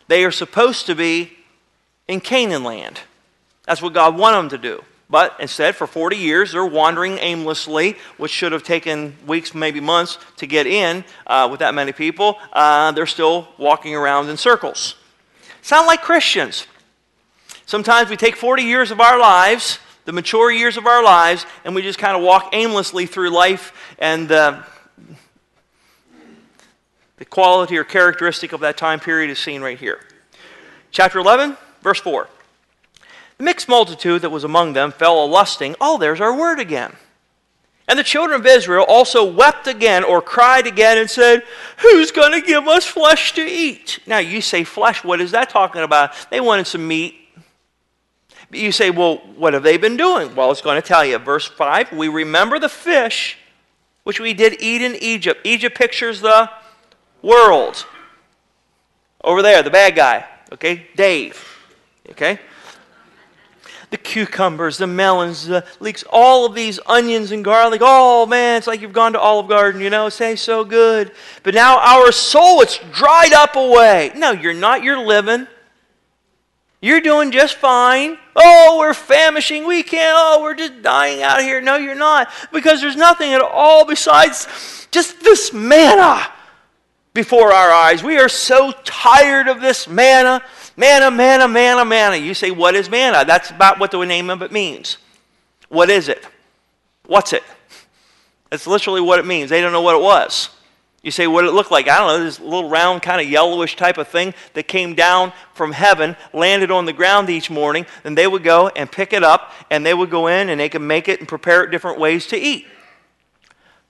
They 0.07 0.23
are 0.25 0.31
supposed 0.31 0.85
to 0.87 0.95
be 0.95 1.33
in 2.07 2.21
Canaan 2.21 2.63
land. 2.63 3.01
That's 3.65 3.81
what 3.81 3.93
God 3.93 4.17
wanted 4.17 4.37
them 4.37 4.49
to 4.49 4.57
do. 4.57 4.83
But 5.09 5.35
instead, 5.39 5.75
for 5.75 5.85
40 5.85 6.15
years, 6.15 6.53
they're 6.53 6.65
wandering 6.65 7.19
aimlessly, 7.19 7.97
which 8.17 8.31
should 8.31 8.51
have 8.51 8.63
taken 8.63 9.15
weeks, 9.27 9.53
maybe 9.53 9.79
months 9.79 10.17
to 10.37 10.47
get 10.47 10.65
in 10.65 11.03
uh, 11.27 11.47
with 11.51 11.59
that 11.59 11.75
many 11.75 11.91
people. 11.91 12.39
Uh, 12.51 12.91
they're 12.93 13.05
still 13.05 13.47
walking 13.57 13.95
around 13.95 14.29
in 14.29 14.37
circles. 14.37 14.95
Sound 15.61 15.87
like 15.87 16.01
Christians. 16.01 16.67
Sometimes 17.65 18.09
we 18.09 18.17
take 18.17 18.35
40 18.35 18.63
years 18.63 18.91
of 18.91 18.99
our 18.99 19.19
lives, 19.19 19.79
the 20.05 20.11
mature 20.11 20.51
years 20.51 20.77
of 20.77 20.87
our 20.87 21.03
lives, 21.03 21.45
and 21.63 21.75
we 21.75 21.81
just 21.81 21.99
kind 21.99 22.17
of 22.17 22.23
walk 22.23 22.49
aimlessly 22.53 23.05
through 23.05 23.29
life, 23.29 23.71
and 23.99 24.31
uh, 24.31 24.63
the 27.17 27.25
quality 27.25 27.77
or 27.77 27.83
characteristic 27.83 28.53
of 28.53 28.61
that 28.61 28.77
time 28.77 28.99
period 28.99 29.29
is 29.29 29.39
seen 29.39 29.61
right 29.61 29.79
here. 29.79 29.99
Chapter 30.91 31.19
11, 31.19 31.57
verse 31.81 31.99
4. 31.99 32.27
The 33.37 33.43
mixed 33.43 33.67
multitude 33.67 34.21
that 34.21 34.29
was 34.29 34.43
among 34.43 34.73
them 34.73 34.91
fell 34.91 35.23
a 35.23 35.25
lusting. 35.25 35.75
Oh, 35.81 35.97
there's 35.97 36.21
our 36.21 36.35
word 36.35 36.59
again. 36.59 36.95
And 37.87 37.99
the 37.99 38.03
children 38.03 38.39
of 38.39 38.45
Israel 38.45 38.85
also 38.87 39.23
wept 39.23 39.67
again 39.67 40.03
or 40.03 40.21
cried 40.21 40.67
again 40.67 40.97
and 40.97 41.09
said, 41.09 41.43
Who's 41.79 42.11
going 42.11 42.31
to 42.31 42.45
give 42.45 42.67
us 42.67 42.85
flesh 42.85 43.33
to 43.33 43.41
eat? 43.41 43.99
Now, 44.07 44.19
you 44.19 44.39
say 44.39 44.63
flesh, 44.63 45.03
what 45.03 45.19
is 45.19 45.31
that 45.31 45.49
talking 45.49 45.81
about? 45.81 46.13
They 46.29 46.39
wanted 46.39 46.67
some 46.67 46.87
meat. 46.87 47.15
But 48.49 48.59
You 48.59 48.71
say, 48.71 48.89
Well, 48.89 49.17
what 49.35 49.53
have 49.53 49.63
they 49.63 49.77
been 49.77 49.97
doing? 49.97 50.33
Well, 50.33 50.51
it's 50.51 50.61
going 50.61 50.81
to 50.81 50.87
tell 50.87 51.03
you. 51.03 51.17
Verse 51.17 51.45
5 51.45 51.91
We 51.91 52.07
remember 52.07 52.57
the 52.57 52.69
fish 52.69 53.37
which 54.03 54.19
we 54.19 54.33
did 54.33 54.61
eat 54.61 54.81
in 54.81 54.95
Egypt. 54.95 55.41
Egypt 55.43 55.77
pictures 55.77 56.21
the 56.21 56.49
world. 57.23 57.87
Over 59.23 59.41
there, 59.41 59.63
the 59.63 59.71
bad 59.71 59.95
guy, 59.95 60.25
okay? 60.51 60.85
Dave, 60.95 61.43
okay? 62.11 62.39
the 63.93 63.97
cucumbers, 63.99 64.79
the 64.79 64.87
melons, 64.87 65.45
the 65.45 65.63
leeks, 65.79 66.03
all 66.09 66.47
of 66.47 66.55
these 66.55 66.79
onions 66.87 67.31
and 67.31 67.45
garlic. 67.45 67.79
Oh 67.83 68.25
man, 68.25 68.57
it's 68.57 68.65
like 68.65 68.81
you've 68.81 68.91
gone 68.91 69.13
to 69.13 69.19
Olive 69.19 69.47
Garden, 69.47 69.81
you 69.81 69.91
know, 69.91 70.07
it 70.07 70.13
tastes 70.13 70.43
so 70.43 70.63
good. 70.63 71.11
But 71.43 71.53
now 71.53 71.77
our 71.77 72.11
soul, 72.11 72.61
it's 72.61 72.79
dried 72.91 73.33
up 73.33 73.55
away. 73.55 74.11
No, 74.15 74.31
you're 74.31 74.55
not. 74.55 74.81
You're 74.81 75.05
living. 75.05 75.45
You're 76.81 77.01
doing 77.01 77.29
just 77.29 77.53
fine. 77.53 78.17
Oh, 78.35 78.79
we're 78.79 78.95
famishing. 78.95 79.67
We 79.67 79.83
can't. 79.83 80.15
Oh, 80.17 80.41
we're 80.41 80.55
just 80.55 80.81
dying 80.81 81.21
out 81.21 81.41
here. 81.41 81.61
No, 81.61 81.75
you're 81.75 81.93
not. 81.93 82.29
Because 82.51 82.81
there's 82.81 82.95
nothing 82.95 83.31
at 83.31 83.41
all 83.41 83.85
besides 83.85 84.87
just 84.89 85.21
this 85.21 85.53
manna 85.53 86.31
before 87.13 87.53
our 87.53 87.71
eyes. 87.71 88.03
We 88.03 88.17
are 88.17 88.29
so 88.29 88.71
tired 88.83 89.47
of 89.47 89.61
this 89.61 89.87
manna 89.87 90.41
Manna, 90.75 91.11
manna, 91.11 91.47
manna, 91.47 91.85
manna. 91.85 92.15
You 92.17 92.33
say, 92.33 92.51
what 92.51 92.75
is 92.75 92.89
manna? 92.89 93.25
That's 93.25 93.51
about 93.51 93.79
what 93.79 93.91
the 93.91 94.03
name 94.05 94.29
of 94.29 94.41
it 94.41 94.51
means. 94.51 94.97
What 95.69 95.89
is 95.89 96.09
it? 96.09 96.25
What's 97.05 97.33
it? 97.33 97.43
That's 98.49 98.65
literally 98.65 99.01
what 99.01 99.19
it 99.19 99.25
means. 99.25 99.49
They 99.49 99.61
don't 99.61 99.71
know 99.71 99.81
what 99.81 99.95
it 99.95 100.01
was. 100.01 100.49
You 101.03 101.11
say, 101.11 101.27
what 101.27 101.41
did 101.41 101.49
it 101.49 101.53
look 101.53 101.69
like? 101.69 101.89
I 101.89 101.97
don't 101.97 102.07
know, 102.07 102.23
this 102.23 102.39
little 102.39 102.69
round, 102.69 103.01
kind 103.01 103.19
of 103.19 103.29
yellowish 103.29 103.75
type 103.75 103.97
of 103.97 104.07
thing 104.07 104.33
that 104.53 104.67
came 104.69 104.95
down 104.95 105.33
from 105.53 105.73
heaven, 105.73 106.15
landed 106.31 106.71
on 106.71 106.85
the 106.85 106.93
ground 106.93 107.29
each 107.29 107.49
morning, 107.49 107.85
and 108.05 108.17
they 108.17 108.25
would 108.25 108.43
go 108.43 108.69
and 108.69 108.89
pick 108.89 109.11
it 109.11 109.21
up, 109.21 109.51
and 109.69 109.85
they 109.85 109.93
would 109.93 110.09
go 110.09 110.27
in 110.27 110.49
and 110.49 110.59
they 110.59 110.69
could 110.69 110.81
make 110.81 111.09
it 111.09 111.19
and 111.19 111.27
prepare 111.27 111.63
it 111.63 111.71
different 111.71 111.99
ways 111.99 112.25
to 112.27 112.37
eat. 112.37 112.65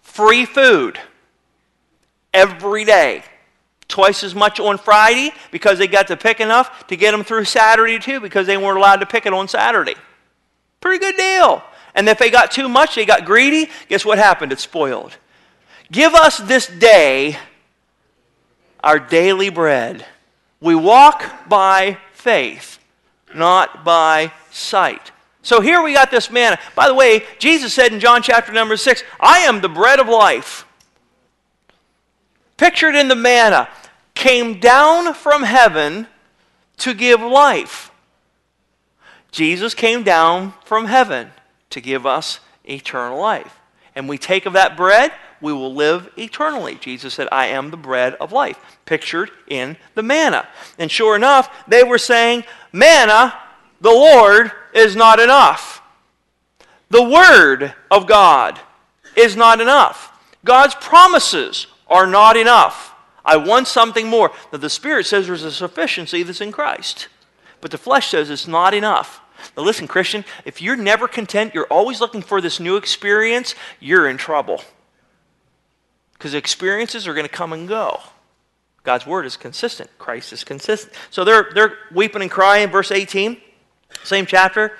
Free 0.02 0.44
food 0.46 1.00
every 2.34 2.86
day 2.86 3.24
twice 3.88 4.24
as 4.24 4.34
much 4.34 4.60
on 4.60 4.78
Friday 4.78 5.32
because 5.52 5.78
they 5.78 5.88
got 5.88 6.08
to 6.08 6.18
pick 6.18 6.40
enough 6.40 6.88
to 6.88 6.96
get 6.96 7.12
them 7.12 7.24
through 7.24 7.46
Saturday 7.46 8.00
too 8.00 8.20
because 8.20 8.48
they 8.48 8.58
weren't 8.58 8.78
allowed 8.78 8.98
to 8.98 9.06
pick 9.06 9.26
it 9.26 9.34
on 9.34 9.48
Saturday. 9.48 9.96
Pretty 10.82 11.00
good 11.00 11.16
deal. 11.16 11.64
And 11.96 12.10
if 12.10 12.18
they 12.18 12.32
got 12.32 12.52
too 12.52 12.68
much, 12.68 12.96
they 12.96 13.06
got 13.06 13.26
greedy, 13.26 13.70
guess 13.88 14.04
what 14.04 14.18
happened? 14.18 14.52
It 14.52 14.60
spoiled. 14.60 15.16
Give 15.92 16.16
us 16.16 16.40
this 16.40 16.66
day 16.66 17.38
our 18.84 19.00
daily 19.00 19.50
bread. 19.50 20.06
We 20.60 20.76
walk 20.76 21.48
by 21.48 21.98
faith, 22.14 22.80
not 23.36 23.86
by 23.86 24.32
sight. 24.52 25.12
So 25.44 25.62
here 25.62 25.84
we 25.84 25.94
got 25.94 26.10
this 26.10 26.32
manna. 26.32 26.58
By 26.74 26.88
the 26.88 26.94
way, 26.94 27.24
Jesus 27.38 27.74
said 27.74 27.94
in 27.94 28.00
John 28.00 28.22
chapter 28.22 28.52
number 28.52 28.78
6, 28.78 29.04
I 29.20 29.40
am 29.40 29.62
the 29.62 29.70
bread 29.70 30.00
of 30.00 30.08
life. 30.08 30.66
Pictured 32.58 32.96
in 32.96 33.08
the 33.08 33.16
manna, 33.16 33.70
came 34.16 34.60
down 34.60 35.14
from 35.14 35.44
heaven 35.44 36.08
to 36.78 36.94
give 36.94 37.22
life. 37.22 37.92
Jesus 39.32 39.74
came 39.74 40.04
down 40.04 40.54
from 40.64 40.86
heaven 40.86 41.32
to 41.72 41.82
give 41.82 42.06
us 42.06 42.40
eternal 42.64 43.20
life. 43.20 43.60
And 43.96 44.08
we 44.08 44.18
take 44.18 44.46
of 44.46 44.54
that 44.54 44.78
bread, 44.78 45.12
we 45.42 45.54
will 45.54 45.74
live 45.74 46.10
eternally. 46.18 46.76
Jesus 46.76 47.14
said, 47.14 47.28
I 47.32 47.48
am 47.48 47.70
the 47.70 47.78
bread 47.78 48.14
of 48.16 48.32
life, 48.32 48.58
pictured 48.86 49.30
in 49.48 49.76
the 49.94 50.04
manna. 50.04 50.48
And 50.80 50.90
sure 50.90 51.16
enough, 51.16 51.66
they 51.68 51.84
were 51.84 51.98
saying, 51.98 52.44
Manna, 52.72 53.38
the 53.82 53.92
Lord, 53.92 54.52
is 54.74 54.96
not 54.96 55.20
enough. 55.20 55.82
The 56.90 57.04
Word 57.04 57.74
of 57.92 58.08
God 58.08 58.60
is 59.16 59.36
not 59.36 59.60
enough. 59.60 60.10
God's 60.46 60.76
promises 60.76 61.68
are 61.88 62.08
not 62.08 62.38
enough. 62.38 62.94
I 63.26 63.38
want 63.38 63.68
something 63.68 64.08
more. 64.08 64.32
Now, 64.52 64.60
the 64.60 64.70
Spirit 64.70 65.06
says 65.06 65.28
there's 65.28 65.44
a 65.44 65.52
sufficiency 65.52 66.24
that's 66.24 66.42
in 66.42 66.52
Christ, 66.52 67.08
but 67.62 67.72
the 67.72 67.78
flesh 67.78 68.10
says 68.10 68.30
it's 68.30 68.48
not 68.48 68.74
enough. 68.74 69.22
Now, 69.56 69.64
listen, 69.64 69.88
Christian, 69.88 70.26
if 70.46 70.62
you're 70.62 70.76
never 70.76 71.08
content, 71.08 71.54
you're 71.54 71.68
always 71.68 72.02
looking 72.02 72.22
for 72.22 72.42
this 72.42 72.60
new 72.60 72.76
experience, 72.76 73.56
you're 73.80 74.08
in 74.08 74.18
trouble. 74.18 74.62
Because 76.14 76.34
experiences 76.34 77.08
are 77.08 77.14
going 77.14 77.26
to 77.26 77.32
come 77.32 77.54
and 77.54 77.68
go. 77.68 78.00
God's 78.84 79.06
word 79.06 79.26
is 79.26 79.38
consistent. 79.38 79.90
Christ 79.98 80.34
is 80.34 80.44
consistent. 80.44 80.94
So 81.10 81.24
they're, 81.24 81.50
they're 81.54 81.78
weeping 81.94 82.22
and 82.22 82.32
crying, 82.32 82.70
verse 82.70 82.92
18, 82.92 83.38
same 84.04 84.26
chapter. 84.26 84.78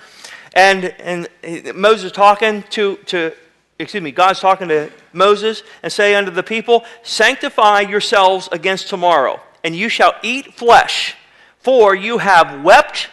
And, 0.54 0.86
and 1.00 1.28
uh, 1.44 1.74
Moses 1.74 2.12
talking 2.12 2.64
to, 2.72 2.98
to, 3.08 3.34
excuse 3.80 4.04
me, 4.04 4.12
God's 4.12 4.40
talking 4.40 4.68
to 4.68 4.92
Moses 5.12 5.64
and 5.82 5.92
say 5.92 6.16
unto 6.16 6.32
the 6.32 6.44
people, 6.44 6.86
Sanctify 7.04 7.82
yourselves 7.82 8.50
against 8.52 8.90
tomorrow, 8.90 9.40
and 9.64 9.76
you 9.76 9.90
shall 9.90 10.16
eat 10.24 10.54
flesh, 10.56 11.16
for 11.60 11.96
you 11.96 12.20
have 12.20 12.64
wept 12.64 13.10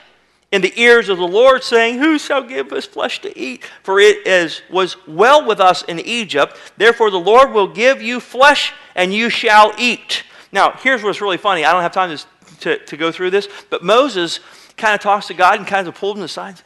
in 0.52 0.62
the 0.62 0.80
ears 0.80 1.08
of 1.08 1.18
the 1.18 1.26
Lord, 1.26 1.62
saying, 1.62 1.98
Who 1.98 2.18
shall 2.18 2.42
give 2.42 2.72
us 2.72 2.84
flesh 2.84 3.20
to 3.22 3.38
eat? 3.38 3.64
For 3.82 4.00
it 4.00 4.26
is, 4.26 4.62
was 4.70 4.96
well 5.06 5.46
with 5.46 5.60
us 5.60 5.82
in 5.82 6.00
Egypt. 6.00 6.56
Therefore, 6.76 7.10
the 7.10 7.20
Lord 7.20 7.52
will 7.52 7.68
give 7.68 8.02
you 8.02 8.20
flesh, 8.20 8.72
and 8.94 9.14
you 9.14 9.30
shall 9.30 9.72
eat. 9.78 10.24
Now, 10.52 10.72
here's 10.82 11.02
what's 11.02 11.20
really 11.20 11.36
funny. 11.36 11.64
I 11.64 11.72
don't 11.72 11.82
have 11.82 11.92
time 11.92 12.16
to, 12.16 12.26
to, 12.60 12.84
to 12.84 12.96
go 12.96 13.12
through 13.12 13.30
this, 13.30 13.48
but 13.70 13.84
Moses 13.84 14.40
kind 14.76 14.94
of 14.94 15.00
talks 15.00 15.28
to 15.28 15.34
God 15.34 15.58
and 15.58 15.66
kind 15.66 15.86
of 15.86 15.94
pulls 15.94 16.16
him 16.16 16.24
aside. 16.24 16.60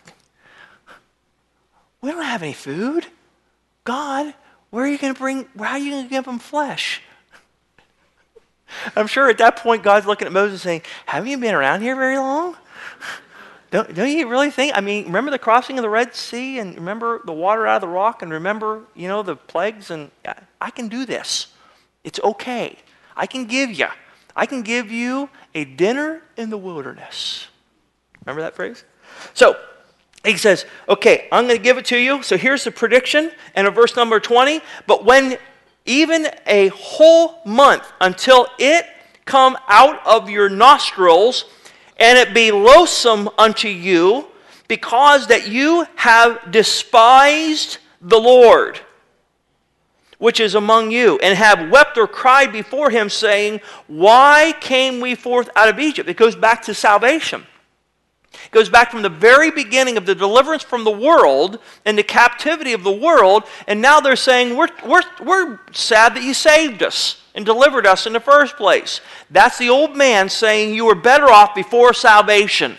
We 2.01 2.11
don't 2.11 2.25
have 2.25 2.43
any 2.43 2.53
food. 2.53 3.07
God, 3.85 4.35
where 4.71 4.85
are 4.85 4.89
you 4.89 4.99
going 4.99 5.15
to 5.15 5.19
bring, 5.19 5.47
how 5.59 5.73
are 5.73 5.79
you 5.79 5.93
going 5.93 6.05
to 6.05 6.11
give 6.11 6.25
them 6.25 6.39
flesh? 6.39 7.03
I'm 8.97 9.07
sure 9.07 9.29
at 9.29 9.39
that 9.39 9.57
point 9.57 9.83
God's 9.83 10.07
looking 10.07 10.27
at 10.27 10.33
Moses 10.33 10.63
saying, 10.63 10.83
Haven't 11.07 11.31
you 11.31 11.39
been 11.39 11.55
around 11.55 11.83
here 11.83 11.95
very 11.95 12.19
long? 12.19 12.57
Don't, 13.71 13.93
don't 13.93 14.09
you 14.09 14.29
really 14.29 14.51
think? 14.51 14.73
I 14.77 14.81
mean, 14.81 15.07
remember 15.07 15.33
the 15.33 15.39
crossing 15.39 15.79
of 15.79 15.83
the 15.83 15.89
Red 15.91 16.15
Sea 16.15 16.61
and 16.61 16.77
remember 16.77 17.21
the 17.25 17.33
water 17.33 17.67
out 17.67 17.77
of 17.77 17.81
the 17.81 17.89
rock 17.89 18.23
and 18.23 18.33
remember, 18.33 18.83
you 18.95 19.09
know, 19.09 19.23
the 19.23 19.35
plagues? 19.35 19.91
And 19.91 20.13
I, 20.25 20.35
I 20.61 20.71
can 20.71 20.87
do 20.87 21.05
this. 21.05 21.49
It's 22.05 22.21
okay. 22.21 22.79
I 23.17 23.27
can 23.27 23.47
give 23.47 23.73
you. 23.73 23.89
I 24.37 24.47
can 24.47 24.63
give 24.63 24.93
you 24.93 25.29
a 25.55 25.65
dinner 25.65 26.23
in 26.37 26.51
the 26.51 26.59
wilderness. 26.59 27.49
Remember 28.25 28.43
that 28.43 28.55
phrase? 28.55 28.85
So 29.35 29.57
he 30.25 30.37
says, 30.37 30.65
okay, 30.89 31.29
I'm 31.31 31.45
going 31.45 31.57
to 31.57 31.63
give 31.63 31.79
it 31.79 31.85
to 31.87 31.99
you. 31.99 32.23
So 32.23 32.37
here's 32.37 32.65
the 32.65 32.71
prediction 32.71 33.31
and 33.55 33.67
a 33.67 33.71
verse 33.71 33.97
number 33.97 34.19
20. 34.21 34.61
But 34.87 35.05
when 35.05 35.37
even 35.85 36.29
a 36.47 36.69
whole 36.69 37.41
month 37.45 37.91
until 38.01 38.47
it 38.59 38.87
come 39.25 39.57
out 39.69 40.05
of 40.07 40.31
your 40.31 40.49
nostrils, 40.49 41.45
and 41.99 42.19
it 42.19 42.35
be 42.35 42.51
loathsome 42.51 43.29
unto 43.39 43.69
you, 43.69 44.27
because 44.69 45.27
that 45.29 45.49
you 45.49 45.87
have 45.97 46.51
despised 46.51 47.79
the 48.01 48.19
Lord, 48.19 48.81
which 50.19 50.41
is 50.41 50.55
among 50.55 50.91
you, 50.91 51.19
and 51.23 51.37
have 51.37 51.71
wept 51.71 51.99
or 51.99 52.07
cried 52.07 52.53
before 52.53 52.91
him, 52.91 53.09
saying, 53.09 53.61
Why 53.87 54.55
came 54.61 55.01
we 55.01 55.15
forth 55.15 55.51
out 55.55 55.69
of 55.69 55.79
Egypt? 55.79 56.09
It 56.09 56.17
goes 56.17 56.37
back 56.37 56.63
to 56.63 56.75
salvation. 56.75 57.47
Goes 58.55 58.69
back 58.69 58.93
from 58.93 59.03
the 59.03 59.09
very 59.09 59.51
beginning 59.51 59.97
of 59.97 60.07
the 60.07 60.15
deliverance 60.15 60.63
from 60.63 60.85
the 60.85 60.91
world 60.91 61.59
and 61.85 61.99
the 61.99 62.05
captivity 62.05 62.73
of 62.73 62.85
the 62.85 62.93
world, 62.93 63.43
and 63.67 63.83
now 63.83 63.99
they're 63.99 64.15
saying, 64.15 64.57
We're, 64.57 64.69
we're, 64.87 65.03
we're 65.25 65.61
sad 65.73 66.15
that 66.15 66.23
you 66.23 66.33
saved 66.33 66.81
us 66.81 67.21
and 67.35 67.45
delivered 67.45 67.85
us 67.85 68.07
in 68.07 68.13
the 68.13 68.21
first 68.21 68.57
place. 68.57 69.01
That's 69.29 69.59
the 69.59 69.71
old 69.71 69.97
man 69.97 70.29
saying 70.29 70.73
you 70.73 70.85
were 70.85 70.95
better 70.95 71.27
off 71.27 71.53
before 71.57 71.93
salvation. 71.93 72.77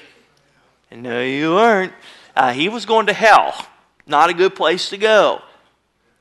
And 0.90 1.04
no, 1.04 1.22
you 1.22 1.52
weren't. 1.52 1.92
Uh, 2.38 2.54
he 2.54 2.70
was 2.70 2.86
going 2.86 3.08
to 3.08 3.14
hell. 3.14 3.68
Not 4.08 4.30
a 4.30 4.34
good 4.34 4.56
place 4.56 4.90
to 4.92 4.98
go. 4.98 5.42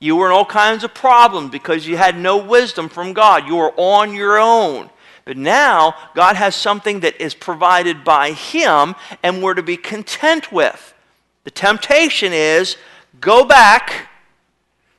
You 0.01 0.17
were 0.17 0.27
in 0.27 0.33
all 0.33 0.45
kinds 0.45 0.83
of 0.83 0.95
problems 0.95 1.53
because 1.53 1.87
you 1.87 1.97
had 1.97 2.19
no 2.19 2.39
wisdom 2.39 2.89
from 2.89 3.13
God. 3.13 3.47
You 3.47 3.55
were 3.55 3.73
on 3.77 4.15
your 4.15 4.37
own. 4.37 4.91
But 5.25 5.37
now, 5.37 5.95
God 6.15 6.37
has 6.37 6.55
something 6.55 7.01
that 7.01 7.21
is 7.21 7.35
provided 7.35 8.05
by 8.05 8.33
Him 8.33 8.95
and 9.23 9.43
we're 9.43 9.55
to 9.55 9.63
be 9.63 9.77
content 9.77 10.53
with. 10.53 10.95
The 11.45 11.51
temptation 11.51 12.33
is 12.33 12.77
go 13.21 13.45
back. 13.45 14.09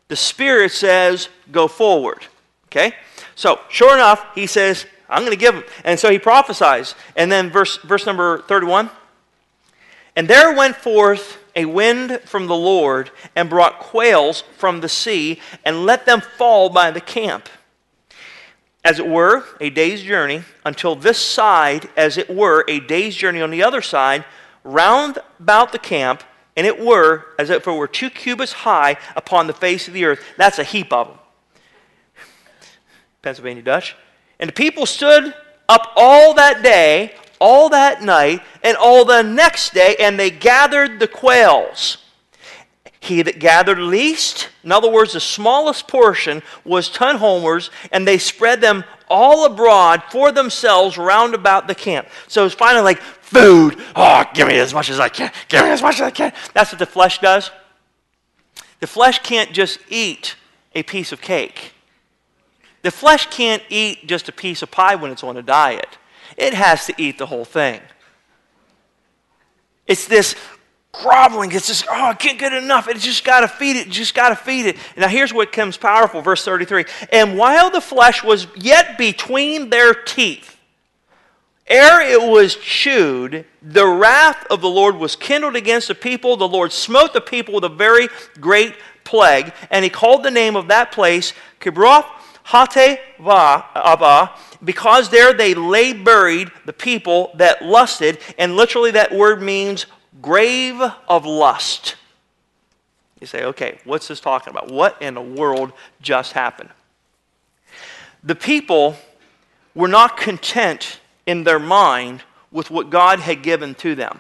The 0.08 0.16
Spirit 0.16 0.72
says 0.72 1.30
go 1.52 1.68
forward. 1.68 2.26
Okay? 2.68 2.96
So, 3.36 3.60
sure 3.70 3.94
enough, 3.94 4.26
he 4.34 4.48
says, 4.48 4.86
I'm 5.10 5.22
going 5.22 5.32
to 5.32 5.38
give 5.38 5.56
him. 5.56 5.64
And 5.84 6.00
so 6.00 6.12
he 6.12 6.20
prophesies. 6.20 6.96
And 7.16 7.32
then 7.32 7.50
verse, 7.50 7.78
verse 7.78 8.06
number 8.06 8.42
31 8.44 8.90
And 10.16 10.28
there 10.28 10.56
went 10.56 10.76
forth 10.76 11.38
a 11.56 11.66
wind 11.66 12.20
from 12.26 12.48
the 12.48 12.56
Lord 12.56 13.12
and 13.36 13.50
brought 13.50 13.80
quails 13.80 14.44
from 14.58 14.82
the 14.82 14.90
sea 14.90 15.40
and 15.64 15.86
let 15.86 16.06
them 16.06 16.22
fall 16.22 16.70
by 16.70 16.92
the 16.92 17.02
camp. 17.02 17.50
As 18.86 19.00
it 19.00 19.08
were, 19.08 19.44
a 19.60 19.72
day's 19.72 20.04
journey, 20.04 20.44
until 20.64 20.96
this 20.96 21.18
side, 21.18 21.90
as 21.98 22.20
it 22.20 22.30
were, 22.30 22.64
a 22.68 22.80
day's 22.80 23.16
journey 23.16 23.42
on 23.42 23.50
the 23.50 23.64
other 23.64 23.82
side, 23.82 24.24
round 24.64 25.18
about 25.40 25.72
the 25.72 25.80
camp, 25.80 26.24
and 26.56 26.68
it 26.68 26.80
were, 26.80 27.26
as 27.40 27.50
if 27.50 27.68
it 27.68 27.72
were 27.72 27.88
two 27.88 28.12
cubits 28.12 28.54
high 28.54 28.98
upon 29.16 29.48
the 29.48 29.54
face 29.54 29.88
of 29.88 29.96
the 29.96 30.06
earth. 30.06 30.24
That's 30.38 30.60
a 30.60 30.64
heap 30.64 30.94
of 30.94 31.08
them. 31.08 31.18
Pennsylvania 33.24 33.64
Dutch. 33.64 33.96
And 34.40 34.50
the 34.50 34.54
people 34.54 34.86
stood 34.86 35.34
up 35.68 35.92
all 35.96 36.36
that 36.36 36.62
day, 36.62 37.16
all 37.40 37.70
that 37.70 38.04
night, 38.04 38.44
and 38.64 38.78
all 38.78 39.04
the 39.04 39.24
next 39.24 39.74
day, 39.74 39.96
and 40.00 40.20
they 40.20 40.30
gathered 40.30 41.00
the 41.00 41.08
quails. 41.08 42.05
He 43.06 43.22
that 43.22 43.38
gathered 43.38 43.78
least, 43.78 44.50
in 44.64 44.72
other 44.72 44.90
words, 44.90 45.14
the 45.14 45.20
smallest 45.20 45.88
portion, 45.88 46.42
was 46.64 46.90
ten 46.90 47.18
homers, 47.18 47.70
and 47.92 48.08
they 48.08 48.18
spread 48.18 48.62
them 48.62 48.84
all 49.08 49.46
abroad 49.46 50.02
for 50.10 50.32
themselves 50.32 50.98
round 50.98 51.36
about 51.36 51.68
the 51.68 51.76
camp. 51.76 52.08
So 52.28 52.46
it's 52.46 52.56
finally 52.56 52.84
like, 52.84 53.00
food. 53.00 53.80
Oh, 53.96 54.24
give 54.34 54.48
me 54.48 54.58
as 54.58 54.74
much 54.74 54.90
as 54.90 55.00
I 55.00 55.10
can. 55.10 55.32
Give 55.50 55.64
me 55.64 55.70
as 55.70 55.84
much 55.84 55.96
as 55.96 56.02
I 56.02 56.10
can. 56.10 56.34
That's 56.56 56.72
what 56.72 56.80
the 56.80 56.88
flesh 56.88 57.20
does. 57.20 57.52
The 58.80 58.88
flesh 58.88 59.20
can't 59.20 59.52
just 59.52 59.78
eat 59.88 60.36
a 60.74 60.82
piece 60.82 61.12
of 61.12 61.22
cake. 61.22 61.74
The 62.82 62.90
flesh 62.90 63.28
can't 63.28 63.62
eat 63.70 64.08
just 64.08 64.30
a 64.30 64.32
piece 64.32 64.64
of 64.64 64.72
pie 64.72 64.96
when 64.96 65.12
it's 65.12 65.24
on 65.24 65.38
a 65.38 65.44
diet, 65.44 66.00
it 66.38 66.56
has 66.56 66.88
to 66.88 66.94
eat 66.98 67.20
the 67.20 67.28
whole 67.28 67.46
thing. 67.46 67.82
It's 69.86 70.08
this 70.08 70.36
groveling. 71.02 71.52
It's 71.52 71.68
just, 71.68 71.86
oh, 71.90 72.06
I 72.06 72.14
can't 72.14 72.40
get 72.40 72.54
enough. 72.54 72.88
It's 72.88 73.04
just 73.04 73.24
got 73.24 73.42
to 73.42 73.48
feed 73.48 73.76
it. 73.76 73.90
Just 73.90 74.14
got 74.14 74.30
to 74.30 74.36
feed 74.36 74.66
it. 74.66 74.78
Now, 74.98 75.08
here's 75.08 75.34
what 75.34 75.52
comes 75.52 75.78
powerful 75.78 76.22
verse 76.22 76.44
33. 76.44 76.86
And 77.12 77.38
while 77.38 77.70
the 77.70 77.82
flesh 77.82 78.24
was 78.24 78.48
yet 78.56 78.98
between 78.98 79.70
their 79.70 79.94
teeth, 79.94 80.58
ere 81.68 82.02
it 82.02 82.22
was 82.22 82.56
chewed, 82.56 83.46
the 83.62 83.88
wrath 83.88 84.46
of 84.50 84.62
the 84.62 84.70
Lord 84.70 84.96
was 84.96 85.16
kindled 85.16 85.56
against 85.56 85.88
the 85.88 85.96
people. 85.96 86.38
The 86.38 86.48
Lord 86.48 86.72
smote 86.72 87.14
the 87.14 87.22
people 87.22 87.54
with 87.54 87.64
a 87.64 87.70
very 87.70 88.10
great 88.40 88.76
plague, 89.04 89.54
and 89.70 89.84
he 89.84 89.90
called 89.90 90.24
the 90.24 90.32
name 90.32 90.56
of 90.56 90.68
that 90.68 90.92
place 90.92 91.34
Kibroth 91.60 92.06
Hattaavah, 92.48 93.66
uh, 93.74 94.28
because 94.64 95.10
there 95.10 95.34
they 95.34 95.56
lay 95.56 95.94
buried 95.94 96.52
the 96.66 96.74
people 96.74 97.32
that 97.36 97.64
lusted, 97.64 98.20
and 98.38 98.56
literally 98.56 98.92
that 98.92 99.12
word 99.12 99.42
means 99.42 99.88
grave 100.22 100.82
of 101.08 101.26
lust. 101.26 101.96
You 103.20 103.28
say, 103.28 103.44
okay, 103.46 103.80
what's 103.86 104.08
this 104.08 104.20
talking 104.20 104.52
about? 104.52 104.72
What 104.72 105.02
in 105.02 105.14
the 105.14 105.22
world 105.22 105.72
just 106.02 106.34
happened? 106.34 106.70
The 108.24 108.36
people 108.36 108.96
were 109.74 109.88
not 109.88 110.18
content 110.18 111.00
in 111.26 111.44
their 111.44 111.60
mind 111.60 112.24
with 112.52 112.70
what 112.72 112.90
God 112.90 113.20
had 113.20 113.42
given 113.42 113.76
to 113.76 113.96
them. 113.96 114.20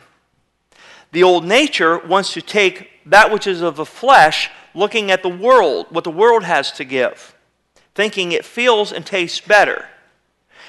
The 1.11 1.23
old 1.23 1.45
nature 1.45 1.99
wants 1.99 2.33
to 2.33 2.41
take 2.41 2.89
that 3.05 3.31
which 3.31 3.47
is 3.47 3.61
of 3.61 3.75
the 3.75 3.85
flesh, 3.85 4.49
looking 4.73 5.11
at 5.11 5.23
the 5.23 5.29
world, 5.29 5.87
what 5.89 6.03
the 6.03 6.11
world 6.11 6.43
has 6.43 6.71
to 6.73 6.83
give 6.83 7.35
thinking 7.95 8.33
it 8.33 8.45
feels 8.45 8.91
and 8.91 9.05
tastes 9.05 9.39
better. 9.39 9.87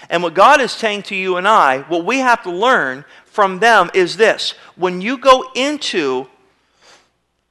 And 0.09 0.22
what 0.22 0.34
God 0.34 0.61
is 0.61 0.72
saying 0.72 1.02
to 1.04 1.16
you 1.16 1.36
and 1.36 1.46
I, 1.46 1.80
what 1.82 2.04
we 2.04 2.18
have 2.18 2.42
to 2.44 2.50
learn 2.50 3.04
from 3.24 3.59
them 3.59 3.90
is 3.94 4.16
this 4.16 4.54
when 4.76 5.00
you 5.00 5.18
go 5.18 5.50
into 5.54 6.26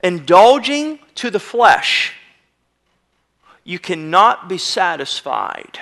indulging 0.03 0.99
to 1.15 1.29
the 1.29 1.39
flesh, 1.39 2.13
you 3.63 3.79
cannot 3.79 4.47
be 4.47 4.57
satisfied. 4.57 5.79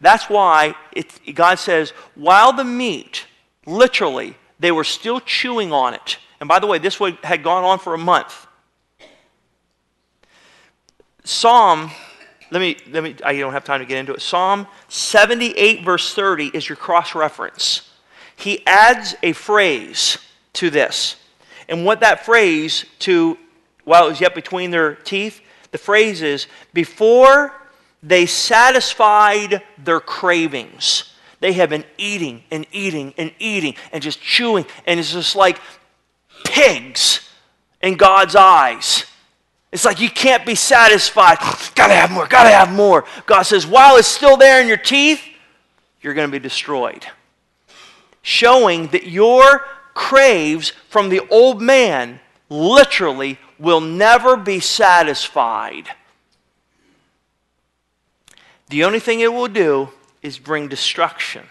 That's 0.00 0.28
why 0.28 0.74
it, 0.92 1.34
God 1.34 1.58
says, 1.58 1.90
while 2.14 2.52
the 2.52 2.64
meat, 2.64 3.26
literally, 3.66 4.36
they 4.58 4.72
were 4.72 4.84
still 4.84 5.20
chewing 5.20 5.72
on 5.72 5.94
it. 5.94 6.18
And 6.40 6.48
by 6.48 6.58
the 6.58 6.66
way, 6.66 6.78
this 6.78 6.96
had 7.22 7.42
gone 7.42 7.64
on 7.64 7.78
for 7.78 7.94
a 7.94 7.98
month. 7.98 8.46
Psalm, 11.24 11.90
let 12.50 12.60
me, 12.60 12.76
let 12.90 13.02
me, 13.02 13.16
I 13.24 13.36
don't 13.38 13.52
have 13.52 13.64
time 13.64 13.80
to 13.80 13.86
get 13.86 13.98
into 13.98 14.12
it. 14.12 14.20
Psalm 14.20 14.66
78, 14.88 15.84
verse 15.84 16.14
30 16.14 16.48
is 16.48 16.68
your 16.68 16.76
cross 16.76 17.14
reference. 17.14 17.90
He 18.36 18.66
adds 18.66 19.14
a 19.22 19.32
phrase 19.32 20.18
to 20.54 20.70
this. 20.70 21.16
And 21.68 21.84
what 21.84 22.00
that 22.00 22.24
phrase 22.24 22.84
to, 23.00 23.38
while 23.84 24.06
it 24.06 24.10
was 24.10 24.20
yet 24.20 24.34
between 24.34 24.70
their 24.70 24.94
teeth, 24.94 25.40
the 25.70 25.78
phrase 25.78 26.22
is, 26.22 26.46
before 26.72 27.54
they 28.02 28.26
satisfied 28.26 29.62
their 29.78 30.00
cravings. 30.00 31.12
They 31.40 31.52
have 31.54 31.70
been 31.70 31.84
eating 31.96 32.44
and 32.50 32.66
eating 32.72 33.14
and 33.16 33.32
eating 33.38 33.74
and 33.92 34.02
just 34.02 34.20
chewing, 34.20 34.66
and 34.86 35.00
it's 35.00 35.12
just 35.12 35.36
like 35.36 35.58
pigs 36.44 37.28
in 37.82 37.96
God's 37.96 38.36
eyes. 38.36 39.04
It's 39.72 39.84
like 39.84 40.00
you 40.00 40.10
can't 40.10 40.44
be 40.44 40.54
satisfied. 40.54 41.38
Gotta 41.74 41.94
have 41.94 42.10
more, 42.10 42.26
gotta 42.26 42.50
have 42.50 42.72
more. 42.72 43.04
God 43.26 43.42
says, 43.42 43.66
while 43.66 43.96
it's 43.96 44.08
still 44.08 44.36
there 44.36 44.60
in 44.60 44.66
your 44.66 44.76
teeth, 44.76 45.22
you're 46.00 46.14
to 46.14 46.28
be 46.28 46.38
destroyed. 46.38 47.06
Showing 48.22 48.88
that 48.88 49.06
your 49.06 49.64
craves 49.94 50.70
from 50.88 51.08
the 51.08 51.20
old 51.28 51.62
man 51.62 52.20
literally 52.48 53.38
will 53.58 53.80
never 53.80 54.36
be 54.36 54.58
satisfied. 54.58 55.88
The 58.70 58.84
only 58.84 59.00
thing 59.00 59.20
it 59.20 59.32
will 59.32 59.48
do 59.48 59.90
is 60.22 60.38
bring 60.38 60.68
destruction. 60.68 61.44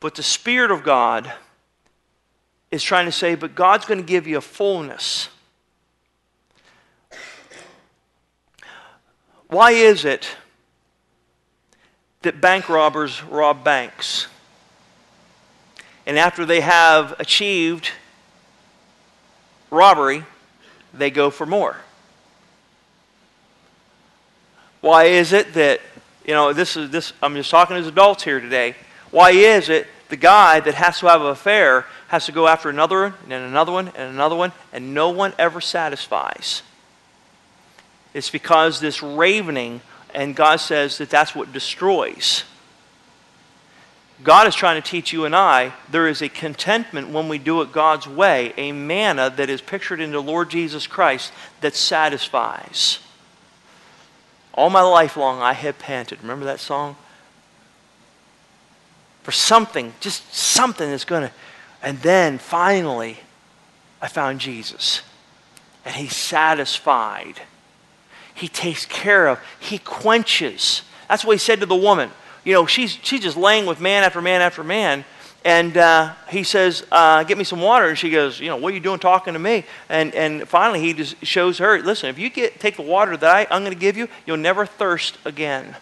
But 0.00 0.14
the 0.14 0.22
Spirit 0.22 0.70
of 0.70 0.82
God 0.82 1.32
is 2.70 2.82
trying 2.82 3.06
to 3.06 3.12
say, 3.12 3.34
but 3.34 3.54
God's 3.54 3.86
going 3.86 4.00
to 4.00 4.06
give 4.06 4.26
you 4.26 4.36
a 4.36 4.42
fullness. 4.42 5.28
Why 9.48 9.70
is 9.72 10.04
it 10.04 10.28
that 12.22 12.40
bank 12.40 12.68
robbers 12.68 13.22
rob 13.24 13.64
banks? 13.64 14.26
And 16.06 16.18
after 16.18 16.44
they 16.44 16.60
have 16.60 17.14
achieved 17.18 17.90
robbery, 19.70 20.24
they 20.92 21.10
go 21.10 21.30
for 21.30 21.46
more. 21.46 21.76
Why 24.80 25.04
is 25.04 25.32
it 25.32 25.54
that, 25.54 25.80
you 26.24 26.34
know, 26.34 26.52
this 26.52 26.76
is 26.76 26.90
this 26.90 27.12
I'm 27.22 27.34
just 27.34 27.50
talking 27.50 27.76
as 27.76 27.86
adults 27.86 28.22
here 28.22 28.40
today. 28.40 28.74
Why 29.10 29.30
is 29.30 29.68
it 29.68 29.86
the 30.08 30.16
guy 30.16 30.60
that 30.60 30.74
has 30.74 31.00
to 31.00 31.08
have 31.08 31.20
an 31.20 31.28
affair 31.28 31.86
has 32.08 32.26
to 32.26 32.32
go 32.32 32.46
after 32.46 32.68
another 32.68 33.02
one 33.02 33.14
and 33.24 33.44
another 33.44 33.72
one 33.72 33.88
and 33.88 34.14
another 34.14 34.36
one 34.36 34.52
and 34.72 34.94
no 34.94 35.10
one 35.10 35.32
ever 35.38 35.60
satisfies? 35.60 36.62
It's 38.14 38.30
because 38.30 38.80
this 38.80 39.02
ravening 39.02 39.80
and 40.14 40.34
God 40.34 40.56
says 40.56 40.98
that 40.98 41.10
that's 41.10 41.34
what 41.34 41.52
destroys. 41.52 42.44
God 44.22 44.48
is 44.48 44.54
trying 44.54 44.80
to 44.82 44.88
teach 44.88 45.12
you 45.12 45.26
and 45.26 45.36
I 45.36 45.72
there 45.90 46.08
is 46.08 46.22
a 46.22 46.28
contentment 46.28 47.10
when 47.10 47.28
we 47.28 47.38
do 47.38 47.62
it 47.62 47.72
God's 47.72 48.08
way, 48.08 48.52
a 48.56 48.72
manna 48.72 49.30
that 49.36 49.48
is 49.48 49.60
pictured 49.60 50.00
in 50.00 50.10
the 50.10 50.20
Lord 50.20 50.50
Jesus 50.50 50.86
Christ 50.86 51.32
that 51.60 51.74
satisfies. 51.74 52.98
All 54.54 54.70
my 54.70 54.82
life 54.82 55.16
long 55.16 55.40
I 55.40 55.52
have 55.52 55.78
panted. 55.78 56.20
Remember 56.20 56.46
that 56.46 56.58
song? 56.58 56.96
For 59.22 59.30
something, 59.30 59.94
just 60.00 60.34
something 60.34 60.90
that's 60.90 61.04
going 61.04 61.28
to. 61.28 61.34
And 61.80 61.98
then 61.98 62.38
finally, 62.38 63.18
I 64.02 64.08
found 64.08 64.40
Jesus. 64.40 65.02
And 65.84 65.94
He's 65.94 66.16
satisfied. 66.16 67.40
He 68.38 68.46
takes 68.46 68.86
care 68.86 69.26
of, 69.26 69.40
He 69.58 69.78
quenches. 69.78 70.82
That's 71.08 71.24
what 71.24 71.32
He 71.32 71.38
said 71.38 71.58
to 71.60 71.66
the 71.66 71.74
woman. 71.74 72.10
You 72.44 72.52
know, 72.54 72.66
she's, 72.66 72.92
she's 73.02 73.20
just 73.20 73.36
laying 73.36 73.66
with 73.66 73.80
man 73.80 74.04
after 74.04 74.22
man 74.22 74.42
after 74.42 74.62
man. 74.62 75.04
And 75.44 75.76
uh, 75.76 76.14
he 76.28 76.44
says, 76.44 76.86
uh, 76.92 77.24
Get 77.24 77.36
me 77.36 77.42
some 77.42 77.60
water. 77.60 77.88
And 77.88 77.98
she 77.98 78.10
goes, 78.10 78.38
You 78.38 78.46
know, 78.46 78.56
what 78.56 78.72
are 78.72 78.76
you 78.76 78.80
doing 78.80 79.00
talking 79.00 79.32
to 79.32 79.40
me? 79.40 79.64
And, 79.88 80.14
and 80.14 80.48
finally, 80.48 80.78
he 80.78 80.92
just 80.92 81.24
shows 81.26 81.58
her, 81.58 81.80
Listen, 81.80 82.10
if 82.10 82.18
you 82.18 82.30
get, 82.30 82.60
take 82.60 82.76
the 82.76 82.82
water 82.82 83.16
that 83.16 83.28
I, 83.28 83.46
I'm 83.50 83.62
going 83.62 83.74
to 83.74 83.78
give 83.78 83.96
you, 83.96 84.08
you'll 84.24 84.36
never 84.36 84.66
thirst 84.66 85.18
again. 85.24 85.76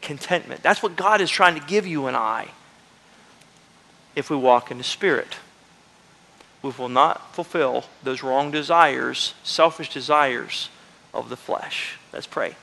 Contentment. 0.00 0.62
That's 0.62 0.82
what 0.82 0.96
God 0.96 1.20
is 1.20 1.30
trying 1.30 1.60
to 1.60 1.66
give 1.66 1.86
you 1.86 2.06
and 2.06 2.16
I 2.16 2.48
if 4.16 4.30
we 4.30 4.36
walk 4.36 4.70
in 4.70 4.78
the 4.78 4.84
Spirit. 4.84 5.36
We 6.62 6.70
will 6.78 6.88
not 6.88 7.34
fulfill 7.34 7.84
those 8.02 8.22
wrong 8.22 8.50
desires, 8.50 9.34
selfish 9.42 9.92
desires 9.92 10.70
of 11.14 11.28
the 11.28 11.36
flesh. 11.36 11.98
Let's 12.12 12.26
pray. 12.26 12.56